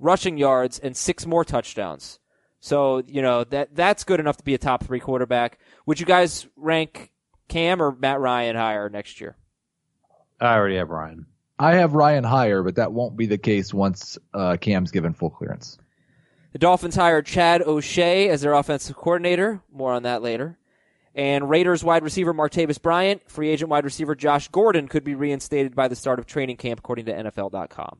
rushing 0.00 0.36
yards 0.36 0.80
and 0.80 0.96
six 0.96 1.26
more 1.26 1.44
touchdowns. 1.44 2.18
So, 2.58 3.02
you 3.06 3.22
know, 3.22 3.44
that 3.44 3.74
that's 3.76 4.02
good 4.02 4.18
enough 4.18 4.36
to 4.38 4.44
be 4.44 4.54
a 4.54 4.58
top 4.58 4.84
three 4.84 5.00
quarterback. 5.00 5.58
Would 5.86 6.00
you 6.00 6.06
guys 6.06 6.48
rank 6.56 7.11
Cam 7.52 7.82
or 7.82 7.92
Matt 7.92 8.18
Ryan 8.18 8.56
higher 8.56 8.88
next 8.88 9.20
year? 9.20 9.36
I 10.40 10.54
already 10.54 10.76
have 10.76 10.88
Ryan. 10.88 11.26
I 11.58 11.74
have 11.74 11.92
Ryan 11.92 12.24
higher, 12.24 12.62
but 12.62 12.76
that 12.76 12.92
won't 12.92 13.14
be 13.14 13.26
the 13.26 13.36
case 13.36 13.74
once 13.74 14.16
uh, 14.32 14.56
Cam's 14.58 14.90
given 14.90 15.12
full 15.12 15.28
clearance. 15.28 15.76
The 16.52 16.58
Dolphins 16.58 16.96
hired 16.96 17.26
Chad 17.26 17.60
O'Shea 17.62 18.30
as 18.30 18.40
their 18.40 18.54
offensive 18.54 18.96
coordinator. 18.96 19.62
More 19.70 19.92
on 19.92 20.02
that 20.04 20.22
later. 20.22 20.58
And 21.14 21.50
Raiders 21.50 21.84
wide 21.84 22.02
receiver 22.02 22.32
Martavis 22.32 22.80
Bryant, 22.80 23.30
free 23.30 23.50
agent 23.50 23.68
wide 23.70 23.84
receiver 23.84 24.14
Josh 24.14 24.48
Gordon 24.48 24.88
could 24.88 25.04
be 25.04 25.14
reinstated 25.14 25.74
by 25.74 25.88
the 25.88 25.96
start 25.96 26.18
of 26.18 26.24
training 26.24 26.56
camp, 26.56 26.80
according 26.80 27.04
to 27.04 27.12
NFL.com. 27.12 27.98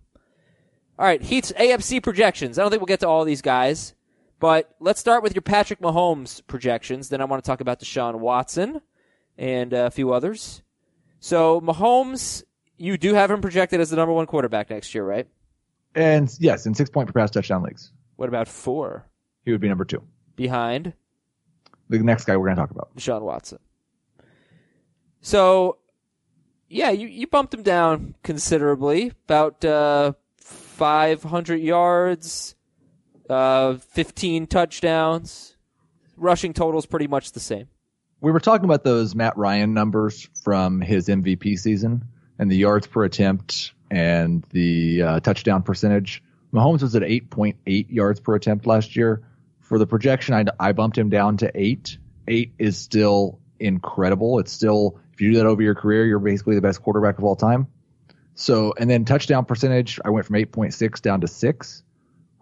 All 0.99 1.07
right, 1.07 1.21
Heath's 1.21 1.53
AFC 1.53 2.03
projections. 2.03 2.59
I 2.59 2.63
don't 2.63 2.71
think 2.71 2.81
we'll 2.81 2.87
get 2.87 3.01
to 3.01 3.09
all 3.09 3.27
these 3.27 3.43
guys, 3.43 3.93
but 4.41 4.75
let's 4.81 5.01
start 5.01 5.23
with 5.23 5.35
your 5.35 5.43
Patrick 5.43 5.81
Mahomes 5.81 6.41
projections. 6.47 7.11
Then 7.11 7.21
I 7.21 7.27
want 7.27 7.45
to 7.45 7.47
talk 7.47 7.61
about 7.61 7.81
Deshaun 7.81 8.19
Watson 8.19 8.81
and 9.39 9.73
a 9.73 9.91
few 9.91 10.13
others. 10.13 10.63
So 11.21 11.61
Mahomes, 11.61 12.43
you 12.77 12.97
do 12.99 13.15
have 13.15 13.31
him 13.31 13.41
projected 13.41 13.81
as 13.81 13.91
the 13.91 13.97
number 13.97 14.13
one 14.13 14.27
quarterback 14.27 14.71
next 14.71 14.95
year, 14.95 15.05
right? 15.05 15.29
And 15.95 16.35
yes, 16.41 16.67
in 16.67 16.75
six 16.75 16.91
point 16.91 17.07
per 17.09 17.13
pass 17.13 17.31
touchdown 17.31 17.63
leagues, 17.63 17.93
What 18.17 18.29
about 18.29 18.49
four 18.49 19.07
he 19.45 19.51
would 19.53 19.61
be 19.61 19.69
number 19.69 19.85
two. 19.85 20.03
behind 20.37 20.95
The 21.89 21.99
next 21.99 22.25
guy 22.25 22.37
we're 22.37 22.47
going 22.47 22.57
to 22.57 22.63
talk 22.63 22.71
about. 22.71 22.95
Deshaun 22.97 23.23
Watson? 23.23 23.59
So, 25.21 25.79
yeah, 26.69 26.91
you, 26.91 27.07
you 27.07 27.27
bumped 27.27 27.53
him 27.55 27.63
down 27.63 28.15
considerably, 28.23 29.13
about 29.25 29.65
uh, 29.65 30.13
500 30.39 31.57
yards, 31.61 32.55
uh, 33.29 33.75
15 33.75 34.47
touchdowns. 34.47 35.57
Rushing 36.17 36.53
total's 36.53 36.87
pretty 36.87 37.07
much 37.07 37.33
the 37.33 37.41
same. 37.41 37.69
We 38.23 38.31
were 38.31 38.39
talking 38.39 38.67
about 38.67 38.85
those 38.85 39.17
Matt 39.17 39.37
Ryan 39.37 39.75
numbers 39.75 40.29
from 40.45 40.81
his 40.81 41.09
MVP 41.09 41.59
season 41.59 42.05
and 42.39 42.49
the 42.49 42.57
yards 42.57 42.87
per 42.87 43.03
attempt 43.03 43.73
and 43.91 44.47
the 44.51 45.03
uh, 45.03 45.21
touchdown 45.21 45.65
percentage. 45.65 46.23
Mahomes 46.55 46.83
was 46.83 46.95
at 46.95 47.03
8.8 47.03 47.87
yards 47.89 48.21
per 48.21 48.37
attempt 48.37 48.65
last 48.65 48.95
year. 48.95 49.25
For 49.59 49.77
the 49.77 49.89
projection, 49.89 50.35
I, 50.35 50.45
I 50.61 50.71
bumped 50.71 50.97
him 50.97 51.11
down 51.11 51.39
to 51.39 51.51
eight. 51.53 51.99
Eight 52.29 52.53
is 52.61 52.77
still 52.77 53.41
incredible. 53.59 54.39
It's 54.39 54.53
still, 54.53 55.01
if 55.13 55.21
you 55.21 55.33
do 55.33 55.39
that 55.39 55.47
over 55.47 55.61
your 55.61 55.75
career, 55.75 56.07
you're 56.07 56.21
basically 56.21 56.55
the 56.55 56.63
best 56.63 56.81
quarterback 56.81 57.19
of 57.19 57.25
all 57.25 57.35
time. 57.35 57.67
So, 58.37 58.73
and 58.79 58.89
then 58.89 59.05
touchdown 59.05 59.47
percentage, 59.47 59.99
I 60.05 60.11
went 60.11 60.27
from 60.27 60.37
8.6 60.37 61.03
down 61.03 61.23
to 61.23 61.27
six, 61.27 61.83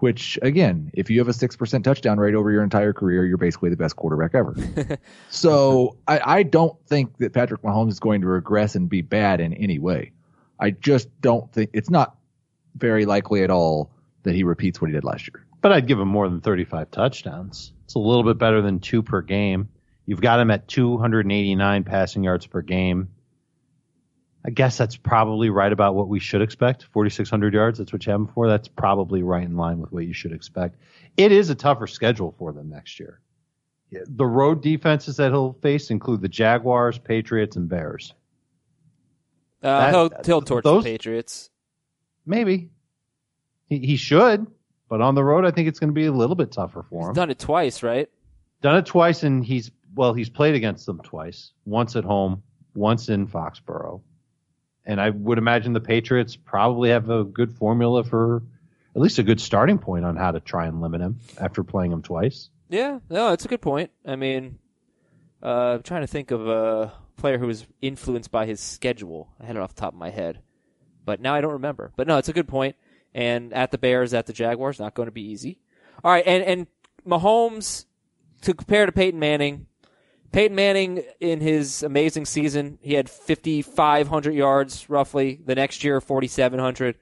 which 0.01 0.39
again, 0.43 0.91
if 0.95 1.11
you 1.11 1.19
have 1.19 1.29
a 1.29 1.33
6% 1.33 1.85
touchdown 1.85 2.19
rate 2.19 2.35
over 2.35 2.51
your 2.51 2.63
entire 2.63 2.93
career, 2.93 3.25
you're 3.25 3.37
basically 3.37 3.71
the 3.71 3.77
best 3.77 3.97
quarterback 3.97 4.35
ever. 4.35 4.55
so 5.31 5.97
I, 6.09 6.21
I 6.39 6.43
don't 6.43 6.77
think 6.87 7.19
that 7.19 7.33
Patrick 7.33 7.63
Mahomes 7.63 7.91
is 7.91 8.01
going 8.01 8.23
to 8.23 8.27
regress 8.27 8.75
and 8.75 8.89
be 8.89 9.03
bad 9.03 9.41
in 9.41 9.55
any 9.55 9.79
way. 9.79 10.13
I 10.59 10.71
just 10.71 11.09
don't 11.21 11.51
think 11.53 11.71
it's 11.73 11.91
not 11.91 12.17
very 12.77 13.07
likely 13.07 13.43
at 13.43 13.51
all 13.51 13.91
that 14.23 14.35
he 14.35 14.45
repeats 14.45 14.81
what 14.81 14.89
he 14.89 14.95
did 14.95 15.05
last 15.05 15.29
year. 15.29 15.47
But 15.63 15.73
I'd 15.73 15.87
give 15.87 15.99
him 15.99 16.09
more 16.09 16.29
than 16.29 16.41
35 16.41 16.91
touchdowns. 16.91 17.73
It's 17.85 17.95
a 17.95 17.99
little 17.99 18.25
bit 18.25 18.39
better 18.39 18.63
than 18.63 18.81
two 18.81 19.03
per 19.03 19.23
game. 19.23 19.69
You've 20.07 20.21
got 20.21 20.41
him 20.41 20.51
at 20.51 20.69
289 20.69 21.85
passing 21.85 22.25
yards 22.25 22.47
per 22.47 22.63
game. 22.63 23.09
I 24.45 24.51
guess 24.51 24.79
that's 24.79 24.97
probably 24.97 25.51
right 25.51 25.71
about 25.73 25.95
what 25.95 26.09
we 26.09 26.19
should 26.19 26.41
expect. 26.41 26.85
4,600 26.93 27.53
yards, 27.53 27.79
that's 27.79 27.93
what 27.93 28.07
you 28.07 28.13
have 28.13 28.21
him 28.23 28.27
for. 28.29 28.49
That's 28.49 28.69
probably 28.69 29.23
right 29.23 29.45
in 29.45 29.57
line 29.57 29.79
with 29.81 29.93
what 29.93 30.07
you 30.07 30.15
should 30.15 30.33
expect. 30.33 30.77
It 31.19 31.31
is 31.31 31.51
a 31.51 31.55
tougher 31.55 31.87
schedule 31.87 32.35
for 32.39 32.53
them 32.53 32.71
next 32.71 32.99
year. 32.99 33.21
The 33.93 34.25
road 34.27 34.63
defenses 34.63 35.17
that 35.17 35.33
he'll 35.33 35.55
face 35.61 35.91
include 35.91 36.23
the 36.23 36.29
Jaguars, 36.29 36.97
Patriots, 36.99 37.57
and 37.57 37.69
Bears. 37.69 38.15
Uh, 39.63 39.67
That- 39.91 39.91
he'll, 39.95 40.11
he'll 40.25 40.43
torch 40.43 40.65
those- 40.65 40.85
the 40.85 40.91
Patriots. 40.91 41.51
Maybe. 42.25 42.71
He, 43.67 43.79
he 43.81 43.97
should, 43.97 44.47
but 44.89 45.01
on 45.01 45.15
the 45.15 45.25
road, 45.25 45.45
I 45.45 45.51
think 45.51 45.69
it's 45.69 45.79
going 45.79 45.91
to 45.91 45.95
be 45.95 46.07
a 46.07 46.13
little 46.13 46.37
bit 46.37 46.51
tougher 46.53 46.85
for 46.89 47.01
He's 47.01 47.09
him. 47.09 47.15
done 47.15 47.31
it 47.31 47.39
twice, 47.39 47.83
right? 47.83 48.09
Done 48.63 48.77
it 48.77 48.87
twice, 48.87 49.23
and 49.23 49.45
he's 49.45 49.71
well, 49.95 50.13
he's 50.15 50.29
played 50.31 50.55
against 50.55 50.87
them 50.87 51.01
twice. 51.03 51.53
Once 51.65 51.97
at 51.97 52.05
home, 52.05 52.43
once 52.75 53.09
in 53.09 53.27
Foxborough, 53.27 54.01
and 54.91 55.01
I 55.01 55.11
would 55.11 55.39
imagine 55.39 55.73
the 55.73 55.81
Patriots 55.81 56.35
probably 56.35 56.91
have 56.91 57.11
a 57.11 57.23
good 57.23 57.53
formula 57.53 58.03
for 58.03 58.43
at 58.97 59.01
least 59.01 59.21
a 59.21 59.23
good 59.23 59.41
starting 59.41 59.79
point 59.79 60.05
on 60.05 60.17
how 60.17 60.33
to 60.33 60.41
try 60.41 60.67
and 60.67 60.81
limit 60.81 61.01
him 61.01 61.21
after 61.41 61.63
playing 61.63 61.93
him 61.93 62.03
twice. 62.03 62.51
Yeah, 62.69 62.99
no, 63.09 63.33
it's 63.33 63.45
a 63.45 63.49
good 63.49 63.61
point. 63.61 63.93
I 64.05 64.17
mean, 64.17 64.59
uh, 65.45 65.75
I'm 65.75 65.83
trying 65.85 66.01
to 66.01 66.09
think 66.09 66.33
of 66.33 66.49
a 66.49 66.93
player 67.17 67.39
who 67.39 67.47
was 67.47 67.69
influenced 67.81 68.33
by 68.33 68.47
his 68.47 68.59
schedule. 68.59 69.33
I 69.41 69.47
had 69.47 69.55
it 69.55 69.63
off 69.63 69.77
the 69.77 69.81
top 69.81 69.93
of 69.93 69.99
my 69.99 70.11
head, 70.11 70.41
but 71.05 71.21
now 71.21 71.37
I 71.37 71.41
don't 71.41 71.53
remember. 71.53 71.93
But 71.95 72.09
no, 72.09 72.19
it's 72.19 72.29
a 72.29 72.33
good 72.33 72.49
point. 72.49 72.75
And 73.15 73.53
at 73.53 73.71
the 73.71 73.79
Bears, 73.79 74.13
at 74.13 74.27
the 74.27 74.33
Jaguars, 74.33 74.81
not 74.81 74.95
going 74.95 75.07
to 75.07 75.13
be 75.13 75.31
easy. 75.31 75.61
All 76.03 76.11
right, 76.11 76.27
and 76.27 76.43
and 76.43 76.67
Mahomes 77.07 77.85
to 78.41 78.55
compare 78.55 78.87
to 78.87 78.93
Peyton 78.93 79.21
Manning. 79.21 79.67
Peyton 80.33 80.55
Manning 80.55 81.03
in 81.19 81.41
his 81.41 81.83
amazing 81.83 82.25
season, 82.25 82.79
he 82.83 82.95
had 82.95 83.11
5,500 83.11 84.33
yards 84.33 84.89
roughly. 84.89 85.41
The 85.45 85.57
next 85.57 85.83
year, 85.83 86.01
4,700. 86.01 86.97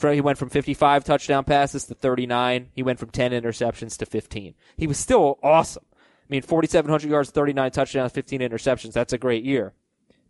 He 0.00 0.20
went 0.20 0.38
from 0.38 0.48
55 0.48 1.02
touchdown 1.02 1.42
passes 1.42 1.86
to 1.86 1.94
39. 1.94 2.68
He 2.72 2.84
went 2.84 3.00
from 3.00 3.10
10 3.10 3.32
interceptions 3.32 3.98
to 3.98 4.06
15. 4.06 4.54
He 4.76 4.86
was 4.86 4.96
still 4.96 5.40
awesome. 5.42 5.84
I 5.92 6.26
mean, 6.28 6.42
4,700 6.42 7.10
yards, 7.10 7.30
39 7.30 7.70
touchdowns, 7.72 8.12
15 8.12 8.40
interceptions. 8.40 8.92
That's 8.92 9.12
a 9.12 9.18
great 9.18 9.44
year. 9.44 9.72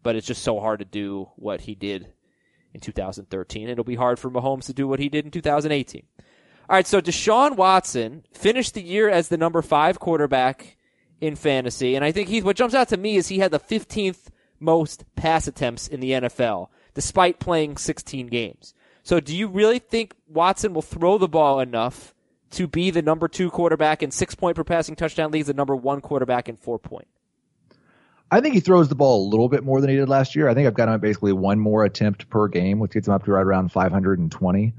But 0.03 0.17
it's 0.17 0.27
just 0.27 0.43
so 0.43 0.59
hard 0.59 0.79
to 0.79 0.87
do 0.87 1.29
what 1.37 1.63
he 1.63 1.75
did 1.75 2.13
in 2.73 2.81
2013. 2.81 3.69
It'll 3.69 3.85
be 3.85 3.97
hard 3.97 4.19
for 4.19 4.31
Mahomes 4.31 4.67
to 4.67 4.73
do 4.73 4.89
what 4.89 5.01
he 5.01 5.11
did 5.11 5.27
in 5.27 5.31
2018. 5.31 6.03
All 6.71 6.77
right, 6.77 6.87
so 6.87 7.01
Deshaun 7.01 7.57
Watson 7.57 8.25
finished 8.33 8.75
the 8.75 8.83
year 8.83 9.11
as 9.11 9.29
the 9.29 9.37
number 9.37 9.61
five 9.61 9.99
quarterback 9.99 10.78
in 11.21 11.37
fantasy, 11.37 11.95
and 11.95 12.05
I 12.05 12.13
think 12.13 12.29
he 12.29 12.43
what 12.43 12.57
jumps 12.57 12.75
out 12.75 12.89
to 12.89 12.97
me 12.97 13.17
is 13.17 13.29
he 13.29 13.39
had 13.39 13.51
the 13.51 13.61
15th 13.61 14.29
most 14.61 15.05
pass 15.17 15.47
attempts 15.47 15.89
in 15.89 16.01
the 16.01 16.13
NFL, 16.13 16.69
despite 16.95 17.39
playing 17.39 17.77
16 17.77 18.27
games. 18.29 18.75
So, 19.03 19.21
do 19.21 19.35
you 19.37 19.49
really 19.49 19.79
think 19.79 20.15
Watson 20.29 20.75
will 20.75 20.83
throw 20.83 21.19
the 21.19 21.29
ball 21.29 21.61
enough 21.61 22.15
to 22.51 22.67
be 22.67 22.91
the 22.91 23.03
number 23.03 23.29
two 23.29 23.51
quarterback 23.51 24.03
in 24.03 24.11
six 24.11 24.35
point 24.35 24.57
per 24.57 24.65
passing 24.65 24.97
touchdown 24.97 25.31
leads 25.31 25.47
the 25.47 25.55
number 25.55 25.75
one 25.75 26.01
quarterback 26.01 26.49
in 26.49 26.57
four 26.57 26.79
point? 26.79 27.09
I 28.31 28.41
think 28.41 28.55
he 28.55 28.61
throws 28.61 28.89
the 28.89 28.95
ball 28.95 29.27
a 29.27 29.31
little 29.31 29.49
bit 29.49 29.65
more 29.65 29.81
than 29.81 29.89
he 29.89 29.97
did 29.97 30.09
last 30.09 30.37
year. 30.37 30.49
I 30.49 30.55
think 30.55 30.67
I've 30.67 30.75
got 30.75 30.89
him 30.89 30.95
at 30.95 31.01
basically 31.01 31.33
one 31.33 31.59
more 31.59 31.85
attempt 31.85 32.29
per 32.29 32.47
game, 32.49 32.79
which 32.79 32.93
gets 32.93 33.09
him 33.09 33.15
up 33.15 33.25
to 33.25 33.33
right 33.33 33.41
around 33.41 33.73
520. 33.73 34.75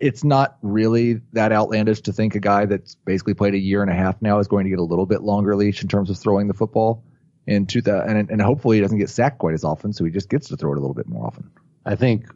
It's 0.00 0.24
not 0.24 0.56
really 0.62 1.20
that 1.34 1.52
outlandish 1.52 2.00
to 2.02 2.12
think 2.12 2.34
a 2.34 2.40
guy 2.40 2.64
that's 2.66 2.94
basically 2.94 3.34
played 3.34 3.54
a 3.54 3.58
year 3.58 3.82
and 3.82 3.90
a 3.90 3.94
half 3.94 4.20
now 4.22 4.38
is 4.38 4.48
going 4.48 4.64
to 4.64 4.70
get 4.70 4.78
a 4.78 4.84
little 4.84 5.06
bit 5.06 5.22
longer 5.22 5.54
leash 5.54 5.82
in 5.82 5.88
terms 5.88 6.10
of 6.10 6.18
throwing 6.18 6.48
the 6.48 6.54
football. 6.54 7.04
In 7.46 7.66
2000, 7.66 8.16
and, 8.16 8.30
and 8.30 8.40
hopefully 8.40 8.76
he 8.76 8.82
doesn't 8.82 8.98
get 8.98 9.10
sacked 9.10 9.38
quite 9.38 9.54
as 9.54 9.64
often, 9.64 9.92
so 9.92 10.04
he 10.04 10.10
just 10.10 10.28
gets 10.28 10.48
to 10.48 10.56
throw 10.56 10.72
it 10.72 10.78
a 10.78 10.80
little 10.80 10.94
bit 10.94 11.08
more 11.08 11.26
often. 11.26 11.50
I 11.84 11.96
think 11.96 12.26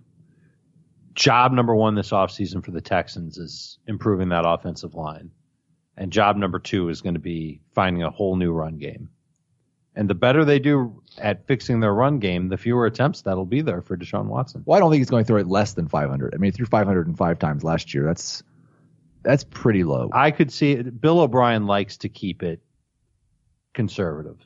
job 1.14 1.52
number 1.52 1.74
one 1.74 1.94
this 1.94 2.10
offseason 2.10 2.64
for 2.64 2.72
the 2.72 2.80
Texans 2.80 3.38
is 3.38 3.78
improving 3.86 4.30
that 4.30 4.44
offensive 4.46 4.94
line. 4.94 5.30
And 5.96 6.10
job 6.10 6.36
number 6.36 6.58
two 6.58 6.88
is 6.88 7.00
going 7.00 7.14
to 7.14 7.20
be 7.20 7.60
finding 7.74 8.02
a 8.02 8.10
whole 8.10 8.36
new 8.36 8.52
run 8.52 8.78
game. 8.78 9.10
And 9.94 10.10
the 10.10 10.14
better 10.14 10.44
they 10.44 10.58
do 10.58 11.02
at 11.18 11.46
fixing 11.46 11.80
their 11.80 11.94
run 11.94 12.18
game, 12.18 12.48
the 12.48 12.56
fewer 12.56 12.86
attempts 12.86 13.22
that'll 13.22 13.44
be 13.44 13.60
there 13.60 13.82
for 13.82 13.96
Deshaun 13.96 14.26
Watson. 14.26 14.62
Well, 14.66 14.76
I 14.76 14.80
don't 14.80 14.90
think 14.90 15.00
he's 15.00 15.10
going 15.10 15.24
to 15.24 15.26
throw 15.26 15.38
it 15.38 15.46
less 15.46 15.74
than 15.74 15.88
500. 15.88 16.34
I 16.34 16.38
mean, 16.38 16.52
he 16.52 16.56
threw 16.56 16.66
505 16.66 17.38
times 17.38 17.64
last 17.64 17.94
year. 17.94 18.04
That's 18.04 18.42
that's 19.22 19.44
pretty 19.44 19.84
low. 19.84 20.10
I 20.12 20.30
could 20.30 20.52
see 20.52 20.72
it. 20.72 21.00
Bill 21.00 21.20
O'Brien 21.20 21.66
likes 21.66 21.96
to 21.98 22.08
keep 22.08 22.42
it 22.42 22.60
conservative. 23.72 24.36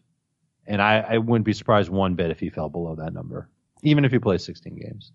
And 0.66 0.80
I, 0.80 1.01
I 1.01 1.18
wouldn't 1.18 1.47
be 1.47 1.53
surprised 1.53 1.90
one 1.90 2.14
bit 2.14 2.30
if 2.30 2.38
he 2.38 2.51
fell 2.51 2.68
below 2.68 2.95
that 2.97 3.12
number, 3.12 3.49
even 3.82 4.05
if 4.05 4.12
he 4.12 4.18
plays 4.18 4.45
16 4.45 4.76
games. 4.76 5.12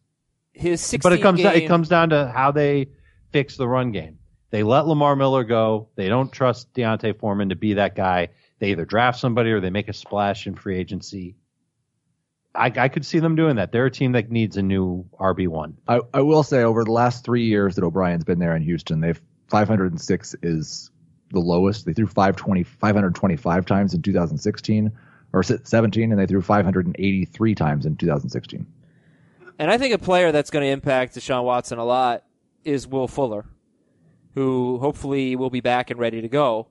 His 0.51 0.82
16 0.82 1.09
But 1.09 1.17
it 1.17 1.21
comes 1.21 1.38
game, 1.38 1.45
down, 1.45 1.55
it 1.55 1.67
comes 1.67 1.89
down 1.89 2.09
to 2.09 2.32
how 2.34 2.51
they 2.51 2.89
fix 3.32 3.55
the 3.55 3.67
run 3.67 3.91
game. 3.91 4.19
They 4.49 4.63
let 4.63 4.86
Lamar 4.86 5.15
Miller 5.15 5.43
go. 5.43 5.89
They 5.95 6.07
don't 6.07 6.32
trust 6.32 6.73
D'Onta 6.73 7.17
Foreman 7.17 7.49
to 7.49 7.55
be 7.55 7.73
that 7.73 7.95
guy. 7.95 8.30
They 8.59 8.71
either 8.71 8.86
draft 8.86 9.19
somebody 9.19 9.51
or 9.51 9.59
they 9.59 9.71
make 9.71 9.89
a 9.89 9.93
splash 9.93 10.45
in 10.45 10.55
free 10.55 10.78
agency. 10.78 11.36
I, 12.56 12.72
I 12.76 12.88
could 12.88 13.06
see 13.06 13.20
them 13.20 13.36
doing 13.36 13.56
that. 13.56 13.72
They're 13.72 13.86
a 13.86 13.91
team 13.91 14.12
that 14.12 14.30
needs 14.30 14.58
a 14.58 14.62
new 14.62 15.06
RB 15.20 15.47
one. 15.47 15.78
I, 15.88 16.01
I 16.14 16.22
will 16.22 16.43
say 16.43 16.64
over 16.64 16.84
the 16.84 16.91
last 16.91 17.26
three 17.26 17.45
years 17.45 17.76
that 17.76 17.84
O'Brien's 17.84 18.24
been 18.24 18.39
there 18.39 18.56
in 18.56 18.62
Houston, 18.62 19.01
they've 19.01 19.22
506 19.47 20.36
is 20.43 20.91
the 21.32 21.39
lowest. 21.39 21.86
They 21.86 21.93
threw 21.93 22.08
520, 22.08 22.64
525 22.64 23.66
times 23.66 23.93
in 23.93 24.01
2016 24.01 24.91
or 25.34 25.43
17, 25.43 26.12
and 26.12 26.20
they 26.20 26.28
threw 26.28 26.41
583 26.41 27.56
times 27.56 27.86
in 27.86 27.95
2016. 27.95 28.66
And 29.60 29.72
I 29.72 29.78
think 29.78 29.93
a 29.93 29.97
player 29.97 30.32
that's 30.32 30.49
going 30.49 30.64
to 30.64 30.72
impact 30.72 31.16
Deshaun 31.16 31.43
Watson 31.43 31.80
a 31.80 31.86
lot 31.86 32.24
is 32.64 32.88
Will 32.88 33.08
Fuller, 33.08 33.45
who 34.36 34.78
hopefully 34.80 35.36
will 35.36 35.49
be 35.49 35.62
back 35.62 35.89
and 35.89 35.99
ready 35.99 36.22
to 36.22 36.30
go. 36.30 36.68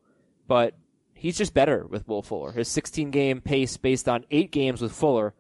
But 0.47 0.75
he's 1.15 1.39
just 1.39 1.55
better 1.55 1.87
with 1.87 2.07
Will 2.07 2.23
Fuller. 2.23 2.53
His 2.53 2.69
16 2.69 3.11
game 3.11 3.41
pace 3.41 3.77
based 3.77 4.09
on 4.09 4.25
eight 4.31 4.53
games 4.53 4.81
with 4.81 4.93
Fuller 4.93 5.35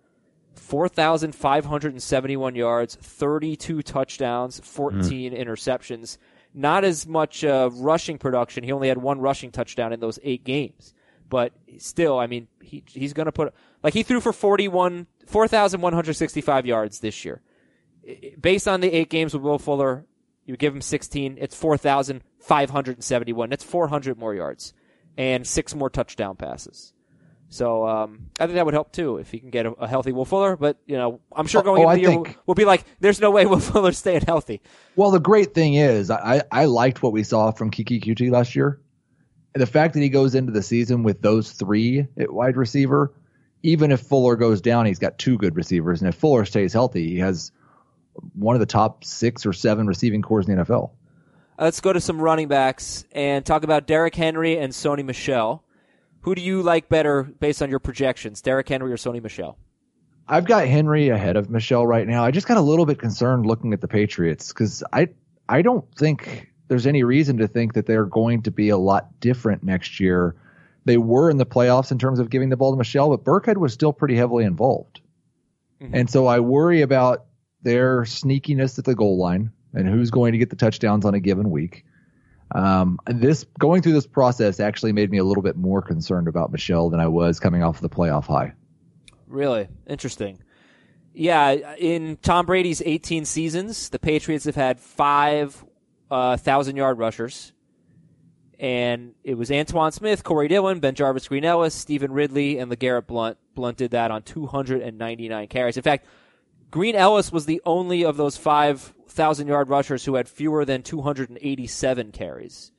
4,571 0.55 2.55
yards, 2.55 2.97
32 2.97 3.83
touchdowns, 3.83 4.61
14 4.61 5.33
mm. 5.33 5.41
interceptions. 5.41 6.19
Not 6.55 6.85
as 6.85 7.07
much 7.07 7.45
uh, 7.45 7.71
rushing 7.73 8.19
production. 8.19 8.65
He 8.65 8.73
only 8.73 8.89
had 8.89 8.99
one 8.99 9.21
rushing 9.21 9.51
touchdown 9.51 9.93
in 9.93 10.01
those 10.01 10.19
eight 10.23 10.45
games. 10.45 10.95
But 11.29 11.53
still, 11.79 12.19
I 12.19 12.27
mean, 12.27 12.49
he, 12.61 12.85
he's 12.87 13.15
going 13.15 13.27
to 13.27 13.33
put, 13.33 13.55
like, 13.83 13.95
he 13.95 14.03
threw 14.03 14.21
for 14.21 14.35
41, 14.35 15.07
4,165 15.27 16.67
yards 16.67 17.01
this 17.01 17.25
year. 17.25 17.41
Based 18.39 18.69
on 18.69 18.81
the 18.81 18.93
eight 18.93 19.09
games 19.09 19.33
with 19.33 19.43
Will 19.43 19.59
Fuller, 19.59 20.05
you 20.45 20.57
give 20.57 20.75
him 20.75 20.83
16, 20.83 21.39
it's 21.41 21.57
4,571. 21.57 23.49
That's 23.49 23.65
400 23.65 24.19
more 24.19 24.35
yards 24.35 24.75
and 25.17 25.47
six 25.47 25.75
more 25.75 25.91
touchdown 25.91 26.37
passes. 26.37 26.93
So 27.53 27.87
um, 27.87 28.31
I 28.41 28.47
think 28.47 28.55
that 28.55 28.65
would 28.65 28.73
help 28.73 28.93
too 28.93 29.19
if 29.19 29.31
he 29.31 29.39
can 29.39 29.51
get 29.51 29.67
a, 29.67 29.73
a, 29.73 29.87
healthy 29.87 30.11
Will 30.11 30.25
Fuller. 30.25 30.57
But 30.57 30.79
you 30.87 30.97
know, 30.97 31.21
I'm 31.37 31.47
sure 31.47 31.63
going 31.63 31.85
oh, 31.85 31.91
into 31.91 31.95
the 31.97 32.11
year 32.11 32.19
we'll, 32.19 32.35
we'll, 32.47 32.55
be 32.55 32.65
like, 32.65 32.83
"There's 33.01 33.21
no 33.21 33.31
way 33.31 33.45
Will 33.47 33.61
Fuller's 33.61 33.99
staying 33.99 34.23
healthy." 34.23 34.63
Well, 34.97 35.11
the 35.11 35.21
great 35.21 35.53
thing 35.53 35.75
is, 35.75 36.11
I 36.11 36.43
I 36.51 36.65
liked 36.65 37.03
what 37.03 37.13
we 37.13 37.23
saw 37.23 37.51
from 37.51 37.71
Keke 37.71 38.03
Coutee 38.03 38.31
last 38.31 38.57
year. 38.57 38.81
The 39.53 39.67
fact 39.67 39.93
that 39.93 40.01
he 40.01 40.09
goes 40.09 40.35
into 40.35 40.51
the 40.51 40.63
season 40.63 41.03
with 41.03 41.21
those 41.21 41.53
three 41.53 42.07
at 42.19 42.33
wide 42.33 42.57
receiver, 42.57 43.13
even 43.63 43.93
if 43.93 44.01
Fuller 44.01 44.37
goes 44.37 44.63
down, 44.63 44.87
he's 44.87 44.99
got 44.99 45.19
two 45.19 45.37
good 45.37 45.55
receivers, 45.55 46.01
and 46.01 46.09
if 46.09 46.15
Fuller 46.15 46.47
stays 46.47 46.73
healthy, 46.73 47.11
he 47.11 47.19
has 47.19 47.53
one 48.33 48.57
of 48.57 48.61
the 48.61 48.67
top 48.67 49.05
six 49.05 49.45
or 49.45 49.53
seven 49.53 49.87
receiving 49.87 50.23
cores 50.23 50.49
in 50.49 50.57
the 50.57 50.65
NFL. 50.65 50.93
Let's 51.59 51.81
go 51.81 51.93
to 51.93 52.01
some 52.01 52.19
running 52.19 52.49
backs 52.49 53.05
and 53.13 53.45
talk 53.45 53.63
about 53.63 53.87
Derrick 53.87 54.15
Henry 54.15 54.57
and 54.59 54.73
Sony 54.73 55.05
Michel. 55.05 55.63
Who 56.23 56.35
do 56.35 56.43
you 56.43 56.63
like 56.63 56.89
better 56.89 57.25
based 57.25 57.63
on 57.63 57.71
your 57.71 57.81
projections, 57.81 58.43
Derrick 58.43 58.69
Henry 58.69 58.93
or 58.93 58.97
Sony 58.97 59.23
Michel? 59.23 59.59
I've 60.29 60.45
got 60.45 60.67
Henry 60.67 61.09
ahead 61.09 61.37
of 61.37 61.51
Michel 61.51 61.87
right 61.87 62.07
now. 62.07 62.25
I 62.25 62.31
just 62.31 62.47
got 62.47 62.57
a 62.57 62.63
little 62.63 62.87
bit 62.87 62.99
concerned 62.99 63.45
looking 63.45 63.73
at 63.73 63.81
the 63.81 63.89
Patriots 63.89 64.53
because 64.53 64.85
I 64.93 65.09
I 65.49 65.63
don't 65.63 65.85
think 65.97 66.49
there's 66.69 66.87
any 66.87 67.03
reason 67.03 67.39
to 67.39 67.49
think 67.49 67.75
that 67.75 67.87
they're 67.87 68.07
going 68.07 68.43
to 68.43 68.51
be 68.51 68.69
a 68.69 68.79
lot 68.79 69.21
different 69.21 69.65
next 69.65 70.01
year. 70.01 70.37
They 70.85 70.97
were 70.97 71.29
in 71.29 71.37
the 71.37 71.47
playoffs 71.47 71.91
in 71.91 71.99
terms 71.99 72.19
of 72.19 72.31
giving 72.31 72.49
the 72.49 72.57
ball 72.57 72.71
to 72.73 72.79
Michel, 72.79 73.15
but 73.15 73.25
Burkhead 73.25 73.57
was 73.57 73.73
still 73.73 73.93
pretty 73.93 74.17
heavily 74.17 74.45
involved. 74.45 75.01
Mm-hmm. 75.81 75.95
And 75.95 76.11
so 76.11 76.27
I 76.27 76.41
worry 76.41 76.83
about 76.83 77.27
their 77.63 78.03
sneakiness 78.03 78.79
at 78.79 78.85
the 78.85 78.95
goal 78.95 79.19
line 79.19 79.53
and 79.75 79.89
who's 79.89 80.11
going 80.11 80.33
to 80.33 80.39
get 80.39 80.51
the 80.51 80.57
touchdowns 80.57 81.05
on 81.05 81.15
a 81.15 81.21
given 81.21 81.51
week. 81.51 81.85
Um, 82.55 82.99
this 83.07 83.45
going 83.59 83.83
through 83.83 83.95
this 83.95 84.07
process 84.07 84.61
actually 84.61 84.93
made 84.93 85.11
me 85.11 85.19
a 85.19 85.25
little 85.25 85.43
bit 85.43 85.57
more 85.57 85.81
concerned 85.81 86.29
about 86.29 86.53
Michel 86.53 86.91
than 86.91 87.01
I 87.01 87.09
was 87.09 87.41
coming 87.41 87.63
off 87.63 87.81
the 87.81 87.89
playoff 87.89 88.27
high. 88.27 88.53
Really 89.27 89.69
interesting. 89.87 90.39
Yeah, 91.15 91.51
in 91.79 92.17
Tom 92.23 92.47
Brady's 92.47 92.83
18 92.85 93.25
seasons, 93.25 93.91
the 93.91 93.99
Patriots 93.99 94.45
have 94.47 94.55
had 94.55 94.81
five 94.81 95.63
uh, 96.11 96.37
thousand 96.37 96.77
yard 96.77 96.99
rushers, 96.99 97.53
and 98.59 99.15
it 99.25 99.35
was 99.35 99.51
Antowain 99.51 99.93
Smith, 99.93 100.25
Corey 100.25 100.49
Dillon, 100.49 100.81
Ben 100.81 100.95
Jarvus, 100.95 101.29
Green 101.29 101.45
Ellis, 101.45 101.75
Stevan 101.75 102.13
Ridley, 102.13 102.59
and 102.59 102.71
LeGarrette 102.71 103.07
Blunt. 103.07 103.39
Blunt 103.55 103.77
did 103.77 103.91
that 103.91 104.11
on 104.11 104.23
299 104.23 105.49
carries. 105.49 105.77
In 105.77 105.83
fact, 105.83 106.07
Green 106.71 106.95
Ellis 106.95 107.31
was 107.31 107.45
the 107.45 107.61
only 107.67 108.05
of 108.05 108.17
those 108.17 108.37
five 108.37 108.95
thousand 109.13 109.49
yard 109.49 109.69
rushers 109.69 110.05
who 110.05 110.15
had 110.17 110.29
fewer 110.29 110.65
than 110.65 110.83
287 110.83 112.13
carries. 112.13 112.73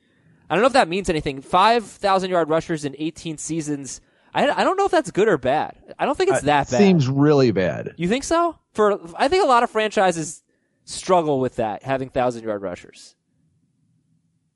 I 0.48 0.54
don't 0.54 0.62
know 0.62 0.66
if 0.66 0.74
that 0.74 0.88
means 0.88 1.08
anything. 1.08 1.40
Five 1.40 1.84
thousand 1.84 2.30
yard 2.30 2.48
rushers 2.48 2.84
in 2.84 2.94
18 2.98 3.38
seasons. 3.38 4.00
I, 4.34 4.50
I 4.50 4.64
don't 4.64 4.76
know 4.76 4.84
if 4.84 4.90
that's 4.90 5.10
good 5.10 5.28
or 5.28 5.38
bad. 5.38 5.76
I 5.98 6.06
don't 6.06 6.18
think 6.18 6.30
it's 6.30 6.42
uh, 6.42 6.46
that 6.46 6.70
bad. 6.70 6.78
Seems 6.78 7.08
really 7.08 7.52
bad. 7.52 7.94
You 7.96 8.08
think 8.08 8.24
so? 8.24 8.58
For 8.72 9.00
I 9.16 9.28
think 9.28 9.44
a 9.44 9.48
lot 9.48 9.62
of 9.62 9.70
franchises 9.70 10.42
struggle 10.84 11.40
with 11.40 11.56
that 11.56 11.82
having 11.82 12.10
thousand 12.10 12.44
yard 12.44 12.62
rushers. 12.62 13.14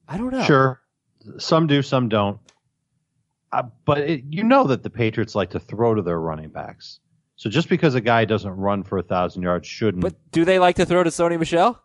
I 0.07 0.18
don't 0.18 0.33
know. 0.33 0.43
Sure, 0.43 0.81
some 1.39 1.66
do, 1.66 1.83
some 1.83 2.09
don't. 2.09 2.41
Uh, 3.53 3.62
but 3.85 3.99
it, 3.99 4.24
you 4.29 4.45
know 4.45 4.64
that 4.64 4.83
the 4.83 4.91
Patriots 4.91 5.35
like 5.35 5.51
to 5.51 5.61
throw 5.61 5.95
to 5.95 6.03
their 6.03 6.20
running 6.20 6.51
backs. 6.51 7.01
So 7.39 7.49
just 7.49 7.68
because 7.68 7.95
a 7.95 8.01
guy 8.01 8.24
doesn't 8.24 8.51
run 8.51 8.82
for 8.82 8.99
a 8.99 9.03
thousand 9.03 9.43
yards 9.43 9.68
shouldn't. 9.68 10.03
But 10.03 10.16
do 10.32 10.45
they 10.45 10.59
like 10.59 10.74
to 10.76 10.84
throw 10.84 11.05
to 11.05 11.11
Sony 11.11 11.39
Michel? 11.39 11.80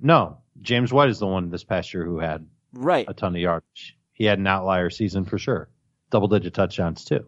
No, 0.00 0.38
James 0.62 0.92
White 0.92 1.08
is 1.08 1.18
the 1.18 1.26
one 1.26 1.50
this 1.50 1.64
past 1.64 1.92
year 1.92 2.04
who 2.04 2.20
had 2.20 2.46
right 2.72 3.04
a 3.08 3.12
ton 3.12 3.34
of 3.34 3.40
yards. 3.40 3.64
He 4.12 4.24
had 4.24 4.38
an 4.38 4.46
outlier 4.46 4.88
season 4.88 5.24
for 5.24 5.36
sure, 5.36 5.68
double 6.10 6.28
digit 6.28 6.54
touchdowns 6.54 7.04
too. 7.04 7.26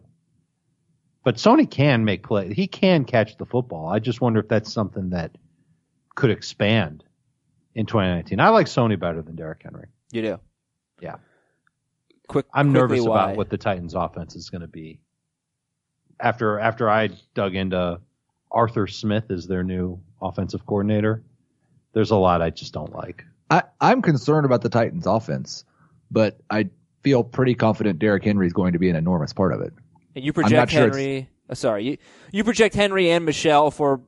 But 1.25 1.35
Sony 1.35 1.69
can 1.69 2.05
make 2.05 2.23
play. 2.23 2.53
He 2.53 2.67
can 2.67 3.03
catch 3.03 3.37
the 3.37 3.45
football. 3.45 3.89
I 3.89 3.99
just 3.99 4.21
wonder 4.21 4.39
if 4.39 4.47
that's 4.47 4.71
something 4.71 5.09
that 5.09 5.37
could 6.15 6.29
expand 6.29 7.03
in 7.75 7.85
2019. 7.85 8.39
I 8.39 8.47
like 8.47 8.67
Sony 8.67 8.97
better 8.97 9.21
than 9.21 9.35
Derrick 9.35 9.61
Henry. 9.61 9.87
You 10.13 10.21
do? 10.21 10.39
Yeah. 11.01 11.15
Quick. 12.29 12.45
I'm 12.53 12.71
nervous 12.71 13.05
about 13.05 13.35
what 13.35 13.49
the 13.49 13.57
Titans' 13.57 13.93
offense 13.93 14.37
is 14.37 14.49
going 14.49 14.61
to 14.61 14.67
be 14.67 15.01
after 16.21 16.59
after 16.59 16.89
I 16.89 17.09
dug 17.33 17.55
into 17.55 17.99
Arthur 18.51 18.87
Smith 18.87 19.31
as 19.31 19.47
their 19.47 19.63
new 19.63 19.99
offensive 20.21 20.65
coordinator, 20.65 21.23
there's 21.93 22.11
a 22.11 22.15
lot 22.15 22.41
I 22.41 22.49
just 22.51 22.73
don't 22.73 22.93
like. 22.93 23.25
I, 23.49 23.63
I'm 23.81 24.01
concerned 24.01 24.45
about 24.45 24.61
the 24.61 24.69
Titans 24.69 25.05
offense, 25.05 25.65
but 26.09 26.39
I 26.49 26.69
feel 27.03 27.23
pretty 27.23 27.55
confident 27.55 27.99
Derrick 27.99 28.23
Henry 28.23 28.47
is 28.47 28.53
going 28.53 28.73
to 28.73 28.79
be 28.79 28.89
an 28.89 28.95
enormous 28.95 29.33
part 29.33 29.53
of 29.53 29.61
it. 29.61 29.73
And 30.15 30.23
you 30.23 30.31
project 30.31 30.71
Henry, 30.71 31.29
uh, 31.49 31.55
sorry, 31.55 31.85
you, 31.85 31.97
you 32.31 32.43
project 32.43 32.75
Henry 32.75 33.09
and 33.09 33.25
Michel 33.25 33.71
for, 33.71 34.01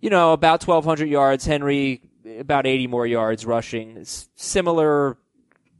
you 0.00 0.10
know, 0.10 0.32
about 0.32 0.66
1,200 0.66 1.06
yards. 1.08 1.44
Henry 1.44 2.02
about 2.38 2.66
80 2.66 2.86
more 2.86 3.06
yards 3.06 3.44
rushing. 3.44 3.96
It's 3.96 4.28
similar, 4.36 5.16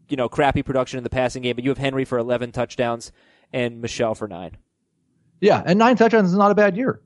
you 0.08 0.16
know, 0.16 0.28
crappy 0.28 0.62
production 0.62 0.98
in 0.98 1.04
the 1.04 1.10
passing 1.10 1.42
game, 1.42 1.56
but 1.56 1.64
you 1.64 1.70
have 1.70 1.78
Henry 1.78 2.04
for 2.04 2.18
11 2.18 2.52
touchdowns 2.52 3.12
and 3.52 3.80
Michel 3.80 4.14
for 4.14 4.28
nine. 4.28 4.56
Yeah, 5.40 5.62
and 5.64 5.78
nine 5.78 5.96
touchdowns 5.96 6.30
is 6.30 6.36
not 6.36 6.50
a 6.50 6.54
bad 6.54 6.76
year. 6.76 7.00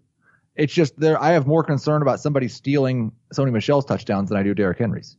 It's 0.55 0.73
just 0.73 0.99
there. 0.99 1.21
I 1.21 1.31
have 1.31 1.47
more 1.47 1.65
concern 1.65 2.03
about 2.03 2.21
somebody 2.21 2.49
stealing 2.49 3.13
Sony 3.35 3.53
Michel's 3.53 3.85
touchdowns 3.85 4.29
than 4.29 4.39
I 4.39 4.43
do 4.43 4.55
Derrick 4.55 4.79
Henry's. 4.79 5.17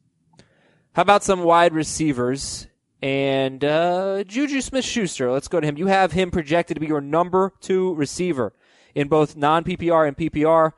How 0.93 1.01
about 1.01 1.23
some 1.23 1.41
wide 1.43 1.73
receivers 1.73 2.67
and 3.01 3.63
uh, 3.63 4.23
Juju 4.25 4.61
Smith 4.61 4.85
Schuster? 4.85 5.31
Let's 5.31 5.47
go 5.47 5.59
to 5.59 5.65
him. 5.65 5.77
You 5.77 5.87
have 5.87 6.11
him 6.11 6.29
projected 6.29 6.75
to 6.75 6.81
be 6.81 6.87
your 6.87 7.01
number 7.01 7.53
two 7.61 7.95
receiver 7.95 8.53
in 8.93 9.07
both 9.07 9.35
non 9.35 9.63
PPR 9.63 10.07
and 10.07 10.15
PPR. 10.15 10.73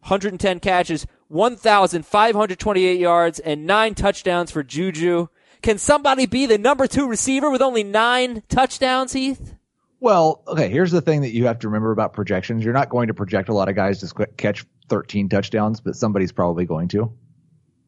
110 0.00 0.60
catches, 0.60 1.06
1,528 1.28 2.98
yards, 2.98 3.38
and 3.38 3.66
nine 3.66 3.94
touchdowns 3.94 4.50
for 4.50 4.62
Juju. 4.62 5.28
Can 5.62 5.76
somebody 5.76 6.24
be 6.24 6.46
the 6.46 6.56
number 6.56 6.86
two 6.86 7.06
receiver 7.06 7.50
with 7.50 7.60
only 7.60 7.84
nine 7.84 8.42
touchdowns, 8.48 9.12
Heath? 9.12 9.56
Well, 10.00 10.42
okay, 10.48 10.70
here's 10.70 10.90
the 10.90 11.02
thing 11.02 11.20
that 11.20 11.32
you 11.32 11.46
have 11.46 11.58
to 11.60 11.68
remember 11.68 11.92
about 11.92 12.14
projections. 12.14 12.64
You're 12.64 12.72
not 12.72 12.88
going 12.88 13.08
to 13.08 13.14
project 13.14 13.50
a 13.50 13.54
lot 13.54 13.68
of 13.68 13.74
guys 13.76 14.00
to 14.00 14.26
catch 14.36 14.64
13 14.88 15.28
touchdowns, 15.28 15.80
but 15.80 15.94
somebody's 15.94 16.32
probably 16.32 16.64
going 16.64 16.88
to. 16.88 17.12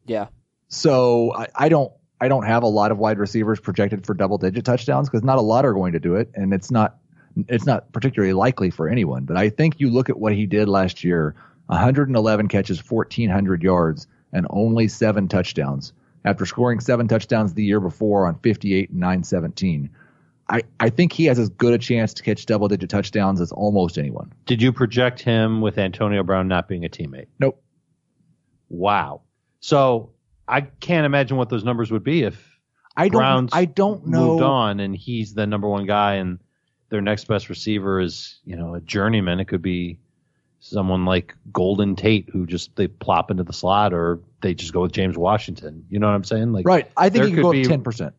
Yeah. 0.05 0.27
So 0.67 1.33
I, 1.35 1.47
I 1.55 1.69
don't 1.69 1.91
I 2.21 2.27
don't 2.27 2.45
have 2.45 2.63
a 2.63 2.67
lot 2.67 2.91
of 2.91 2.97
wide 2.97 3.17
receivers 3.17 3.59
projected 3.59 4.05
for 4.05 4.13
double 4.13 4.37
digit 4.37 4.63
touchdowns 4.63 5.09
because 5.09 5.23
not 5.23 5.37
a 5.37 5.41
lot 5.41 5.65
are 5.65 5.73
going 5.73 5.93
to 5.93 5.99
do 5.99 6.15
it, 6.15 6.29
and 6.35 6.53
it's 6.53 6.71
not 6.71 6.97
it's 7.47 7.65
not 7.65 7.91
particularly 7.91 8.33
likely 8.33 8.69
for 8.69 8.87
anyone. 8.87 9.25
But 9.25 9.37
I 9.37 9.49
think 9.49 9.79
you 9.79 9.89
look 9.89 10.09
at 10.09 10.19
what 10.19 10.33
he 10.33 10.45
did 10.45 10.69
last 10.69 11.03
year: 11.03 11.35
111 11.67 12.47
catches, 12.47 12.79
1,400 12.89 13.63
yards, 13.63 14.07
and 14.31 14.47
only 14.51 14.87
seven 14.87 15.27
touchdowns. 15.27 15.93
After 16.25 16.45
scoring 16.45 16.79
seven 16.79 17.07
touchdowns 17.07 17.53
the 17.53 17.65
year 17.65 17.81
before 17.81 18.27
on 18.27 18.39
58 18.39 18.91
and 18.91 18.99
917. 18.99 19.89
I, 20.53 20.61
I 20.79 20.91
think 20.91 21.11
he 21.11 21.25
has 21.25 21.39
as 21.39 21.49
good 21.49 21.73
a 21.73 21.79
chance 21.79 22.13
to 22.13 22.21
catch 22.21 22.45
double 22.45 22.67
digit 22.67 22.87
touchdowns 22.87 23.41
as 23.41 23.51
almost 23.51 23.97
anyone. 23.97 24.31
Did 24.45 24.61
you 24.61 24.71
project 24.71 25.19
him 25.19 25.61
with 25.61 25.79
Antonio 25.79 26.21
Brown 26.21 26.47
not 26.47 26.67
being 26.67 26.85
a 26.85 26.89
teammate? 26.89 27.25
Nope. 27.39 27.59
Wow. 28.69 29.21
So 29.61 30.11
I 30.47 30.61
can't 30.61 31.07
imagine 31.07 31.37
what 31.37 31.49
those 31.49 31.63
numbers 31.63 31.89
would 31.91 32.03
be 32.03 32.21
if 32.21 32.59
I 32.95 33.09
don't, 33.09 33.19
Browns 33.19 33.49
I 33.51 33.65
don't 33.65 34.05
know. 34.05 34.27
moved 34.27 34.43
on 34.43 34.79
and 34.79 34.95
he's 34.95 35.33
the 35.33 35.47
number 35.47 35.67
one 35.67 35.87
guy 35.87 36.15
and 36.15 36.37
their 36.89 37.01
next 37.01 37.25
best 37.27 37.49
receiver 37.49 37.99
is, 37.99 38.39
you 38.45 38.55
know, 38.55 38.75
a 38.75 38.81
journeyman. 38.81 39.39
It 39.39 39.45
could 39.45 39.63
be 39.63 39.97
someone 40.59 41.03
like 41.03 41.35
Golden 41.51 41.95
Tate 41.95 42.29
who 42.29 42.45
just 42.45 42.75
they 42.75 42.87
plop 42.87 43.31
into 43.31 43.43
the 43.43 43.53
slot 43.53 43.91
or 43.91 44.19
they 44.41 44.53
just 44.53 44.71
go 44.71 44.81
with 44.81 44.91
James 44.91 45.17
Washington. 45.17 45.83
You 45.89 45.97
know 45.97 46.05
what 46.05 46.13
I'm 46.13 46.23
saying? 46.23 46.53
Like 46.53 46.67
Right. 46.67 46.91
I 46.95 47.09
think 47.09 47.25
he 47.25 47.31
can 47.31 47.41
go 47.41 47.49
up 47.49 47.63
ten 47.63 47.81
percent. 47.81 48.13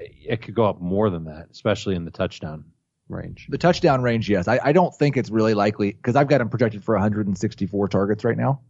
It 0.00 0.42
could 0.42 0.54
go 0.54 0.64
up 0.64 0.80
more 0.80 1.10
than 1.10 1.24
that, 1.24 1.48
especially 1.50 1.94
in 1.94 2.04
the 2.04 2.10
touchdown 2.10 2.64
range. 3.08 3.46
The 3.48 3.58
touchdown 3.58 4.02
range, 4.02 4.28
yes. 4.28 4.48
I, 4.48 4.60
I 4.62 4.72
don't 4.72 4.94
think 4.94 5.16
it's 5.16 5.30
really 5.30 5.54
likely 5.54 5.92
because 5.92 6.16
I've 6.16 6.28
got 6.28 6.40
him 6.40 6.48
projected 6.48 6.84
for 6.84 6.94
164 6.94 7.88
targets 7.88 8.24
right 8.24 8.36
now. 8.36 8.60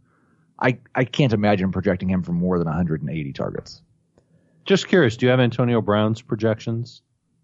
I, 0.59 0.77
I 0.93 1.05
can't 1.05 1.33
imagine 1.33 1.71
projecting 1.71 2.09
him 2.09 2.23
for 2.23 2.33
more 2.33 2.57
than 2.57 2.67
180 2.67 3.33
targets. 3.33 3.81
Just 4.65 4.87
curious, 4.87 5.17
do 5.17 5.25
you 5.25 5.29
have 5.31 5.39
Antonio 5.39 5.81
Brown's 5.81 6.21
projections? 6.21 7.01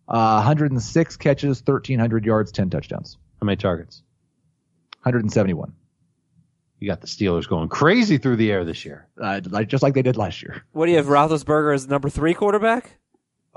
Uh, 0.08 0.36
106 0.36 1.18
catches, 1.18 1.60
1,300 1.60 2.26
yards, 2.26 2.52
10 2.52 2.70
touchdowns, 2.70 3.18
How 3.42 3.46
many 3.46 3.58
targets? 3.58 4.04
171. 5.04 5.74
You 6.80 6.88
got 6.88 7.02
the 7.02 7.08
Steelers 7.08 7.48
going 7.48 7.70
crazy 7.70 8.18
through 8.20 8.36
the 8.36 8.52
air 8.52 8.64
this 8.64 8.86
year. 8.86 9.08
Uh, 9.20 9.40
just 9.64 9.82
like 9.82 9.96
they 9.96 10.04
did 10.04 10.16
last 10.16 10.44
year. 10.44 10.64
What 10.74 10.86
do 10.86 10.92
you 10.92 10.98
have, 10.98 11.08
Roethlisberger 11.08 11.74
as 11.74 11.88
number 11.88 12.10
three 12.10 12.36
quarterback? 12.36 13.00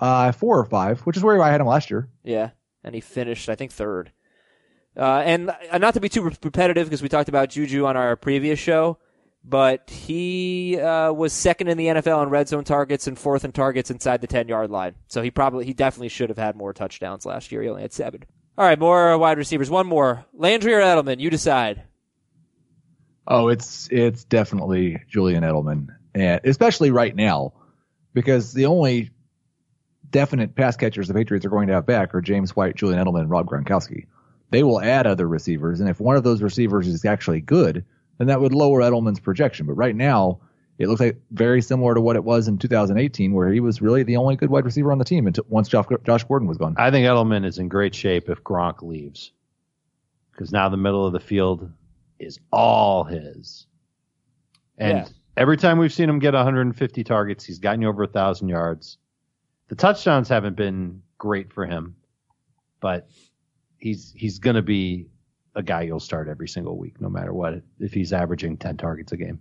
Uh, 0.00 0.32
four 0.32 0.58
or 0.58 0.64
five, 0.64 1.00
which 1.02 1.18
is 1.18 1.22
where 1.22 1.40
I 1.42 1.50
had 1.50 1.60
him 1.60 1.66
last 1.66 1.90
year. 1.90 2.08
Yeah, 2.24 2.50
and 2.82 2.94
he 2.94 3.02
finished, 3.02 3.50
I 3.50 3.54
think, 3.54 3.70
third. 3.70 4.10
Uh, 4.96 5.22
and 5.24 5.50
uh, 5.70 5.78
not 5.78 5.94
to 5.94 6.00
be 6.00 6.08
too 6.08 6.22
repetitive, 6.22 6.86
because 6.86 7.02
we 7.02 7.10
talked 7.10 7.28
about 7.28 7.50
Juju 7.50 7.84
on 7.84 7.98
our 7.98 8.16
previous 8.16 8.58
show, 8.58 8.98
but 9.44 9.90
he 9.90 10.80
uh, 10.80 11.12
was 11.12 11.34
second 11.34 11.68
in 11.68 11.76
the 11.76 11.86
NFL 11.86 12.22
in 12.22 12.30
red 12.30 12.48
zone 12.48 12.64
targets 12.64 13.06
and 13.06 13.18
fourth 13.18 13.44
in 13.44 13.52
targets 13.52 13.90
inside 13.90 14.22
the 14.22 14.26
ten 14.26 14.48
yard 14.48 14.70
line. 14.70 14.94
So 15.08 15.20
he 15.20 15.30
probably, 15.30 15.66
he 15.66 15.74
definitely 15.74 16.08
should 16.08 16.30
have 16.30 16.38
had 16.38 16.56
more 16.56 16.72
touchdowns 16.72 17.26
last 17.26 17.52
year. 17.52 17.62
He 17.62 17.68
only 17.68 17.82
had 17.82 17.92
seven. 17.92 18.24
All 18.56 18.64
right, 18.64 18.78
more 18.78 19.16
wide 19.18 19.38
receivers. 19.38 19.68
One 19.68 19.86
more, 19.86 20.24
Landry 20.32 20.72
or 20.74 20.80
Edelman. 20.80 21.20
You 21.20 21.28
decide. 21.28 21.82
Oh, 23.26 23.48
it's 23.48 23.86
it's 23.92 24.24
definitely 24.24 25.02
Julian 25.08 25.44
Edelman, 25.44 25.88
and 26.14 26.40
especially 26.44 26.90
right 26.90 27.14
now, 27.14 27.52
because 28.12 28.52
the 28.52 28.66
only 28.66 29.10
definite 30.10 30.54
pass 30.54 30.76
catchers 30.76 31.08
the 31.08 31.14
Patriots 31.14 31.46
are 31.46 31.50
going 31.50 31.68
to 31.68 31.74
have 31.74 31.86
back 31.86 32.14
are 32.14 32.20
James 32.20 32.54
White, 32.56 32.76
Julian 32.76 33.04
Edelman, 33.04 33.20
and 33.20 33.30
Rob 33.30 33.46
Gronkowski. 33.46 34.06
They 34.50 34.62
will 34.62 34.80
add 34.80 35.06
other 35.06 35.28
receivers, 35.28 35.80
and 35.80 35.88
if 35.88 36.00
one 36.00 36.16
of 36.16 36.24
those 36.24 36.42
receivers 36.42 36.88
is 36.88 37.04
actually 37.04 37.40
good, 37.40 37.84
then 38.18 38.26
that 38.26 38.40
would 38.40 38.52
lower 38.52 38.80
Edelman's 38.80 39.20
projection. 39.20 39.66
But 39.66 39.74
right 39.74 39.94
now, 39.94 40.40
it 40.78 40.88
looks 40.88 41.00
like 41.00 41.20
very 41.30 41.62
similar 41.62 41.94
to 41.94 42.00
what 42.00 42.16
it 42.16 42.24
was 42.24 42.48
in 42.48 42.58
2018, 42.58 43.32
where 43.32 43.52
he 43.52 43.60
was 43.60 43.80
really 43.80 44.02
the 44.02 44.16
only 44.16 44.34
good 44.34 44.50
wide 44.50 44.64
receiver 44.64 44.90
on 44.90 44.98
the 44.98 45.04
team 45.04 45.26
until 45.26 45.44
once 45.48 45.68
Josh, 45.68 45.84
Josh 46.04 46.24
Gordon 46.24 46.48
was 46.48 46.58
gone. 46.58 46.74
I 46.78 46.90
think 46.90 47.04
Edelman 47.04 47.44
is 47.44 47.58
in 47.58 47.68
great 47.68 47.94
shape 47.94 48.28
if 48.28 48.42
Gronk 48.42 48.82
leaves. 48.82 49.32
Because 50.32 50.52
now 50.52 50.68
the 50.70 50.78
middle 50.78 51.06
of 51.06 51.12
the 51.12 51.20
field 51.20 51.70
is 52.18 52.40
all 52.50 53.04
his. 53.04 53.66
And 54.78 54.98
Yeah. 54.98 55.08
every 55.36 55.58
time 55.58 55.78
we've 55.78 55.92
seen 55.92 56.08
him 56.08 56.18
get 56.18 56.32
150 56.32 57.04
targets, 57.04 57.44
he's 57.44 57.58
gotten 57.58 57.82
you 57.82 57.88
over 57.88 58.04
1,000 58.04 58.48
yards. 58.48 58.96
The 59.70 59.76
touchdowns 59.76 60.28
haven't 60.28 60.56
been 60.56 61.00
great 61.16 61.52
for 61.52 61.64
him, 61.64 61.94
but 62.80 63.08
he's 63.78 64.12
he's 64.16 64.40
going 64.40 64.56
to 64.56 64.62
be 64.62 65.06
a 65.54 65.62
guy 65.62 65.82
you'll 65.82 66.00
start 66.00 66.26
every 66.26 66.48
single 66.48 66.76
week, 66.76 67.00
no 67.00 67.08
matter 67.08 67.32
what, 67.32 67.54
if 67.78 67.92
he's 67.92 68.12
averaging 68.12 68.56
10 68.56 68.76
targets 68.76 69.12
a 69.12 69.16
game. 69.16 69.38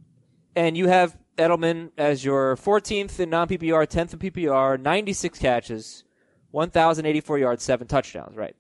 And 0.56 0.78
you 0.78 0.88
have 0.88 1.18
Edelman 1.38 1.90
as 1.98 2.24
your 2.24 2.56
14th 2.58 3.20
in 3.20 3.32
non 3.32 3.48
PPR, 3.48 3.88
10th 3.88 4.14
in 4.14 4.20
PPR, 4.20 4.80
96 4.80 5.40
catches, 5.40 6.04
1,084 6.52 7.40
yards, 7.40 7.64
seven 7.64 7.88
touchdowns, 7.88 8.36
right? 8.36 8.56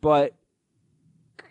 But, 0.00 0.34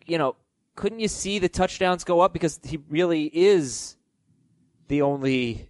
you 0.06 0.18
know, 0.18 0.38
couldn't 0.76 1.02
you 1.02 1.10
see 1.10 1.40
the 1.40 1.50
touchdowns 1.50 2.06
go 2.06 2.22
up 2.22 2.32
because 2.32 2.58
he 2.64 2.80
really 2.90 3.26
is 3.26 3.98
the 4.88 5.02
only 5.02 5.70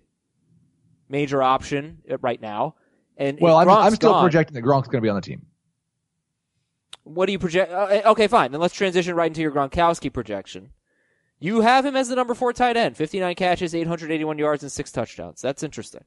major 1.10 1.42
option 1.42 2.04
uh, 2.12 2.20
right 2.20 2.40
now? 2.40 2.76
And 3.18 3.40
Well, 3.42 3.58
I'm, 3.58 3.70
I'm 3.70 3.96
still 3.96 4.12
gone, 4.12 4.24
projecting 4.24 4.56
that 4.56 4.62
Gronk's 4.62 4.88
going 4.88 5.02
to 5.02 5.06
be 5.06 5.10
on 5.10 5.16
the 5.16 5.22
team. 5.22 5.46
What 7.04 7.26
do 7.26 7.32
you 7.32 7.40
project? 7.40 7.72
Uh, 7.72 8.02
okay, 8.12 8.28
fine. 8.28 8.52
Then 8.52 8.62
let's 8.62 8.76
transition 8.76 9.16
right 9.16 9.28
into 9.28 9.42
your 9.42 9.52
Gronkowski 9.52 10.12
projection. 10.12 10.72
You 11.40 11.62
have 11.62 11.86
him 11.86 11.96
as 11.96 12.10
the 12.10 12.16
number 12.16 12.34
four 12.34 12.52
tight 12.54 12.78
end, 12.78 12.98
59 12.98 13.36
catches, 13.36 13.76
881 13.76 14.38
yards, 14.38 14.64
and 14.64 14.72
six 14.72 14.92
touchdowns. 14.92 15.42
That's 15.42 15.64
interesting. 15.64 16.04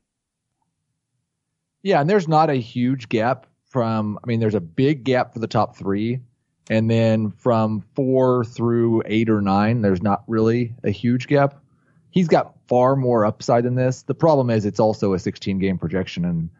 Yeah, 1.82 2.00
and 2.00 2.10
there's 2.10 2.28
not 2.28 2.50
a 2.50 2.54
huge 2.54 3.08
gap 3.08 3.46
from. 3.66 4.18
I 4.22 4.26
mean, 4.26 4.40
there's 4.40 4.54
a 4.54 4.60
big 4.60 5.04
gap 5.04 5.32
for 5.32 5.38
the 5.38 5.46
top 5.46 5.76
three, 5.76 6.20
and 6.68 6.90
then 6.90 7.30
from 7.30 7.82
four 7.94 8.44
through 8.44 9.02
eight 9.06 9.30
or 9.30 9.40
nine, 9.40 9.82
there's 9.82 10.02
not 10.02 10.24
really 10.26 10.74
a 10.84 10.90
huge 10.90 11.26
gap. 11.26 11.62
He's 12.10 12.28
got 12.28 12.54
far 12.66 12.96
more 12.96 13.24
upside 13.24 13.64
than 13.64 13.76
this. 13.76 14.02
The 14.02 14.14
problem 14.14 14.50
is 14.50 14.66
it's 14.66 14.80
also 14.80 15.14
a 15.14 15.18
16 15.18 15.58
game 15.58 15.78
projection, 15.78 16.24
and 16.24 16.50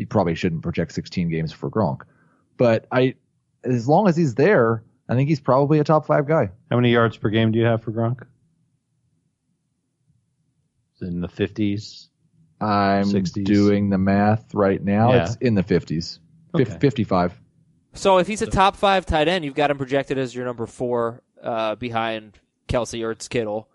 he 0.00 0.06
probably 0.06 0.34
shouldn't 0.34 0.62
project 0.62 0.92
16 0.92 1.28
games 1.28 1.52
for 1.52 1.70
Gronk. 1.70 2.04
But 2.56 2.86
I, 2.90 3.16
as 3.64 3.86
long 3.86 4.08
as 4.08 4.16
he's 4.16 4.34
there, 4.34 4.82
I 5.10 5.14
think 5.14 5.28
he's 5.28 5.40
probably 5.40 5.78
a 5.78 5.84
top 5.84 6.06
five 6.06 6.26
guy. 6.26 6.48
How 6.70 6.76
many 6.76 6.90
yards 6.90 7.18
per 7.18 7.28
game 7.28 7.52
do 7.52 7.58
you 7.58 7.66
have 7.66 7.82
for 7.82 7.92
Gronk? 7.92 8.22
Is 10.96 11.02
it 11.02 11.08
in 11.08 11.20
the 11.20 11.28
50s? 11.28 12.06
I'm 12.62 13.04
60s. 13.04 13.44
doing 13.44 13.90
the 13.90 13.98
math 13.98 14.54
right 14.54 14.82
now. 14.82 15.12
Yeah. 15.12 15.24
It's 15.24 15.36
in 15.36 15.54
the 15.54 15.62
50s, 15.62 16.18
Fif- 16.56 16.68
Okay. 16.70 16.78
55. 16.80 17.38
So 17.92 18.16
if 18.16 18.26
he's 18.26 18.40
a 18.40 18.46
top 18.46 18.76
five 18.76 19.04
tight 19.04 19.28
end, 19.28 19.44
you've 19.44 19.54
got 19.54 19.70
him 19.70 19.76
projected 19.76 20.16
as 20.16 20.34
your 20.34 20.46
number 20.46 20.64
four 20.64 21.22
uh, 21.42 21.74
behind 21.74 22.38
Kelce 22.68 23.00
Ertz 23.00 23.28
Kittle. 23.28 23.68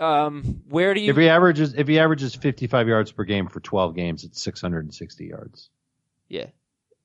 Um, 0.00 0.62
where 0.68 0.94
do 0.94 1.00
you? 1.00 1.10
If 1.10 1.16
he 1.18 1.28
averages 1.28 1.74
if 1.74 1.86
he 1.86 1.98
averages 1.98 2.34
55 2.34 2.88
yards 2.88 3.12
per 3.12 3.24
game 3.24 3.48
for 3.48 3.60
12 3.60 3.94
games, 3.94 4.24
it's 4.24 4.42
660 4.42 5.26
yards. 5.26 5.68
yeah, 6.28 6.46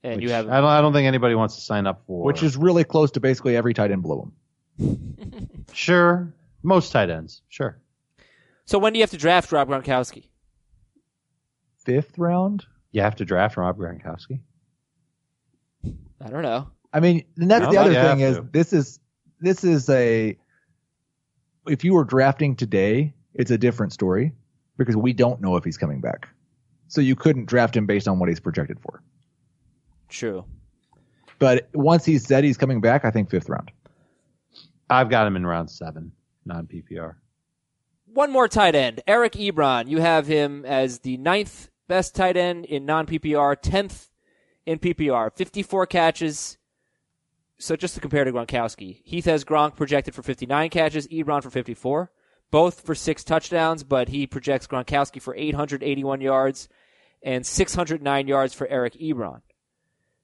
and 0.04 0.16
which 0.16 0.24
you 0.24 0.32
have 0.32 0.48
I 0.48 0.58
don't 0.62 0.70
I 0.70 0.82
don't 0.82 0.93
think 0.93 1.06
anybody 1.06 1.36
wants 1.36 1.56
to 1.56 1.62
sign 1.62 1.88
up 1.88 2.04
for. 2.08 2.24
which 2.24 2.41
is 2.41 2.56
really 2.56 2.84
close 2.86 3.12
to 3.12 3.20
basically 3.20 3.56
every 3.58 3.74
tight 3.74 3.91
end 3.91 4.02
below 4.02 4.32
him. 4.80 5.50
sure 5.74 6.34
most 6.64 6.91
tight 6.91 7.10
ends. 7.10 7.41
Sure. 7.50 7.78
So 8.66 8.80
when 8.80 8.93
do 8.93 9.00
you 9.00 9.04
have 9.04 9.12
to 9.12 9.18
draft 9.18 9.52
Rob 9.52 9.68
Gronkowski? 9.70 10.30
Fifth 11.84 12.18
round. 12.18 12.66
You 12.91 13.02
have 13.02 13.18
to 13.18 13.26
draft 13.26 13.58
Rob 13.58 13.78
Gronkowski. 13.78 14.39
I 15.86 16.30
don't 16.30 16.41
know. 16.41 16.70
I 16.93 17.00
mean, 17.02 17.26
and 17.38 17.52
that's 17.52 17.66
No, 17.66 17.72
the 17.72 17.78
other 17.78 17.93
thing 17.93 18.22
is 18.22 18.38
to. 18.38 18.41
this 18.52 18.74
is 18.74 19.00
this 19.41 19.64
is 19.66 19.89
a 19.89 20.38
if 21.68 21.84
you 21.84 21.93
were 21.93 22.03
drafting 22.03 22.55
today, 22.55 23.13
it's 23.34 23.51
a 23.51 23.57
different 23.57 23.93
story 23.93 24.34
because 24.78 24.95
we 24.95 25.13
don't 25.13 25.41
know 25.41 25.55
if 25.55 25.63
he's 25.63 25.78
coming 25.78 26.01
back. 26.01 26.28
So 26.88 27.01
you 27.01 27.16
couldn't 27.16 27.45
draft 27.45 27.76
him 27.76 27.86
based 27.86 28.07
on 28.07 28.20
what 28.20 28.30
he's 28.30 28.39
projected 28.39 28.80
for. 28.80 29.01
True. 30.09 30.45
But 31.39 31.68
once 31.74 32.05
he's 32.05 32.26
said 32.26 32.43
he's 32.43 32.57
coming 32.57 32.80
back, 32.82 33.05
I 33.05 33.11
think 33.11 33.30
fifth 33.30 33.49
round. 33.49 33.72
I've 34.89 35.09
got 35.09 35.28
him 35.28 35.36
in 35.36 35.45
round 35.45 35.70
seven, 35.70 36.11
non 36.45 36.68
PPR. 36.68 37.16
One 38.05 38.32
more 38.32 38.47
tight 38.47 38.76
end, 38.76 39.01
Eric 39.07 39.34
Ebron. 39.34 39.89
You 39.89 39.99
have 39.99 40.28
him 40.28 40.63
as 40.66 40.99
the 40.99 41.18
ninth 41.18 41.70
best 41.88 42.16
tight 42.16 42.38
end 42.38 42.66
in 42.66 42.86
non 42.86 43.05
PPR, 43.05 43.57
tenth 43.59 44.09
in 44.66 44.80
PPR, 44.80 45.36
fifty-four 45.36 45.88
catches. 45.88 46.57
So 47.58 47.76
just 47.76 47.95
to 47.95 48.01
compare 48.01 48.24
to 48.26 48.32
Gronkowski, 48.32 49.01
Heath 49.06 49.26
has 49.26 49.45
Gronk 49.45 49.76
projected 49.76 50.14
for 50.14 50.22
fifty-nine 50.22 50.70
catches, 50.70 51.08
Ebron 51.08 51.41
for 51.41 51.49
fifty-four, 51.49 52.12
both 52.51 52.82
for 52.82 52.95
six 52.95 53.24
touchdowns. 53.24 53.84
But 53.84 54.10
he 54.10 54.28
projects 54.28 54.68
Gronkowski 54.68 55.22
for 55.22 55.36
eight 55.36 55.56
hundred 55.56 55.82
eighty-one 55.82 56.22
yards 56.22 56.68
and 57.24 57.45
six 57.45 57.74
hundred 57.74 58.03
nine 58.03 58.28
yards 58.28 58.53
for 58.53 58.68
Eric 58.68 58.95
Ebron. 58.95 59.41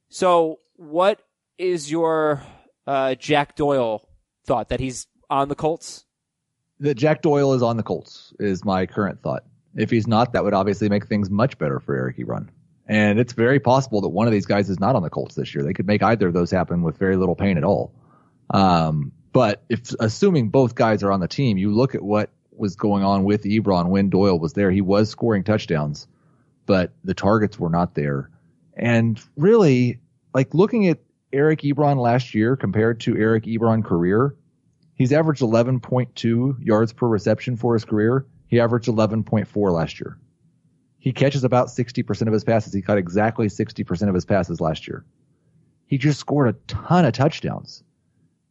So 0.10 0.60
what 0.76 1.22
is 1.58 1.90
your 1.90 2.44
uh, 2.86 3.16
Jack 3.16 3.56
Doyle 3.56 4.08
thought 4.46 4.70
that 4.70 4.80
he's 4.80 5.08
on 5.30 5.48
the 5.48 5.56
Colts? 5.56 6.06
That 6.82 6.96
Jack 6.96 7.22
Doyle 7.22 7.54
is 7.54 7.62
on 7.64 7.78
the 7.78 7.84
Colts 7.84 8.34
is 8.40 8.66
my 8.66 8.86
current 8.86 9.22
thought. 9.22 9.44
If 9.76 9.90
he's 9.90 10.06
not, 10.06 10.34
that 10.34 10.44
would 10.44 10.54
obviously 10.54 10.90
make 10.90 11.08
things 11.08 11.30
much 11.30 11.58
better 11.58 11.80
for 11.80 11.96
Eric 11.96 12.18
Ebron. 12.18 12.50
And 12.92 13.20
it's 13.20 13.32
very 13.32 13.62
possible 13.62 14.02
that 14.02 14.10
one 14.10 14.28
of 14.28 14.34
these 14.34 14.46
guys 14.46 14.70
is 14.70 14.78
not 14.78 14.98
on 14.98 15.02
the 15.02 15.10
Colts 15.10 15.34
this 15.34 15.56
year. 15.56 15.64
They 15.64 15.72
could 15.72 15.88
make 15.88 16.04
either 16.04 16.28
of 16.28 16.34
those 16.34 16.52
happen 16.52 16.82
with 16.82 16.98
very 16.98 17.16
little 17.16 17.36
pain 17.36 17.58
at 17.58 17.64
all. 17.64 17.94
Um, 18.50 19.14
but 19.32 19.64
if 19.70 19.96
assuming 19.98 20.50
both 20.50 20.76
guys 20.76 21.02
are 21.02 21.10
on 21.14 21.22
the 21.22 21.28
team, 21.30 21.58
you 21.58 21.74
look 21.74 21.96
at 21.96 22.02
what 22.02 22.32
was 22.52 22.76
going 22.76 23.06
on 23.06 23.24
with 23.24 23.46
Ebron 23.46 23.88
when 23.88 24.10
Doyle 24.10 24.38
was 24.38 24.52
there. 24.52 24.70
He 24.70 24.82
was 24.82 25.10
scoring 25.10 25.46
touchdowns, 25.46 26.06
but 26.66 26.92
the 27.06 27.14
targets 27.14 27.58
were 27.58 27.70
not 27.70 27.96
there. 27.96 28.30
And 28.76 29.18
really, 29.38 30.02
like 30.34 30.54
looking 30.54 30.90
at 30.90 31.00
Eric 31.32 31.62
Ebron 31.62 31.96
last 31.96 32.36
year 32.36 32.58
compared 32.58 33.00
to 33.02 33.16
Eric 33.16 33.46
Ebron 33.46 33.86
career, 33.86 34.36
he's 34.96 35.14
averaged 35.14 35.42
11.2 35.42 36.58
yards 36.60 36.92
per 36.92 37.08
reception 37.08 37.56
for 37.56 37.74
his 37.74 37.86
career. 37.86 38.26
He 38.48 38.60
averaged 38.60 38.90
11.4 38.90 39.72
last 39.72 40.02
year. 40.02 40.18
He 41.02 41.12
catches 41.12 41.44
about 41.44 41.68
60% 41.68 42.28
of 42.28 42.32
his 42.32 42.44
passes. 42.44 42.74
He 42.74 42.82
caught 42.84 43.00
exactly 43.00 43.48
60% 43.48 44.08
of 44.08 44.14
his 44.14 44.24
passes 44.24 44.62
last 44.62 44.88
year. 44.88 45.04
He 45.88 45.98
just 45.98 46.20
scored 46.20 46.48
a 46.48 46.54
ton 46.68 47.06
of 47.06 47.14
touchdowns. 47.14 47.84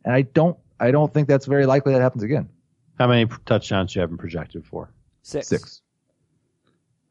And 0.04 0.12
I 0.12 0.22
don't, 0.22 0.58
I 0.80 0.90
don't 0.90 1.14
think 1.14 1.28
that's 1.28 1.46
very 1.46 1.64
likely 1.64 1.92
that 1.92 2.02
happens 2.02 2.24
again. 2.24 2.48
How 2.98 3.06
many 3.06 3.30
touchdowns 3.46 3.92
do 3.92 3.98
you 3.98 4.00
have 4.00 4.10
him 4.10 4.18
projected 4.18 4.66
for? 4.66 4.90
Six. 5.22 5.46
Six. 5.46 5.82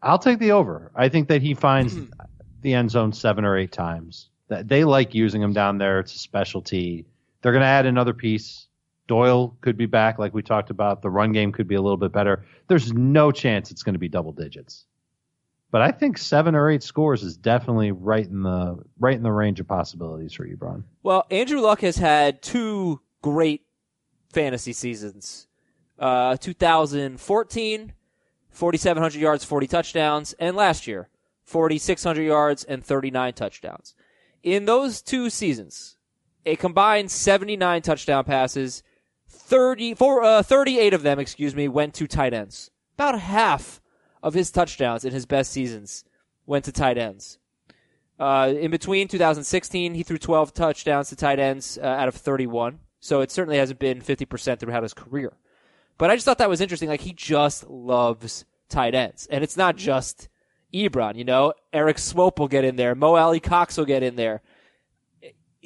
I'll 0.04 0.20
take 0.20 0.40
the 0.40 0.52
over. 0.52 0.92
I 0.94 1.08
think 1.08 1.30
that 1.30 1.42
he 1.42 1.54
finds 1.54 1.96
the 2.62 2.74
end 2.74 2.92
zone 2.92 3.14
seven 3.14 3.46
or 3.46 3.58
eight 3.58 3.72
times. 3.72 4.30
That 4.50 4.68
they 4.68 4.84
like 4.84 5.16
using 5.16 5.42
him 5.42 5.54
down 5.54 5.78
there. 5.78 6.02
It's 6.02 6.14
a 6.14 6.20
specialty. 6.20 7.06
They're 7.42 7.54
going 7.54 7.62
to 7.62 7.68
add 7.68 7.86
another 7.86 8.14
piece. 8.14 8.68
Doyle 9.08 9.56
could 9.62 9.78
be 9.78 9.86
back, 9.86 10.20
like 10.20 10.34
we 10.34 10.44
talked 10.44 10.70
about. 10.70 11.02
The 11.02 11.10
run 11.10 11.32
game 11.32 11.54
could 11.54 11.68
be 11.68 11.76
a 11.76 11.82
little 11.82 11.98
bit 11.98 12.12
better. 12.12 12.44
There's 12.68 12.92
no 12.92 13.32
chance 13.32 13.72
it's 13.72 13.84
going 13.84 13.94
to 13.94 14.00
be 14.00 14.10
double 14.10 14.34
digits. 14.34 14.86
But 15.72 15.82
I 15.82 15.92
think 15.92 16.18
seven 16.18 16.56
or 16.56 16.70
eight 16.70 16.82
scores 16.82 17.24
is 17.24 17.38
definitely 17.38 17.92
right 17.92 18.26
in 18.26 18.42
the 18.42 18.84
right 19.00 19.16
in 19.16 19.24
the 19.24 19.32
range 19.32 19.60
of 19.60 19.68
possibilities 19.68 20.34
for 20.34 20.48
Ebron. 20.48 20.84
Well, 21.04 21.26
Andrew 21.30 21.62
Luck 21.62 21.82
has 21.82 21.98
had 21.98 22.42
two 22.42 23.02
great 23.22 23.66
fantasy 24.34 24.74
seasons. 24.74 25.48
Uh, 26.00 26.38
2014, 26.38 27.94
4,700 28.50 29.20
yards, 29.20 29.44
40 29.44 29.68
touchdowns, 29.68 30.34
and 30.40 30.56
last 30.56 30.88
year, 30.88 31.10
4,600 31.44 32.22
yards 32.22 32.64
and 32.64 32.84
39 32.84 33.34
touchdowns. 33.34 33.96
In 34.42 34.66
those 34.66 35.02
two 35.02 35.30
seasons, 35.30 35.98
a 36.46 36.56
combined 36.56 37.12
79 37.12 37.82
touchdown 37.82 38.24
passes, 38.24 38.82
30, 39.28 39.94
four, 39.96 40.24
uh, 40.24 40.42
38 40.42 40.94
of 40.94 41.04
them, 41.04 41.20
excuse 41.20 41.54
me, 41.54 41.68
went 41.68 41.94
to 41.96 42.08
tight 42.08 42.34
ends. 42.34 42.72
About 42.96 43.20
half 43.20 43.79
of 44.22 44.34
his 44.34 44.52
touchdowns 44.52 45.06
in 45.06 45.14
his 45.14 45.26
best 45.26 45.52
seasons 45.52 46.04
went 46.46 46.66
to 46.66 46.72
tight 46.72 46.98
ends. 46.98 47.38
Uh, 48.20 48.54
in 48.60 48.70
between 48.70 49.08
2016, 49.08 49.94
he 49.94 50.04
threw 50.04 50.18
12 50.18 50.54
touchdowns 50.54 51.10
to 51.10 51.16
tight 51.16 51.40
ends 51.40 51.78
uh, 51.82 51.86
out 51.86 52.08
of 52.08 52.16
31. 52.16 52.80
So 53.00 53.22
it 53.22 53.32
certainly 53.32 53.58
hasn't 53.58 53.80
been 53.80 54.02
50% 54.02 54.60
throughout 54.60 54.84
his 54.84 54.94
career. 54.94 55.34
But 55.98 56.10
I 56.10 56.16
just 56.16 56.26
thought 56.26 56.38
that 56.40 56.50
was 56.50 56.62
interesting. 56.62 56.90
Like 56.90 57.02
he 57.02 57.14
just 57.14 57.70
loves 57.70 58.46
tight 58.68 58.96
ends, 58.96 59.28
and 59.28 59.44
it's 59.44 59.58
not 59.58 59.76
just 59.76 60.30
Ebron. 60.74 61.16
You 61.16 61.26
know, 61.26 61.54
Erik 61.74 61.98
Swoope 61.98 62.40
will 62.40 62.48
get 62.48 62.66
in 62.66 62.76
there. 62.76 62.96
Mo 62.96 63.16
Alie-Cox 63.16 63.78
will 63.78 63.86
get 63.86 64.04
in 64.04 64.16
there. 64.16 64.42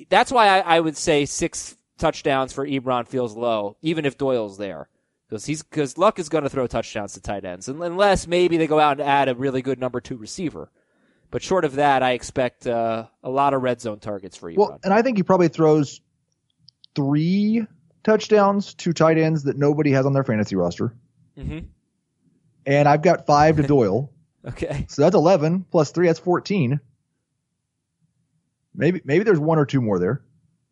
That's 0.10 0.32
why 0.32 0.47
I, 0.47 0.60
I 0.60 0.80
would 0.80 0.97
say 0.97 1.26
six 1.26 1.78
touchdowns 1.97 2.51
for 2.51 2.68
Ebron 2.68 3.08
feels 3.08 3.36
low, 3.36 3.78
even 3.82 4.06
if 4.06 4.18
Doyle's 4.18 4.58
there, 4.58 4.89
because 5.34 5.45
he's 5.45 5.63
because 5.63 5.97
Luck 5.97 6.19
is 6.19 6.29
going 6.29 6.43
to 6.43 6.49
throw 6.49 6.67
touchdowns 6.67 7.13
to 7.13 7.21
tight 7.21 7.43
ends, 7.43 7.67
unless 7.67 8.27
maybe 8.27 8.57
they 8.57 8.67
go 8.67 8.79
out 8.79 8.99
and 8.99 9.09
add 9.09 9.29
a 9.29 9.36
really 9.36 9.63
good 9.63 9.79
number 9.79 9.99
two 9.99 10.15
receiver. 10.15 10.69
But 11.31 11.41
short 11.41 11.65
of 11.65 11.75
that, 11.75 12.03
I 12.03 12.11
expect 12.11 12.67
uh, 12.67 13.07
a 13.23 13.29
lot 13.31 13.55
of 13.55 13.63
red 13.63 13.81
zone 13.81 13.99
targets 13.99 14.38
for 14.38 14.51
you. 14.51 14.59
Well, 14.59 14.79
and 14.84 14.93
I 14.93 15.01
think 15.01 15.17
he 15.17 15.23
probably 15.23 15.47
throws 15.47 16.01
three 16.93 17.65
touchdowns 18.03 18.75
to 18.75 18.93
tight 18.93 19.17
ends 19.17 19.43
that 19.45 19.57
nobody 19.57 19.91
has 19.93 20.05
on 20.05 20.13
their 20.13 20.23
fantasy 20.23 20.55
roster. 20.55 20.93
Mm-hmm. 21.36 21.65
And 22.67 22.88
I've 22.88 23.01
got 23.01 23.25
five 23.25 23.57
to 23.57 23.63
Doyle. 23.67 24.11
okay. 24.47 24.86
So 24.88 25.01
that's 25.01 25.15
11 25.15 25.65
plus 25.71 25.89
three. 25.89 26.05
That's 26.05 26.19
14. 26.19 26.79
Maybe, 28.75 29.01
maybe 29.03 29.23
there's 29.23 29.39
one 29.39 29.57
or 29.57 29.65
two 29.65 29.81
more 29.81 29.97
there. 29.97 30.21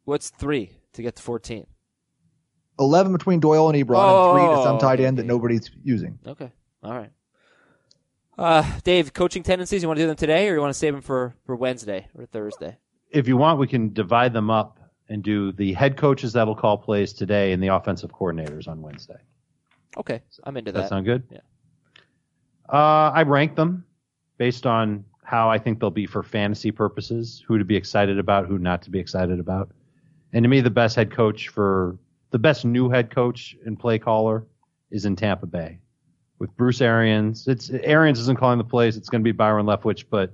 What's 0.05 0.30
three 0.30 0.70
to 0.93 1.01
get 1.01 1.16
to 1.16 1.24
14? 1.24 1.66
11 2.80 3.12
between 3.12 3.40
Doyle 3.40 3.70
and 3.70 3.78
Ebron 3.78 3.96
Oh, 3.98 4.32
and 4.32 4.40
three 4.40 4.56
to 4.56 4.64
some 4.64 4.80
tight 4.80 5.00
okay, 5.00 5.06
end 5.06 5.18
that 5.18 5.26
nobody's 5.26 5.70
using. 5.84 6.18
Okay. 6.26 6.52
All 6.84 6.94
right. 6.94 7.12
Uh, 8.38 8.64
Dave, 8.84 9.14
coaching 9.14 9.44
tendencies, 9.44 9.82
you 9.82 9.88
want 9.88 9.98
to 9.98 10.04
do 10.04 10.08
them 10.08 10.16
today 10.16 10.50
or 10.50 10.56
you 10.56 10.62
want 10.62 10.74
to 10.74 10.78
save 10.80 10.94
them 10.94 11.02
for, 11.02 11.36
for 11.46 11.56
Wednesday 11.56 12.08
or 12.18 12.26
Thursday? 12.26 12.78
If 13.10 13.28
you 13.28 13.38
want, 13.38 13.60
we 13.60 13.68
can 13.68 13.94
divide 13.94 14.34
them 14.34 14.50
up 14.50 14.80
and 15.10 15.22
do 15.22 15.52
the 15.52 15.74
head 15.74 15.98
coaches 15.98 16.34
that'll 16.34 16.56
call 16.56 16.78
plays 16.78 17.14
today 17.14 17.52
and 17.52 17.62
the 17.62 17.68
offensive 17.68 18.12
coordinators 18.12 18.68
on 18.68 18.82
Wednesday. 18.82 19.20
Okay. 19.98 20.22
I'm 20.44 20.56
into 20.58 20.72
that 20.72 20.82
that. 20.82 20.90
sound 20.90 21.06
good? 21.06 21.24
Yeah. 21.30 21.40
Uh, 22.72 23.12
I 23.14 23.24
rank 23.24 23.56
them 23.56 23.86
based 24.38 24.66
on 24.66 25.04
how 25.24 25.50
I 25.50 25.58
think 25.58 25.80
they'll 25.80 25.92
be 25.92 26.06
for 26.06 26.24
fantasy 26.24 26.72
purposes, 26.72 27.44
who 27.46 27.58
to 27.58 27.66
be 27.66 27.76
excited 27.76 28.18
about, 28.18 28.48
who 28.48 28.58
not 28.58 28.82
to 28.84 28.90
be 28.90 29.00
excited 29.00 29.40
about. 29.40 29.70
And 30.34 30.44
to 30.44 30.50
me, 30.50 30.62
the 30.62 30.70
best 30.70 30.96
head 30.96 31.12
coach 31.12 31.50
for 31.50 31.98
the 32.32 32.40
best 32.40 32.66
new 32.66 32.90
head 32.90 33.12
coach 33.14 33.56
and 33.66 33.80
play 33.80 34.00
caller 34.00 34.46
is 34.90 35.06
in 35.06 35.16
Tampa 35.16 35.46
Bay 35.46 35.80
with 36.40 36.56
Bruce 36.58 36.82
Arians. 36.82 37.48
It's 37.48 37.70
Arians 37.70 38.20
isn't 38.20 38.40
calling 38.40 38.58
the 38.58 38.64
plays. 38.64 38.98
It's 38.98 39.10
going 39.10 39.22
to 39.22 39.24
be 39.24 39.32
Byron 39.32 39.66
Leftwich, 39.66 40.06
but 40.10 40.34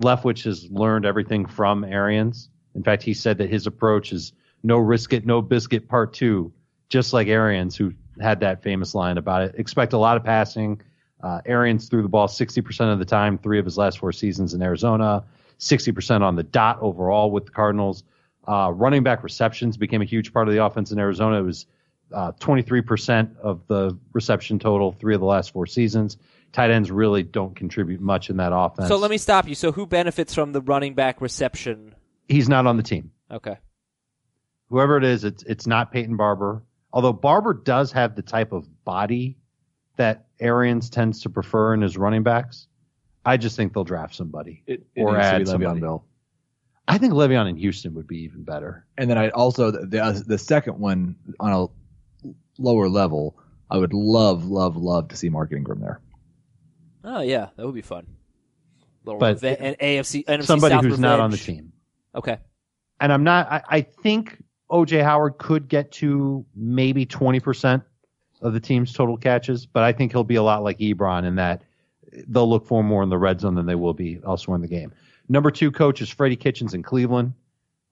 Leftwich 0.00 0.44
has 0.44 0.70
learned 0.70 1.06
everything 1.06 1.46
from 1.46 1.84
Arians. 1.84 2.50
In 2.74 2.82
fact, 2.82 3.02
he 3.02 3.14
said 3.14 3.38
that 3.38 3.48
his 3.48 3.66
approach 3.66 4.12
is 4.12 4.32
no 4.62 4.76
risk 4.76 5.12
it, 5.12 5.24
no 5.24 5.40
biscuit 5.40 5.88
part 5.88 6.12
two, 6.12 6.52
just 6.88 7.12
like 7.12 7.28
Arians, 7.28 7.76
who 7.76 7.92
had 8.20 8.40
that 8.40 8.62
famous 8.62 8.94
line 8.94 9.16
about 9.16 9.42
it. 9.42 9.54
Expect 9.56 9.92
a 9.92 9.98
lot 9.98 10.16
of 10.16 10.24
passing. 10.24 10.80
Uh, 11.22 11.40
Arians 11.46 11.88
threw 11.88 12.02
the 12.02 12.08
ball 12.08 12.28
60% 12.28 12.92
of 12.92 12.98
the 12.98 13.04
time, 13.04 13.38
three 13.38 13.58
of 13.58 13.64
his 13.64 13.76
last 13.76 13.98
four 13.98 14.12
seasons 14.12 14.54
in 14.54 14.62
Arizona, 14.62 15.24
60% 15.58 16.22
on 16.22 16.36
the 16.36 16.44
dot 16.44 16.78
overall 16.80 17.30
with 17.30 17.46
the 17.46 17.50
Cardinals. 17.50 18.04
Uh, 18.48 18.70
running 18.70 19.02
back 19.02 19.22
receptions 19.22 19.76
became 19.76 20.00
a 20.00 20.06
huge 20.06 20.32
part 20.32 20.48
of 20.48 20.54
the 20.54 20.64
offense 20.64 20.90
in 20.90 20.98
Arizona. 20.98 21.38
It 21.38 21.42
was 21.42 21.66
uh, 22.14 22.32
23% 22.40 23.36
of 23.38 23.66
the 23.66 23.98
reception 24.14 24.58
total, 24.58 24.92
three 24.92 25.14
of 25.14 25.20
the 25.20 25.26
last 25.26 25.52
four 25.52 25.66
seasons. 25.66 26.16
Tight 26.52 26.70
ends 26.70 26.90
really 26.90 27.22
don't 27.22 27.54
contribute 27.54 28.00
much 28.00 28.30
in 28.30 28.38
that 28.38 28.54
offense. 28.54 28.88
So 28.88 28.96
let 28.96 29.10
me 29.10 29.18
stop 29.18 29.46
you. 29.46 29.54
So 29.54 29.70
who 29.70 29.86
benefits 29.86 30.34
from 30.34 30.52
the 30.52 30.62
running 30.62 30.94
back 30.94 31.20
reception? 31.20 31.94
He's 32.26 32.48
not 32.48 32.66
on 32.66 32.78
the 32.78 32.82
team. 32.82 33.10
Okay. 33.30 33.58
whoever 34.70 34.96
it 34.96 35.04
is, 35.04 35.24
it's 35.24 35.42
it's 35.42 35.66
not 35.66 35.92
Peyton 35.92 36.16
Barber. 36.16 36.62
Although 36.90 37.12
Barber 37.12 37.52
does 37.52 37.92
have 37.92 38.14
the 38.16 38.22
type 38.22 38.52
of 38.52 38.66
body 38.84 39.36
that 39.96 40.26
Arians 40.40 40.88
tends 40.88 41.22
to 41.22 41.30
prefer 41.30 41.74
in 41.74 41.82
his 41.82 41.98
running 41.98 42.22
backs. 42.22 42.66
I 43.26 43.36
just 43.36 43.56
think 43.56 43.74
they'll 43.74 43.84
draft 43.84 44.14
somebody 44.14 44.62
It, 44.66 44.86
or 44.96 45.18
add 45.18 45.42
Le'Veon 45.42 45.46
somebody. 45.48 45.80
Bell. 45.80 46.06
I 46.88 46.96
think 46.98 47.12
Le'Veon 47.12 47.48
in 47.48 47.56
Houston 47.56 47.94
would 47.94 48.06
be 48.06 48.18
even 48.22 48.42
better. 48.42 48.86
And 48.96 49.10
then 49.10 49.18
I 49.18 49.28
also 49.28 49.70
the, 49.70 49.86
the 49.86 50.24
the 50.26 50.38
second 50.38 50.78
one 50.78 51.16
on 51.38 51.52
a 51.52 52.32
lower 52.58 52.88
level, 52.88 53.38
I 53.70 53.76
would 53.76 53.92
love, 53.92 54.46
love, 54.46 54.76
love 54.76 55.08
to 55.08 55.16
see 55.16 55.28
Mark 55.28 55.52
Ingram 55.52 55.80
there. 55.80 56.00
Oh 57.04 57.20
yeah, 57.20 57.48
that 57.56 57.66
would 57.66 57.74
be 57.74 57.82
fun. 57.82 58.06
Little 59.04 59.20
But- 59.20 59.42
reve- 59.42 59.56
an 59.60 59.74
AFC, 59.80 60.24
NFC 60.24 60.44
somebody 60.44 60.74
South 60.74 60.84
who's 60.84 60.98
not 60.98 61.20
on 61.20 61.30
the 61.30 61.36
team. 61.36 61.72
Okay. 62.14 62.38
And 63.00 63.12
I'm 63.12 63.22
not. 63.22 63.50
I, 63.52 63.62
I 63.68 63.80
think 63.82 64.42
OJ 64.70 65.02
Howard 65.04 65.38
could 65.38 65.68
get 65.68 65.92
to 65.92 66.44
maybe 66.56 67.06
20 67.06 67.38
percent 67.40 67.82
of 68.40 68.54
the 68.54 68.60
team's 68.60 68.92
total 68.92 69.16
catches, 69.16 69.66
but 69.66 69.82
I 69.82 69.92
think 69.92 70.12
he'll 70.12 70.24
be 70.24 70.36
a 70.36 70.42
lot 70.42 70.62
like 70.62 70.78
Ebron 70.78 71.24
in 71.24 71.36
that 71.36 71.62
they'll 72.28 72.48
look 72.48 72.66
for 72.66 72.82
more 72.82 73.02
in 73.02 73.10
the 73.10 73.18
red 73.18 73.40
zone 73.40 73.54
than 73.54 73.66
they 73.66 73.74
will 73.74 73.94
be 73.94 74.20
elsewhere 74.26 74.56
in 74.56 74.62
the 74.62 74.68
game. 74.68 74.92
Number 75.28 75.50
two 75.50 75.70
coach 75.70 76.00
is 76.00 76.08
Freddie 76.08 76.36
Kitchens 76.36 76.74
in 76.74 76.82
Cleveland. 76.82 77.34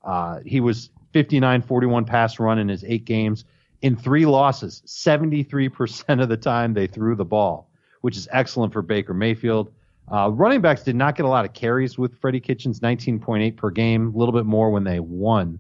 Uh, 0.03 0.41
he 0.45 0.61
was 0.61 0.91
59-41 1.13 2.07
pass 2.07 2.39
run 2.39 2.59
in 2.59 2.69
his 2.69 2.85
eight 2.85 3.05
games. 3.05 3.45
In 3.83 3.97
three 3.97 4.27
losses, 4.27 4.83
73% 4.87 6.23
of 6.23 6.29
the 6.29 6.37
time 6.37 6.73
they 6.73 6.87
threw 6.87 7.15
the 7.15 7.25
ball, 7.25 7.71
which 8.01 8.17
is 8.17 8.29
excellent 8.33 8.73
for 8.73 8.83
Baker 8.83 9.13
Mayfield. 9.13 9.73
Uh, 10.11 10.31
running 10.33 10.61
backs 10.61 10.83
did 10.83 10.97
not 10.97 11.17
get 11.17 11.27
a 11.27 11.29
lot 11.29 11.45
of 11.45 11.53
carries 11.53 11.99
with 11.99 12.17
Freddie 12.19 12.41
Kitchens, 12.41 12.81
19.8 12.81 13.57
per 13.57 13.71
game, 13.71 14.15
a 14.15 14.19
little 14.19 14.33
bit 14.33 14.47
more 14.47 14.71
when 14.71 14.85
they 14.85 15.01
won. 15.01 15.59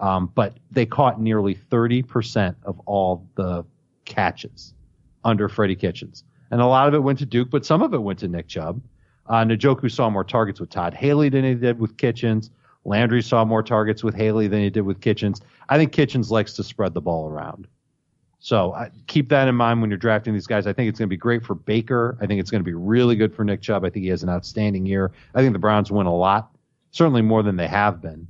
Um, 0.00 0.30
but 0.34 0.58
they 0.70 0.84
caught 0.84 1.20
nearly 1.20 1.54
30% 1.54 2.56
of 2.64 2.78
all 2.80 3.26
the 3.36 3.64
catches 4.04 4.74
under 5.24 5.48
Freddie 5.48 5.76
Kitchens. 5.76 6.24
And 6.50 6.60
a 6.60 6.66
lot 6.66 6.88
of 6.88 6.94
it 6.94 7.02
went 7.02 7.18
to 7.20 7.26
Duke, 7.26 7.50
but 7.50 7.64
some 7.64 7.82
of 7.82 7.94
it 7.94 8.02
went 8.02 8.18
to 8.20 8.28
Nick 8.28 8.48
Chubb. 8.48 8.82
Uh, 9.28 9.44
Njoku 9.44 9.90
saw 9.90 10.08
more 10.10 10.24
targets 10.24 10.60
with 10.60 10.70
Todd 10.70 10.94
Haley 10.94 11.28
than 11.28 11.44
he 11.44 11.54
did 11.54 11.78
with 11.78 11.96
Kitchens. 11.96 12.50
Landry 12.84 13.22
saw 13.22 13.44
more 13.44 13.62
targets 13.62 14.04
with 14.04 14.14
Haley 14.14 14.46
than 14.46 14.60
he 14.60 14.70
did 14.70 14.82
with 14.82 15.00
Kitchens. 15.00 15.40
I 15.68 15.76
think 15.76 15.92
Kitchens 15.92 16.30
likes 16.30 16.52
to 16.54 16.62
spread 16.62 16.94
the 16.94 17.00
ball 17.00 17.28
around. 17.28 17.66
So 18.38 18.74
I, 18.74 18.90
keep 19.08 19.28
that 19.30 19.48
in 19.48 19.56
mind 19.56 19.80
when 19.80 19.90
you're 19.90 19.96
drafting 19.96 20.32
these 20.32 20.46
guys. 20.46 20.68
I 20.68 20.72
think 20.72 20.88
it's 20.88 20.98
going 21.00 21.08
to 21.08 21.12
be 21.12 21.16
great 21.16 21.44
for 21.44 21.56
Baker. 21.56 22.16
I 22.20 22.26
think 22.26 22.38
it's 22.40 22.50
going 22.50 22.60
to 22.60 22.64
be 22.64 22.74
really 22.74 23.16
good 23.16 23.34
for 23.34 23.44
Nick 23.44 23.60
Chubb. 23.60 23.84
I 23.84 23.90
think 23.90 24.04
he 24.04 24.10
has 24.10 24.22
an 24.22 24.28
outstanding 24.28 24.86
year. 24.86 25.10
I 25.34 25.40
think 25.40 25.52
the 25.52 25.58
Browns 25.58 25.90
win 25.90 26.06
a 26.06 26.14
lot, 26.14 26.56
certainly 26.92 27.22
more 27.22 27.42
than 27.42 27.56
they 27.56 27.66
have 27.66 28.00
been. 28.00 28.28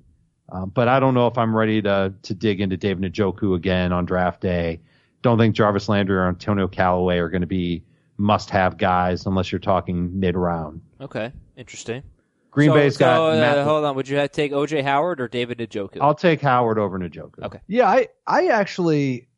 Um, 0.48 0.70
but 0.70 0.88
I 0.88 1.00
don't 1.00 1.12
know 1.12 1.26
if 1.26 1.36
I'm 1.36 1.54
ready 1.54 1.82
to 1.82 2.14
to 2.22 2.34
dig 2.34 2.60
into 2.60 2.76
David 2.76 3.12
Njoku 3.12 3.56
again 3.56 3.92
on 3.92 4.06
draft 4.06 4.40
day. 4.40 4.80
Don't 5.22 5.38
think 5.38 5.56
Jarvis 5.56 5.88
Landry 5.88 6.16
or 6.16 6.28
Antonio 6.28 6.68
Callaway 6.68 7.18
are 7.18 7.28
going 7.28 7.40
to 7.40 7.46
be 7.46 7.82
must-have 8.16 8.78
guys 8.78 9.26
unless 9.26 9.50
you're 9.50 9.58
talking 9.58 10.18
mid-round. 10.18 10.80
Okay. 11.00 11.32
Interesting. 11.56 12.02
Green 12.50 12.70
so, 12.70 12.74
Bay's 12.74 12.94
so, 12.94 13.00
got 13.00 13.32
uh, 13.32 13.36
Matt. 13.36 13.64
hold 13.64 13.84
on. 13.84 13.96
Would 13.96 14.08
you 14.08 14.16
take 14.28 14.52
OJ 14.52 14.82
Howard 14.82 15.20
or 15.20 15.28
David 15.28 15.58
Njoku? 15.58 15.98
I'll 16.00 16.14
take 16.14 16.40
Howard 16.40 16.78
over 16.78 16.98
Njoku. 16.98 17.42
Okay. 17.42 17.60
Yeah, 17.66 17.88
I 17.88 18.08
I 18.26 18.46
actually 18.46 19.28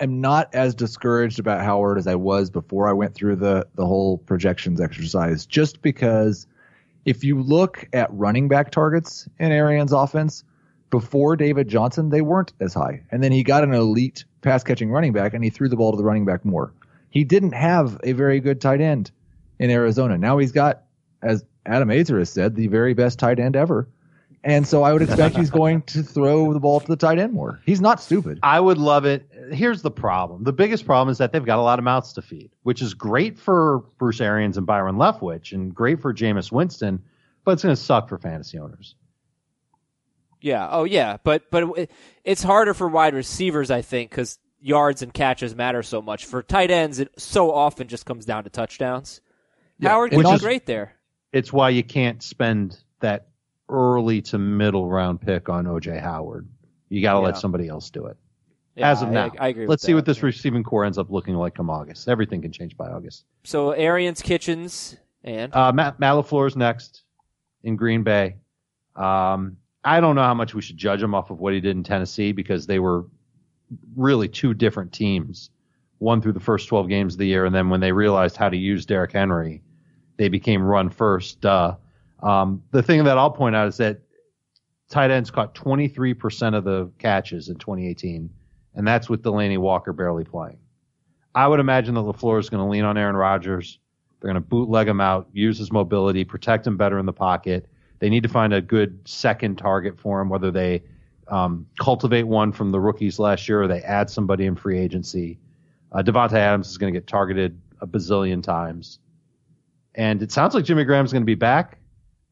am 0.00 0.20
not 0.20 0.54
as 0.54 0.74
discouraged 0.74 1.38
about 1.38 1.64
Howard 1.64 1.98
as 1.98 2.06
I 2.06 2.14
was 2.14 2.50
before 2.50 2.88
I 2.88 2.92
went 2.92 3.14
through 3.14 3.36
the 3.36 3.66
the 3.74 3.86
whole 3.86 4.18
projections 4.18 4.80
exercise. 4.80 5.46
Just 5.46 5.80
because 5.80 6.46
if 7.06 7.24
you 7.24 7.40
look 7.40 7.88
at 7.94 8.12
running 8.12 8.48
back 8.48 8.70
targets 8.70 9.26
in 9.38 9.50
Arians' 9.50 9.92
offense, 9.92 10.44
before 10.90 11.36
David 11.36 11.68
Johnson, 11.68 12.10
they 12.10 12.20
weren't 12.20 12.52
as 12.60 12.74
high. 12.74 13.02
And 13.10 13.22
then 13.22 13.32
he 13.32 13.42
got 13.42 13.64
an 13.64 13.72
elite 13.72 14.24
pass 14.40 14.62
catching 14.64 14.90
running 14.90 15.12
back 15.12 15.34
and 15.34 15.44
he 15.44 15.50
threw 15.50 15.68
the 15.68 15.76
ball 15.76 15.92
to 15.92 15.96
the 15.96 16.04
running 16.04 16.24
back 16.24 16.44
more. 16.44 16.72
He 17.10 17.24
didn't 17.24 17.52
have 17.52 17.98
a 18.04 18.12
very 18.12 18.40
good 18.40 18.60
tight 18.60 18.80
end 18.80 19.10
in 19.58 19.70
Arizona. 19.70 20.18
Now 20.18 20.38
he's 20.38 20.52
got, 20.52 20.82
as 21.22 21.44
Adam 21.66 21.88
Aizer 21.88 22.18
has 22.18 22.30
said, 22.30 22.54
the 22.54 22.66
very 22.68 22.94
best 22.94 23.18
tight 23.18 23.38
end 23.38 23.56
ever. 23.56 23.88
And 24.44 24.66
so 24.66 24.84
I 24.84 24.92
would 24.92 25.02
expect 25.02 25.36
he's 25.36 25.50
going 25.50 25.82
to 25.82 26.02
throw 26.02 26.52
the 26.52 26.60
ball 26.60 26.78
to 26.78 26.86
the 26.86 26.96
tight 26.96 27.18
end 27.18 27.32
more. 27.32 27.60
He's 27.66 27.80
not 27.80 28.00
stupid. 28.00 28.38
I 28.42 28.60
would 28.60 28.78
love 28.78 29.04
it. 29.04 29.28
Here's 29.52 29.82
the 29.82 29.90
problem. 29.90 30.44
The 30.44 30.52
biggest 30.52 30.86
problem 30.86 31.10
is 31.10 31.18
that 31.18 31.32
they've 31.32 31.44
got 31.44 31.58
a 31.58 31.62
lot 31.62 31.80
of 31.80 31.84
mouths 31.84 32.12
to 32.14 32.22
feed, 32.22 32.50
which 32.62 32.80
is 32.80 32.94
great 32.94 33.36
for 33.38 33.80
Bruce 33.98 34.20
Arians 34.20 34.56
and 34.56 34.64
Byron 34.64 34.94
Leftwich 34.94 35.52
and 35.52 35.74
great 35.74 36.00
for 36.00 36.14
Jameis 36.14 36.52
Winston, 36.52 37.02
but 37.44 37.52
it's 37.52 37.64
going 37.64 37.74
to 37.74 37.82
suck 37.82 38.08
for 38.08 38.16
fantasy 38.16 38.58
owners. 38.58 38.94
Yeah. 40.40 40.68
Oh, 40.70 40.84
yeah. 40.84 41.16
But 41.24 41.50
but 41.50 41.90
it's 42.24 42.42
harder 42.42 42.74
for 42.74 42.86
wide 42.88 43.14
receivers, 43.14 43.72
I 43.72 43.82
think, 43.82 44.10
because 44.10 44.38
yards 44.60 45.02
and 45.02 45.12
catches 45.12 45.54
matter 45.54 45.82
so 45.82 46.00
much. 46.00 46.26
For 46.26 46.42
tight 46.44 46.70
ends, 46.70 47.00
it 47.00 47.10
so 47.18 47.52
often 47.52 47.88
just 47.88 48.06
comes 48.06 48.24
down 48.24 48.44
to 48.44 48.50
touchdowns. 48.50 49.20
Yeah, 49.80 49.90
Howard 49.90 50.12
and 50.12 50.18
was 50.18 50.26
also- 50.26 50.44
great 50.44 50.64
there. 50.66 50.94
It's 51.32 51.52
why 51.52 51.70
you 51.70 51.82
can't 51.82 52.22
spend 52.22 52.78
that 53.00 53.28
early 53.68 54.22
to 54.22 54.38
middle 54.38 54.88
round 54.88 55.20
pick 55.20 55.48
on 55.48 55.66
OJ 55.66 56.00
Howard. 56.00 56.48
You 56.88 57.02
got 57.02 57.14
to 57.14 57.20
let 57.20 57.36
somebody 57.36 57.68
else 57.68 57.90
do 57.90 58.06
it. 58.06 58.16
Yeah, 58.74 58.90
As 58.90 59.02
of 59.02 59.10
now, 59.10 59.30
I, 59.38 59.48
agree. 59.48 59.66
Let's 59.66 59.82
see 59.82 59.92
that. 59.92 59.96
what 59.96 60.04
this 60.06 60.22
receiving 60.22 60.62
core 60.62 60.84
ends 60.84 60.98
up 60.98 61.10
looking 61.10 61.34
like 61.34 61.54
come 61.54 61.68
August. 61.68 62.08
Everything 62.08 62.40
can 62.40 62.52
change 62.52 62.76
by 62.76 62.88
August. 62.88 63.24
So 63.44 63.72
Arians, 63.72 64.22
Kitchens, 64.22 64.96
and 65.24 65.54
Uh, 65.54 65.72
Matt, 65.72 65.98
Matt 65.98 66.14
LaFleur's 66.14 66.56
next 66.56 67.02
in 67.64 67.76
Green 67.76 68.04
Bay. 68.04 68.36
Um, 68.94 69.56
I 69.84 70.00
don't 70.00 70.14
know 70.14 70.22
how 70.22 70.34
much 70.34 70.54
we 70.54 70.62
should 70.62 70.76
judge 70.76 71.02
him 71.02 71.14
off 71.14 71.30
of 71.30 71.40
what 71.40 71.52
he 71.54 71.60
did 71.60 71.76
in 71.76 71.82
Tennessee 71.82 72.32
because 72.32 72.66
they 72.66 72.78
were 72.78 73.06
really 73.96 74.28
two 74.28 74.54
different 74.54 74.92
teams. 74.92 75.50
One 75.98 76.22
through 76.22 76.34
the 76.34 76.40
first 76.40 76.68
12 76.68 76.88
games 76.88 77.14
of 77.14 77.18
the 77.18 77.26
year, 77.26 77.44
and 77.44 77.54
then 77.54 77.68
when 77.70 77.80
they 77.80 77.90
realized 77.90 78.36
how 78.36 78.48
to 78.48 78.56
use 78.56 78.86
Derrick 78.86 79.12
Henry, 79.12 79.62
they 80.18 80.28
became 80.28 80.62
run 80.62 80.90
first. 80.90 81.40
Duh. 81.40 81.76
Um, 82.22 82.62
the 82.72 82.82
thing 82.82 83.04
that 83.04 83.16
I'll 83.16 83.30
point 83.30 83.56
out 83.56 83.68
is 83.68 83.78
that 83.78 84.00
tight 84.90 85.10
ends 85.10 85.30
caught 85.30 85.54
23% 85.54 86.54
of 86.54 86.64
the 86.64 86.90
catches 86.98 87.48
in 87.48 87.56
2018, 87.56 88.28
and 88.74 88.86
that's 88.86 89.08
with 89.08 89.22
Delanie 89.22 89.58
Walker 89.58 89.92
barely 89.92 90.24
playing. 90.24 90.58
I 91.34 91.46
would 91.46 91.60
imagine 91.60 91.94
that 91.94 92.00
LaFleur 92.00 92.40
is 92.40 92.50
going 92.50 92.62
to 92.62 92.68
lean 92.68 92.84
on 92.84 92.98
Aaron 92.98 93.16
Rodgers. 93.16 93.78
They're 94.20 94.32
going 94.32 94.42
to 94.42 94.46
bootleg 94.46 94.88
him 94.88 95.00
out, 95.00 95.28
use 95.32 95.56
his 95.58 95.70
mobility, 95.70 96.24
protect 96.24 96.66
him 96.66 96.76
better 96.76 96.98
in 96.98 97.06
the 97.06 97.12
pocket. 97.12 97.68
They 98.00 98.10
need 98.10 98.24
to 98.24 98.28
find 98.28 98.52
a 98.52 98.60
good 98.60 99.00
second 99.06 99.56
target 99.56 99.98
for 99.98 100.20
him, 100.20 100.28
whether 100.28 100.50
they 100.50 100.82
um, 101.28 101.66
cultivate 101.78 102.24
one 102.24 102.50
from 102.50 102.72
the 102.72 102.80
rookies 102.80 103.20
last 103.20 103.48
year 103.48 103.62
or 103.62 103.68
they 103.68 103.82
add 103.82 104.10
somebody 104.10 104.46
in 104.46 104.56
free 104.56 104.78
agency. 104.78 105.38
Uh, 105.92 106.02
Davante 106.02 106.34
Adams 106.34 106.68
is 106.68 106.78
going 106.78 106.92
to 106.92 106.98
get 106.98 107.06
targeted 107.06 107.60
a 107.80 107.86
bazillion 107.86 108.42
times. 108.42 108.98
And 109.94 110.22
it 110.22 110.30
sounds 110.32 110.54
like 110.54 110.64
Jimmy 110.64 110.84
Graham's 110.84 111.12
going 111.12 111.22
to 111.22 111.26
be 111.26 111.34
back, 111.34 111.78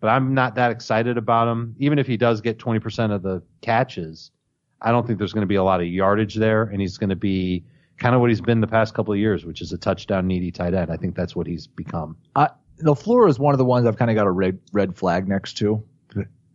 but 0.00 0.08
I'm 0.08 0.34
not 0.34 0.54
that 0.56 0.70
excited 0.70 1.18
about 1.18 1.48
him. 1.48 1.74
Even 1.78 1.98
if 1.98 2.06
he 2.06 2.16
does 2.16 2.40
get 2.40 2.58
20% 2.58 3.12
of 3.12 3.22
the 3.22 3.42
catches, 3.60 4.30
I 4.80 4.92
don't 4.92 5.06
think 5.06 5.18
there's 5.18 5.32
going 5.32 5.42
to 5.42 5.48
be 5.48 5.56
a 5.56 5.64
lot 5.64 5.80
of 5.80 5.86
yardage 5.86 6.34
there, 6.34 6.62
and 6.62 6.80
he's 6.80 6.98
going 6.98 7.10
to 7.10 7.16
be 7.16 7.64
kind 7.98 8.14
of 8.14 8.20
what 8.20 8.30
he's 8.30 8.40
been 8.40 8.60
the 8.60 8.66
past 8.66 8.94
couple 8.94 9.12
of 9.12 9.18
years, 9.18 9.44
which 9.44 9.62
is 9.62 9.72
a 9.72 9.78
touchdown 9.78 10.26
needy 10.26 10.50
tight 10.50 10.74
end. 10.74 10.90
I 10.90 10.96
think 10.96 11.14
that's 11.16 11.34
what 11.34 11.46
he's 11.46 11.66
become. 11.66 12.16
I, 12.34 12.50
LaFleur 12.82 13.28
is 13.28 13.38
one 13.38 13.54
of 13.54 13.58
the 13.58 13.64
ones 13.64 13.86
I've 13.86 13.96
kind 13.96 14.10
of 14.10 14.16
got 14.16 14.26
a 14.26 14.30
red 14.30 14.58
red 14.72 14.96
flag 14.96 15.28
next 15.28 15.54
to, 15.58 15.82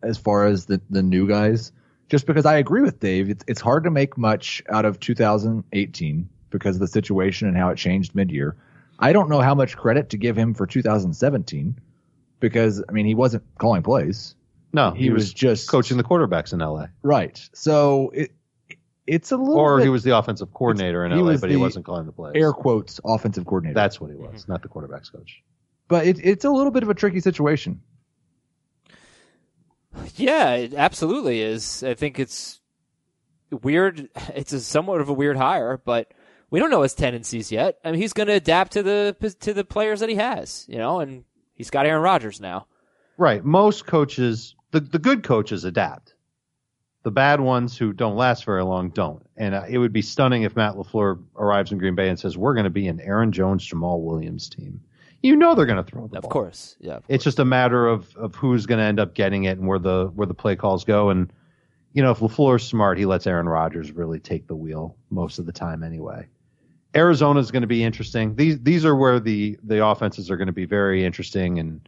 as 0.03 0.17
far 0.17 0.45
as 0.45 0.65
the 0.65 0.81
the 0.89 1.01
new 1.01 1.27
guys. 1.27 1.71
Just 2.09 2.25
because 2.27 2.45
I 2.45 2.57
agree 2.57 2.81
with 2.81 2.99
Dave, 2.99 3.29
it's 3.29 3.43
it's 3.47 3.61
hard 3.61 3.85
to 3.85 3.91
make 3.91 4.17
much 4.17 4.61
out 4.69 4.85
of 4.85 4.99
2018 4.99 6.29
because 6.49 6.75
of 6.75 6.79
the 6.81 6.87
situation 6.87 7.47
and 7.47 7.57
how 7.57 7.69
it 7.69 7.77
changed 7.77 8.13
mid 8.13 8.31
year. 8.31 8.55
I 9.01 9.13
don't 9.13 9.29
know 9.29 9.41
how 9.41 9.55
much 9.55 9.75
credit 9.75 10.11
to 10.11 10.17
give 10.17 10.37
him 10.37 10.53
for 10.53 10.67
2017 10.67 11.79
because 12.39 12.83
I 12.87 12.91
mean 12.91 13.05
he 13.05 13.15
wasn't 13.15 13.43
calling 13.57 13.83
plays, 13.83 14.35
No, 14.73 14.91
he, 14.91 15.09
was, 15.09 15.33
just 15.33 15.69
coaching 15.69 15.97
the 15.97 16.03
quarterbacks 16.03 16.53
in 16.53 16.59
LA, 16.59 16.87
right. 17.01 17.41
So 17.53 18.11
it 18.13 18.31
it's 19.07 19.31
a 19.31 19.37
little 19.37 19.57
or 19.57 19.77
bit 19.77 19.83
he 19.83 19.89
was 19.89 20.03
the 20.03 20.15
offensive 20.15 20.53
coordinator 20.53 21.03
in 21.03 21.11
LA, 21.11 21.23
was 21.23 21.41
but 21.41 21.49
he 21.49 21.57
wasn't 21.57 21.85
calling 21.85 22.05
the 22.05 22.11
plays. 22.11 22.33
air 22.35 22.53
quotes 22.53 22.99
offensive 23.03 23.45
coordinator. 23.45 23.73
That's 23.73 23.99
what 23.99 24.11
he 24.11 24.15
was, 24.15 24.43
mm-hmm. 24.43 24.51
not 24.51 24.61
the 24.61 24.69
quarterbacks 24.69 25.11
coach. 25.11 25.41
but 25.87 26.05
it, 26.05 26.19
it's 26.23 26.45
a 26.45 26.51
little 26.51 26.71
bit 26.71 26.83
of 26.83 26.89
a 26.89 26.93
tricky 26.93 27.19
situation. 27.19 27.81
Yeah, 30.15 30.53
it 30.53 30.73
absolutely 30.73 31.41
is. 31.41 31.83
I 31.83 31.95
think 31.95 32.19
it's 32.19 32.61
weird. 33.51 34.09
It's 34.35 34.53
a 34.53 34.59
somewhat 34.59 35.01
of 35.01 35.09
a 35.09 35.13
weird 35.13 35.37
hire, 35.37 35.81
but 35.83 36.13
we 36.51 36.59
don't 36.59 36.69
know 36.69 36.83
his 36.83 36.93
tendencies 36.93 37.51
yet. 37.51 37.79
I 37.83 37.91
mean, 37.91 37.99
he's 37.99 38.13
going 38.13 38.27
to 38.27 38.33
adapt 38.33 38.73
to 38.73 38.83
the 38.83 39.35
to 39.39 39.53
the 39.53 39.63
players 39.63 40.01
that 40.01 40.09
he 40.09 40.15
has, 40.15 40.65
you 40.69 40.77
know, 40.77 40.99
and 40.99 41.23
he's 41.55 41.71
got 41.71 41.87
Aaron 41.87 42.03
Rodgers 42.03 42.39
now. 42.39 42.67
Right. 43.17 43.43
Most 43.43 43.87
coaches, 43.87 44.55
the, 44.71 44.81
the 44.81 44.99
good 44.99 45.23
coaches 45.23 45.63
adapt. 45.63 46.13
The 47.03 47.11
bad 47.11 47.39
ones 47.39 47.77
who 47.77 47.93
don't 47.93 48.15
last 48.15 48.45
very 48.45 48.63
long 48.63 48.89
don't. 48.89 49.25
And 49.35 49.55
uh, 49.55 49.63
it 49.67 49.79
would 49.79 49.93
be 49.93 50.03
stunning 50.03 50.43
if 50.43 50.55
Matt 50.55 50.75
LaFleur 50.75 51.23
arrives 51.35 51.71
in 51.71 51.79
Green 51.79 51.95
Bay 51.95 52.09
and 52.09 52.19
says, 52.19 52.37
we're 52.37 52.53
going 52.53 52.65
to 52.65 52.69
be 52.69 52.87
an 52.87 52.99
Aaron 52.99 53.31
Jones, 53.31 53.67
Jamaal 53.67 54.01
Williams 54.03 54.49
team. 54.49 54.81
You 55.23 55.35
know 55.35 55.55
they're 55.55 55.65
going 55.65 55.83
to 55.83 55.89
throw 55.89 56.03
the 56.03 56.09
ball. 56.09 56.17
Of 56.17 56.21
ball. 56.23 56.31
course, 56.31 56.75
yeah. 56.79 56.95
of 56.95 57.03
It's 57.07 57.23
just 57.23 57.39
a 57.39 57.45
matter 57.45 57.87
of, 57.87 58.15
of 58.17 58.35
who's 58.35 58.65
going 58.65 58.79
to 58.79 58.85
end 58.85 58.99
up 58.99 59.15
getting 59.15 59.45
it 59.45 59.57
and 59.57 59.67
where 59.67 59.79
the 59.79 60.11
where 60.15 60.27
the 60.27 60.33
play 60.33 60.55
calls 60.55 60.83
go. 60.83 61.09
And 61.09 61.31
you 61.93 62.01
know, 62.01 62.11
if 62.11 62.19
Lafleur's 62.19 62.63
smart, 62.63 62.97
he 62.97 63.05
lets 63.05 63.27
Aaron 63.27 63.47
Rodgers 63.47 63.91
really 63.91 64.19
take 64.19 64.47
the 64.47 64.55
wheel 64.55 64.95
most 65.09 65.37
of 65.39 65.45
the 65.45 65.51
time 65.51 65.83
anyway. 65.83 66.27
Arizona's 66.95 67.51
going 67.51 67.61
to 67.61 67.67
be 67.67 67.83
interesting. 67.83 68.35
These 68.35 68.59
these 68.59 68.85
are 68.85 68.95
where 68.95 69.19
the 69.19 69.57
the 69.63 69.85
offenses 69.85 70.29
are 70.29 70.37
going 70.37 70.47
to 70.47 70.53
be 70.53 70.65
very 70.65 71.05
interesting 71.05 71.59
and 71.59 71.87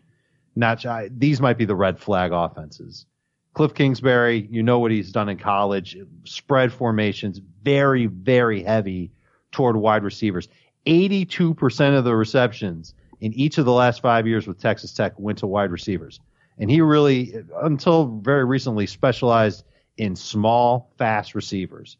not. 0.55 0.85
I- 0.85 1.09
These 1.15 1.41
might 1.41 1.57
be 1.57 1.65
the 1.65 1.75
red 1.75 1.99
flag 1.99 2.31
offenses. 2.31 3.05
Cliff 3.53 3.73
Kingsbury, 3.73 4.47
you 4.49 4.63
know 4.63 4.79
what 4.79 4.91
he's 4.91 5.11
done 5.11 5.29
in 5.29 5.37
college. 5.37 5.97
Spread 6.23 6.71
formations, 6.73 7.39
very 7.63 8.07
very 8.07 8.63
heavy 8.63 9.11
toward 9.51 9.75
wide 9.75 10.03
receivers. 10.03 10.47
82% 10.87 11.97
of 11.97 12.03
the 12.03 12.15
receptions 12.15 12.93
in 13.21 13.31
each 13.33 13.57
of 13.57 13.65
the 13.65 13.71
last 13.71 14.01
five 14.01 14.27
years 14.27 14.47
with 14.47 14.59
Texas 14.59 14.93
Tech 14.93 15.13
went 15.17 15.37
to 15.37 15.47
wide 15.47 15.71
receivers. 15.71 16.19
And 16.57 16.69
he 16.69 16.81
really, 16.81 17.33
until 17.61 18.07
very 18.19 18.43
recently, 18.45 18.85
specialized 18.85 19.63
in 19.97 20.15
small, 20.15 20.91
fast 20.97 21.35
receivers. 21.35 21.97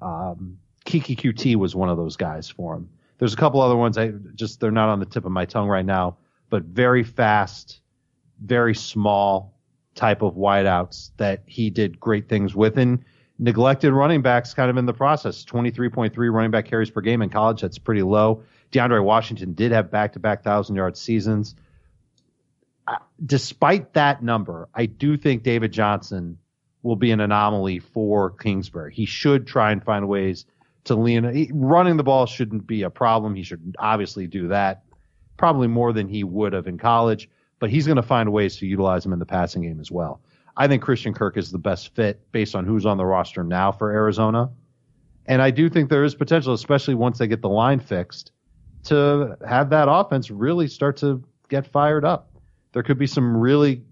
Um, 0.00 0.58
Keke 0.90 1.16
Coutee 1.16 1.56
was 1.56 1.76
one 1.76 1.88
of 1.88 1.96
those 1.96 2.16
guys 2.16 2.48
for 2.48 2.74
him. 2.74 2.88
There's 3.18 3.34
a 3.34 3.36
couple 3.36 3.60
other 3.60 3.76
ones. 3.76 3.96
I 3.96 4.08
just 4.34 4.60
they're 4.60 4.70
not 4.70 4.88
on 4.88 4.98
the 4.98 5.06
tip 5.06 5.24
of 5.24 5.32
my 5.32 5.44
tongue 5.44 5.68
right 5.68 5.84
now, 5.84 6.16
but 6.48 6.64
very 6.64 7.04
fast, 7.04 7.80
very 8.42 8.74
small 8.74 9.54
type 9.94 10.22
of 10.22 10.34
wideouts 10.34 11.10
that 11.18 11.42
he 11.46 11.70
did 11.70 12.00
great 12.00 12.28
things 12.28 12.54
with 12.54 12.78
and 12.78 13.04
neglected 13.38 13.92
running 13.92 14.22
backs 14.22 14.54
kind 14.54 14.70
of 14.70 14.76
in 14.76 14.86
the 14.86 14.92
process. 14.92 15.44
23.3 15.44 16.32
running 16.32 16.50
back 16.50 16.66
carries 16.66 16.90
per 16.90 17.00
game 17.00 17.22
in 17.22 17.30
college. 17.30 17.60
That's 17.60 17.78
pretty 17.78 18.02
low. 18.02 18.42
DeAndre 18.72 19.02
Washington 19.04 19.54
did 19.54 19.72
have 19.72 19.90
back 19.90 20.12
to 20.14 20.18
back 20.18 20.42
thousand 20.42 20.76
yard 20.76 20.96
seasons. 20.96 21.54
Despite 23.24 23.92
that 23.92 24.22
number, 24.22 24.68
I 24.74 24.86
do 24.86 25.16
think 25.16 25.42
David 25.42 25.72
Johnson 25.72 26.38
will 26.82 26.96
be 26.96 27.10
an 27.12 27.20
anomaly 27.20 27.78
for 27.78 28.30
Kingsbury. 28.30 28.94
He 28.94 29.04
should 29.04 29.46
try 29.46 29.70
and 29.70 29.84
find 29.84 30.08
ways 30.08 30.46
to 30.84 30.94
lean. 30.94 31.24
he- 31.32 31.50
Running 31.52 31.96
the 31.96 32.02
ball 32.02 32.26
shouldn't 32.26 32.66
be 32.66 32.82
a 32.82 32.90
problem. 32.90 33.34
He 33.34 33.42
should 33.42 33.76
obviously 33.78 34.26
do 34.26 34.48
that, 34.48 34.82
probably 35.36 35.68
more 35.68 35.92
than 35.92 36.08
he 36.08 36.24
would 36.24 36.52
have 36.52 36.66
in 36.66 36.78
college. 36.78 37.28
But 37.58 37.70
he's 37.70 37.86
going 37.86 37.96
to 37.96 38.02
find 38.02 38.32
ways 38.32 38.56
to 38.56 38.66
utilize 38.66 39.04
him 39.04 39.12
in 39.12 39.18
the 39.18 39.26
passing 39.26 39.62
game 39.62 39.80
as 39.80 39.90
well. 39.90 40.20
I 40.56 40.66
think 40.66 40.82
Christian 40.82 41.14
Kirk 41.14 41.36
is 41.36 41.50
the 41.50 41.58
best 41.58 41.94
fit 41.94 42.20
based 42.32 42.54
on 42.54 42.64
who's 42.64 42.86
on 42.86 42.96
the 42.96 43.04
roster 43.04 43.44
now 43.44 43.70
for 43.72 43.90
Arizona. 43.90 44.50
And 45.26 45.42
I 45.42 45.50
do 45.50 45.68
think 45.68 45.90
there 45.90 46.04
is 46.04 46.14
potential, 46.14 46.54
especially 46.54 46.94
once 46.94 47.18
they 47.18 47.26
get 47.26 47.42
the 47.42 47.48
line 47.48 47.80
fixed, 47.80 48.32
to 48.84 49.36
have 49.46 49.70
that 49.70 49.88
offense 49.90 50.30
really 50.30 50.66
start 50.66 50.96
to 50.98 51.22
get 51.48 51.66
fired 51.66 52.04
up. 52.04 52.30
There 52.72 52.82
could 52.82 52.98
be 52.98 53.06
some 53.06 53.36
really, 53.36 53.82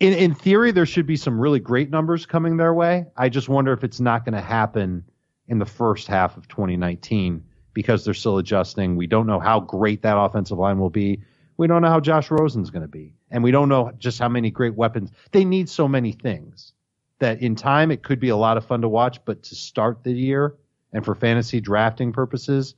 in, 0.00 0.12
in 0.12 0.34
theory, 0.34 0.70
there 0.70 0.86
should 0.86 1.06
be 1.06 1.16
some 1.16 1.40
really 1.40 1.60
great 1.60 1.90
numbers 1.90 2.26
coming 2.26 2.58
their 2.58 2.74
way. 2.74 3.06
I 3.16 3.28
just 3.28 3.48
wonder 3.48 3.72
if 3.72 3.84
it's 3.84 4.00
not 4.00 4.24
going 4.24 4.34
to 4.34 4.40
happen 4.40 5.04
in 5.48 5.58
the 5.58 5.66
first 5.66 6.06
half 6.06 6.36
of 6.36 6.46
2019 6.48 7.42
because 7.74 8.04
they're 8.04 8.14
still 8.14 8.38
adjusting. 8.38 8.96
We 8.96 9.06
don't 9.06 9.26
know 9.26 9.40
how 9.40 9.60
great 9.60 10.02
that 10.02 10.18
offensive 10.18 10.58
line 10.58 10.78
will 10.78 10.90
be. 10.90 11.22
We 11.56 11.66
don't 11.66 11.82
know 11.82 11.88
how 11.88 12.00
Josh 12.00 12.30
Rosen's 12.30 12.70
going 12.70 12.82
to 12.82 12.88
be. 12.88 13.14
And 13.30 13.42
we 13.42 13.50
don't 13.50 13.68
know 13.68 13.92
just 13.98 14.18
how 14.18 14.28
many 14.28 14.50
great 14.50 14.74
weapons. 14.74 15.10
They 15.32 15.44
need 15.44 15.68
so 15.68 15.88
many 15.88 16.12
things 16.12 16.72
that 17.18 17.42
in 17.42 17.56
time 17.56 17.90
it 17.90 18.02
could 18.02 18.20
be 18.20 18.28
a 18.28 18.36
lot 18.36 18.56
of 18.56 18.66
fun 18.66 18.82
to 18.82 18.88
watch, 18.88 19.24
but 19.24 19.42
to 19.44 19.54
start 19.54 20.04
the 20.04 20.12
year 20.12 20.54
and 20.92 21.04
for 21.04 21.14
fantasy 21.14 21.60
drafting 21.60 22.12
purposes, 22.12 22.74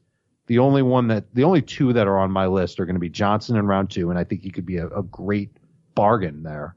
the 0.47 0.59
only 0.59 0.83
one 0.83 1.09
that 1.09 1.33
the 1.33 1.45
only 1.45 1.63
two 1.63 1.93
that 1.93 2.09
are 2.09 2.19
on 2.19 2.31
my 2.31 2.47
list 2.47 2.81
are 2.81 2.87
going 2.87 2.97
to 2.97 3.01
be 3.01 3.09
Johnson 3.09 3.57
in 3.57 3.67
round 3.67 3.91
two, 3.91 4.11
and 4.11 4.19
I 4.19 4.25
think 4.25 4.43
he 4.43 4.51
could 4.51 4.67
be 4.67 4.79
a, 4.79 4.89
a 4.89 5.03
great 5.03 5.57
bargain 5.95 6.43
there, 6.43 6.75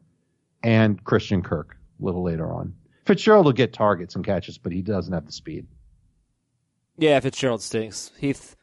and 0.62 1.04
Christian 1.04 1.42
Kirk 1.42 1.76
a 2.00 2.06
little 2.06 2.24
later 2.24 2.52
on. 2.52 2.76
Fitzgerald 3.06 3.46
will 3.46 3.54
get 3.54 3.74
targets 3.74 4.16
and 4.16 4.24
catches, 4.24 4.58
but 4.58 4.72
he 4.72 4.82
doesn't 4.82 5.14
have 5.14 5.26
the 5.26 5.32
speed. 5.32 5.66
Yeah, 6.98 7.20
Fitzgerald 7.20 7.62
stinks. 7.62 8.12
Heath, 8.20 8.56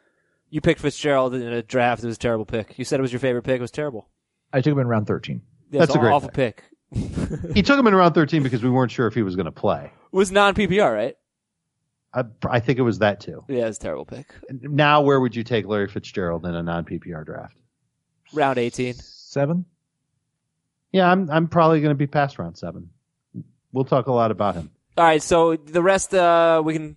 you 0.50 0.60
picked 0.60 0.80
Fitzgerald 0.80 1.34
in 1.34 1.42
a 1.42 1.62
draft. 1.62 2.02
It 2.02 2.06
was 2.06 2.16
a 2.16 2.20
terrible 2.20 2.44
pick. 2.44 2.78
You 2.78 2.84
said 2.84 3.00
it 3.00 3.02
was 3.02 3.12
your 3.12 3.20
favorite 3.20 3.42
pick. 3.42 3.58
It 3.58 3.62
was 3.62 3.70
terrible. 3.70 4.08
I 4.52 4.60
took 4.60 4.72
him 4.72 4.78
in 4.78 4.86
round 4.86 5.06
13. 5.06 5.42
Yeah, 5.70 5.80
That's 5.80 5.94
a 5.94 5.98
great 5.98 6.12
awful 6.12 6.30
pick. 6.30 6.64
He 7.54 7.62
took 7.62 7.78
him 7.78 7.86
in 7.86 7.94
round 7.94 8.16
13 8.16 8.42
because 8.42 8.64
we 8.64 8.70
weren't 8.70 8.90
sure 8.90 9.06
if 9.06 9.14
he 9.14 9.22
was 9.22 9.36
going 9.36 9.46
to 9.46 9.52
play. 9.52 9.92
It 10.12 10.16
was 10.16 10.32
non 10.32 10.54
PPR, 10.54 10.92
right? 10.92 11.16
I, 12.12 12.24
I 12.48 12.58
think 12.58 12.80
it 12.80 12.82
was 12.82 12.98
that 12.98 13.20
too. 13.20 13.44
Yeah, 13.48 13.68
it's 13.68 13.78
a 13.78 13.80
terrible 13.80 14.04
pick. 14.04 14.26
Now, 14.50 15.00
where 15.02 15.20
would 15.20 15.36
you 15.36 15.44
take 15.44 15.66
Larry 15.66 15.86
Fitzgerald 15.86 16.44
in 16.44 16.54
a 16.54 16.62
non 16.64 16.84
PPR 16.84 17.24
draft? 17.24 17.56
Round 18.32 18.58
18. 18.58 18.94
Seven? 18.94 19.64
Yeah, 20.92 21.08
I'm 21.10 21.30
I'm 21.30 21.46
probably 21.46 21.80
going 21.80 21.90
to 21.90 21.98
be 21.98 22.08
past 22.08 22.38
round 22.38 22.58
seven. 22.58 22.90
We'll 23.72 23.84
talk 23.84 24.08
a 24.08 24.12
lot 24.12 24.32
about 24.32 24.56
him. 24.56 24.70
All 24.96 25.04
right, 25.04 25.22
so 25.22 25.54
the 25.54 25.82
rest 25.82 26.12
uh, 26.12 26.60
we 26.64 26.72
can 26.72 26.96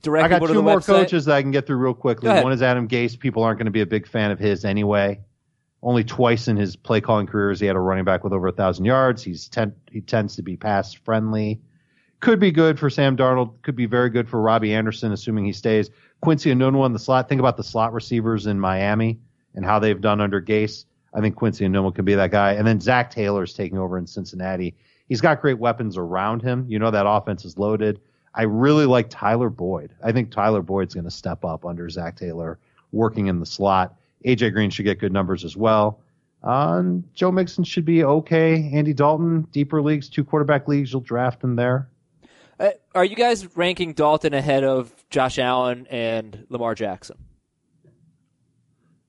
directly 0.00 0.24
I 0.24 0.28
got 0.28 0.40
go 0.40 0.46
to 0.46 0.52
two 0.52 0.58
the 0.58 0.62
more 0.62 0.78
website. 0.78 0.86
coaches 0.86 1.24
that 1.26 1.36
I 1.36 1.42
can 1.42 1.50
get 1.50 1.66
through 1.66 1.76
real 1.76 1.94
quickly. 1.94 2.28
One 2.30 2.52
is 2.52 2.62
Adam 2.62 2.88
Gase. 2.88 3.18
People 3.18 3.42
aren't 3.42 3.58
going 3.58 3.66
to 3.66 3.72
be 3.72 3.82
a 3.82 3.86
big 3.86 4.06
fan 4.06 4.30
of 4.30 4.38
his 4.38 4.64
anyway. 4.64 5.20
Only 5.82 6.04
twice 6.04 6.46
in 6.48 6.56
his 6.56 6.76
play 6.76 7.00
calling 7.00 7.26
career 7.26 7.48
has 7.48 7.58
he 7.58 7.66
had 7.66 7.76
a 7.76 7.80
running 7.80 8.04
back 8.04 8.22
with 8.22 8.32
over 8.32 8.48
a 8.48 8.52
thousand 8.52 8.84
yards. 8.84 9.22
He's 9.22 9.48
ten, 9.48 9.74
he 9.90 10.00
tends 10.00 10.36
to 10.36 10.42
be 10.42 10.56
pass 10.56 10.92
friendly. 10.92 11.60
Could 12.20 12.38
be 12.38 12.52
good 12.52 12.78
for 12.78 12.88
Sam 12.88 13.16
Darnold. 13.16 13.60
Could 13.62 13.74
be 13.74 13.86
very 13.86 14.08
good 14.08 14.28
for 14.28 14.40
Robbie 14.40 14.72
Anderson, 14.72 15.10
assuming 15.10 15.44
he 15.44 15.52
stays. 15.52 15.90
Quincy 16.20 16.54
Enunwa 16.54 16.86
in 16.86 16.92
the 16.92 17.00
slot. 17.00 17.28
Think 17.28 17.40
about 17.40 17.56
the 17.56 17.64
slot 17.64 17.92
receivers 17.92 18.46
in 18.46 18.60
Miami 18.60 19.18
and 19.56 19.64
how 19.64 19.80
they've 19.80 20.00
done 20.00 20.20
under 20.20 20.40
Gase. 20.40 20.84
I 21.12 21.20
think 21.20 21.34
Quincy 21.34 21.66
Enunwa 21.66 21.94
can 21.94 22.04
be 22.04 22.14
that 22.14 22.30
guy. 22.30 22.52
And 22.52 22.64
then 22.64 22.80
Zac 22.80 23.10
Taylor 23.10 23.42
is 23.42 23.52
taking 23.52 23.76
over 23.76 23.98
in 23.98 24.06
Cincinnati. 24.06 24.76
He's 25.08 25.20
got 25.20 25.42
great 25.42 25.58
weapons 25.58 25.96
around 25.96 26.42
him. 26.42 26.64
You 26.68 26.78
know 26.78 26.92
that 26.92 27.08
offense 27.08 27.44
is 27.44 27.58
loaded. 27.58 28.00
I 28.34 28.42
really 28.42 28.86
like 28.86 29.08
Tyler 29.10 29.50
Boyd. 29.50 29.94
I 30.02 30.12
think 30.12 30.30
Tyler 30.30 30.62
Boyd's 30.62 30.94
going 30.94 31.04
to 31.04 31.10
step 31.10 31.44
up 31.44 31.66
under 31.66 31.88
Zac 31.88 32.16
Taylor, 32.16 32.58
working 32.90 33.26
in 33.26 33.40
the 33.40 33.46
slot. 33.46 33.96
AJ 34.24 34.52
Green 34.52 34.70
should 34.70 34.84
get 34.84 34.98
good 34.98 35.12
numbers 35.12 35.44
as 35.44 35.56
well. 35.56 36.00
Uh, 36.42 36.78
and 36.78 37.14
Joe 37.14 37.30
Mixon 37.30 37.64
should 37.64 37.84
be 37.84 38.02
okay. 38.04 38.70
Andy 38.72 38.92
Dalton, 38.92 39.42
deeper 39.52 39.82
leagues, 39.82 40.08
two 40.08 40.24
quarterback 40.24 40.66
leagues, 40.66 40.92
you'll 40.92 41.02
draft 41.02 41.42
him 41.42 41.56
there. 41.56 41.88
Uh, 42.58 42.70
are 42.94 43.04
you 43.04 43.16
guys 43.16 43.56
ranking 43.56 43.92
Dalton 43.92 44.34
ahead 44.34 44.64
of 44.64 44.92
Josh 45.10 45.38
Allen 45.38 45.86
and 45.90 46.46
Lamar 46.48 46.74
Jackson? 46.74 47.16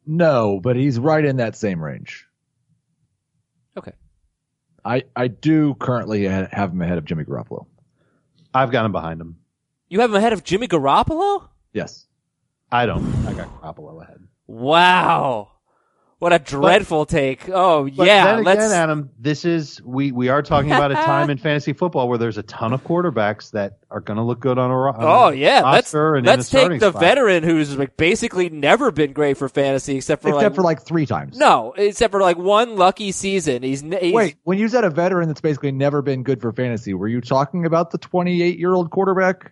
No, 0.05 0.59
but 0.61 0.75
he's 0.75 0.99
right 0.99 1.23
in 1.23 1.37
that 1.37 1.55
same 1.55 1.81
range. 1.81 2.27
Okay. 3.77 3.93
I, 4.83 5.03
I 5.15 5.27
do 5.27 5.75
currently 5.75 6.25
have 6.25 6.71
him 6.71 6.81
ahead 6.81 6.97
of 6.97 7.05
Jimmy 7.05 7.23
Garoppolo. 7.23 7.67
I've 8.53 8.71
got 8.71 8.85
him 8.85 8.91
behind 8.91 9.19
him. 9.19 9.37
You 9.89 9.99
have 10.01 10.09
him 10.11 10.15
ahead 10.15 10.33
of 10.33 10.43
Jimmy 10.43 10.67
Garoppolo? 10.67 11.47
Yes. 11.73 12.05
I 12.71 12.85
don't. 12.85 13.05
I 13.27 13.33
got 13.33 13.49
Garoppolo 13.61 14.01
ahead. 14.03 14.27
Wow. 14.47 15.52
What 16.23 16.31
a 16.33 16.39
dreadful 16.39 17.05
take. 17.05 17.49
Oh, 17.49 17.83
But 17.83 18.07
yeah. 18.07 18.25
then 18.25 18.33
again, 18.39 18.43
let's. 18.45 18.71
Adam, 18.73 19.09
this 19.19 19.43
is 19.43 19.81
we 19.83 20.11
we 20.13 20.29
are 20.29 20.41
talking 20.41 20.71
about 20.71 20.91
a 20.91 20.95
time 20.95 21.29
in 21.29 21.37
fantasy 21.47 21.73
football 21.73 22.07
where 22.07 22.17
there's 22.17 22.37
a 22.37 22.43
ton 22.43 22.71
of 22.71 22.81
quarterbacks 22.83 23.51
that 23.51 23.79
are 23.91 23.99
going 23.99 24.15
to 24.17 24.23
look 24.23 24.39
good 24.39 24.57
on 24.57 24.71
a 24.71 24.75
ro- 24.77 24.93
on 24.93 25.03
Oh 25.03 25.27
a 25.27 25.33
yeah, 25.35 25.61
let's 25.69 25.93
let's 25.93 26.49
take 26.49 26.79
the 26.79 26.91
spot. 26.91 27.01
veteran 27.01 27.43
who's 27.43 27.77
like 27.77 27.97
basically 27.97 28.49
never 28.49 28.89
been 28.91 29.11
great 29.11 29.35
for 29.37 29.49
fantasy 29.49 29.97
except 29.97 30.21
for 30.21 30.29
Except 30.29 30.43
like 30.43 30.55
for 30.55 30.61
like 30.61 30.81
three 30.83 31.05
times. 31.05 31.37
no, 31.37 31.73
except 31.75 32.11
for 32.11 32.21
like 32.21 32.37
one 32.37 32.77
lucky 32.77 33.11
season. 33.11 33.61
He's, 33.61 33.81
he's 33.81 34.13
Wait, 34.13 34.37
when 34.43 34.57
you 34.57 34.69
said 34.69 34.85
a 34.85 34.89
veteran 34.89 35.27
that's 35.27 35.41
basically 35.41 35.73
never 35.73 36.01
been 36.01 36.23
good 36.23 36.39
for 36.41 36.53
fantasy, 36.53 36.93
were 36.93 37.09
you 37.09 37.19
talking 37.19 37.65
about 37.65 37.91
the 37.91 37.97
28 37.97 38.57
year 38.57 38.73
old 38.73 38.91
quarterback? 38.91 39.51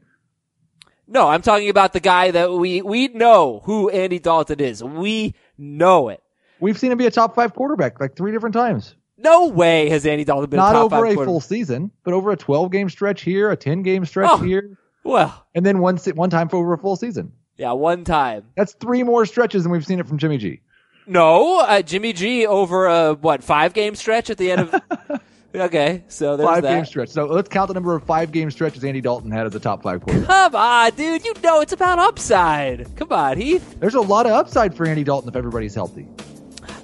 no, 1.05 1.27
I'm 1.27 1.41
talking 1.41 1.67
about 1.69 1.91
the 1.91 1.99
guy 1.99 2.31
that 2.31 2.53
we 2.53 2.81
we 2.81 3.09
know 3.09 3.59
who 3.65 3.89
Andy 3.89 4.19
Dalton 4.19 4.61
is. 4.61 4.81
We 4.81 5.35
know 5.57 6.07
it. 6.07 6.23
We've 6.61 6.77
seen 6.77 6.91
him 6.91 6.97
be 6.97 7.07
a 7.07 7.11
top 7.11 7.35
five 7.35 7.53
quarterback 7.53 7.99
like 7.99 8.15
three 8.15 8.31
different 8.31 8.53
times. 8.53 8.95
No 9.17 9.47
way 9.47 9.89
has 9.89 10.05
Andy 10.05 10.23
Dalton 10.23 10.49
been 10.49 10.57
Not 10.57 10.71
a 10.75 10.79
top 10.79 10.93
over 10.93 11.05
a 11.05 11.13
full 11.15 11.41
season, 11.41 11.91
but 12.03 12.13
over 12.13 12.31
a 12.31 12.37
12 12.37 12.71
game 12.71 12.89
stretch 12.89 13.21
here, 13.21 13.51
a 13.51 13.55
10 13.57 13.83
game 13.83 14.05
stretch 14.05 14.29
Oh. 14.31 14.37
here, 14.37 14.77
Well, 15.03 15.45
and 15.53 15.65
then 15.65 15.79
one 15.79 15.97
one 16.15 16.29
time 16.29 16.49
for 16.49 16.57
over 16.57 16.73
a 16.73 16.77
full 16.77 16.95
season. 16.95 17.31
yeah, 17.57 17.71
one 17.73 18.03
time. 18.03 18.45
That's 18.55 18.73
three 18.73 19.03
more 19.03 19.25
stretches 19.25 19.63
than 19.63 19.71
we've 19.71 19.85
seen 19.85 19.99
it 19.99 20.07
from 20.07 20.17
Jimmy 20.17 20.37
G. 20.37 20.61
No, 21.07 21.59
uh, 21.59 21.81
Jimmy 21.81 22.13
G 22.13 22.45
over 22.47 22.87
a 22.87 23.13
what 23.13 23.43
five 23.43 23.73
game 23.73 23.95
stretch 23.95 24.29
at 24.29 24.37
the 24.37 24.51
end 24.51 24.61
of. 24.61 25.19
okay, 25.55 26.03
so 26.07 26.37
there's 26.37 26.47
Five 26.49 26.63
that. 26.63 26.75
game 26.75 26.85
stretch. 26.85 27.09
So 27.09 27.25
let's 27.25 27.49
count 27.49 27.67
the 27.67 27.73
number 27.73 27.95
of 27.95 28.03
five 28.03 28.31
game 28.31 28.49
stretches 28.51 28.83
Andy 28.83 29.01
Dalton 29.01 29.29
had 29.31 29.45
as 29.45 29.53
a 29.55 29.59
top 29.59 29.83
five 29.83 30.01
quarterback. 30.01 30.27
Come 30.29 30.55
on, 30.55 30.91
dude. 30.91 31.25
You 31.25 31.33
know 31.43 31.61
it's 31.61 31.73
about 31.73 31.99
upside. 31.99 32.87
Come 32.95 33.11
on, 33.11 33.37
Heath. 33.37 33.75
There's 33.79 33.95
a 33.95 34.01
lot 34.01 34.25
of 34.25 34.31
upside 34.31 34.75
for 34.75 34.87
Andy 34.87 35.03
Dalton 35.03 35.29
if 35.29 35.35
everybody's 35.35 35.75
healthy. 35.75 36.07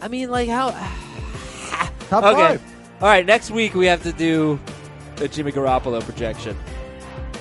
I 0.01 0.07
mean, 0.07 0.29
like 0.29 0.49
how? 0.49 0.69
Top 2.09 2.23
Okay. 2.23 2.35
five. 2.57 2.61
All 3.01 3.07
right. 3.07 3.25
Next 3.25 3.51
week 3.51 3.73
we 3.73 3.85
have 3.87 4.03
to 4.03 4.11
do 4.13 4.59
the 5.17 5.27
Jimmy 5.27 5.51
Garoppolo 5.51 6.01
projection. 6.03 6.57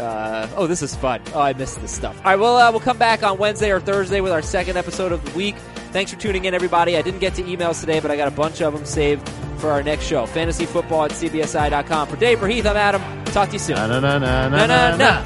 Uh, 0.00 0.46
oh, 0.56 0.66
this 0.66 0.82
is 0.82 0.94
fun. 0.94 1.22
Oh, 1.34 1.40
I 1.40 1.54
missed 1.54 1.80
this 1.80 1.90
stuff. 1.90 2.16
All 2.18 2.24
right, 2.24 2.38
well, 2.38 2.56
uh, 2.58 2.70
we'll 2.70 2.80
come 2.80 2.98
back 2.98 3.22
on 3.22 3.38
Wednesday 3.38 3.70
or 3.70 3.80
Thursday 3.80 4.20
with 4.20 4.30
our 4.30 4.42
second 4.42 4.76
episode 4.76 5.10
of 5.10 5.24
the 5.24 5.30
week. 5.36 5.56
Thanks 5.92 6.12
for 6.12 6.20
tuning 6.20 6.44
in, 6.44 6.52
everybody. 6.52 6.98
I 6.98 7.02
didn't 7.02 7.20
get 7.20 7.34
to 7.36 7.42
emails 7.44 7.80
today, 7.80 8.00
but 8.00 8.10
I 8.10 8.16
got 8.16 8.28
a 8.28 8.32
bunch 8.32 8.60
of 8.60 8.74
them 8.74 8.84
saved 8.84 9.26
for 9.56 9.70
our 9.70 9.82
next 9.82 10.04
show. 10.04 10.26
Fantasy 10.26 10.66
football 10.66 11.04
at 11.06 11.12
CBSI.com. 11.12 12.08
For 12.08 12.16
Dave, 12.16 12.38
for 12.38 12.46
Heath, 12.46 12.66
I'm 12.66 12.76
Adam. 12.76 13.00
Talk 13.26 13.48
to 13.48 13.52
you 13.54 13.58
soon. 13.58 13.76
Na, 13.76 13.86
na, 13.86 14.00
na, 14.00 14.18
na, 14.18 14.48
Na, 14.48 14.48
na, 14.50 14.66
na, 14.66 14.90
na. 14.90 14.96
na. 14.96 15.24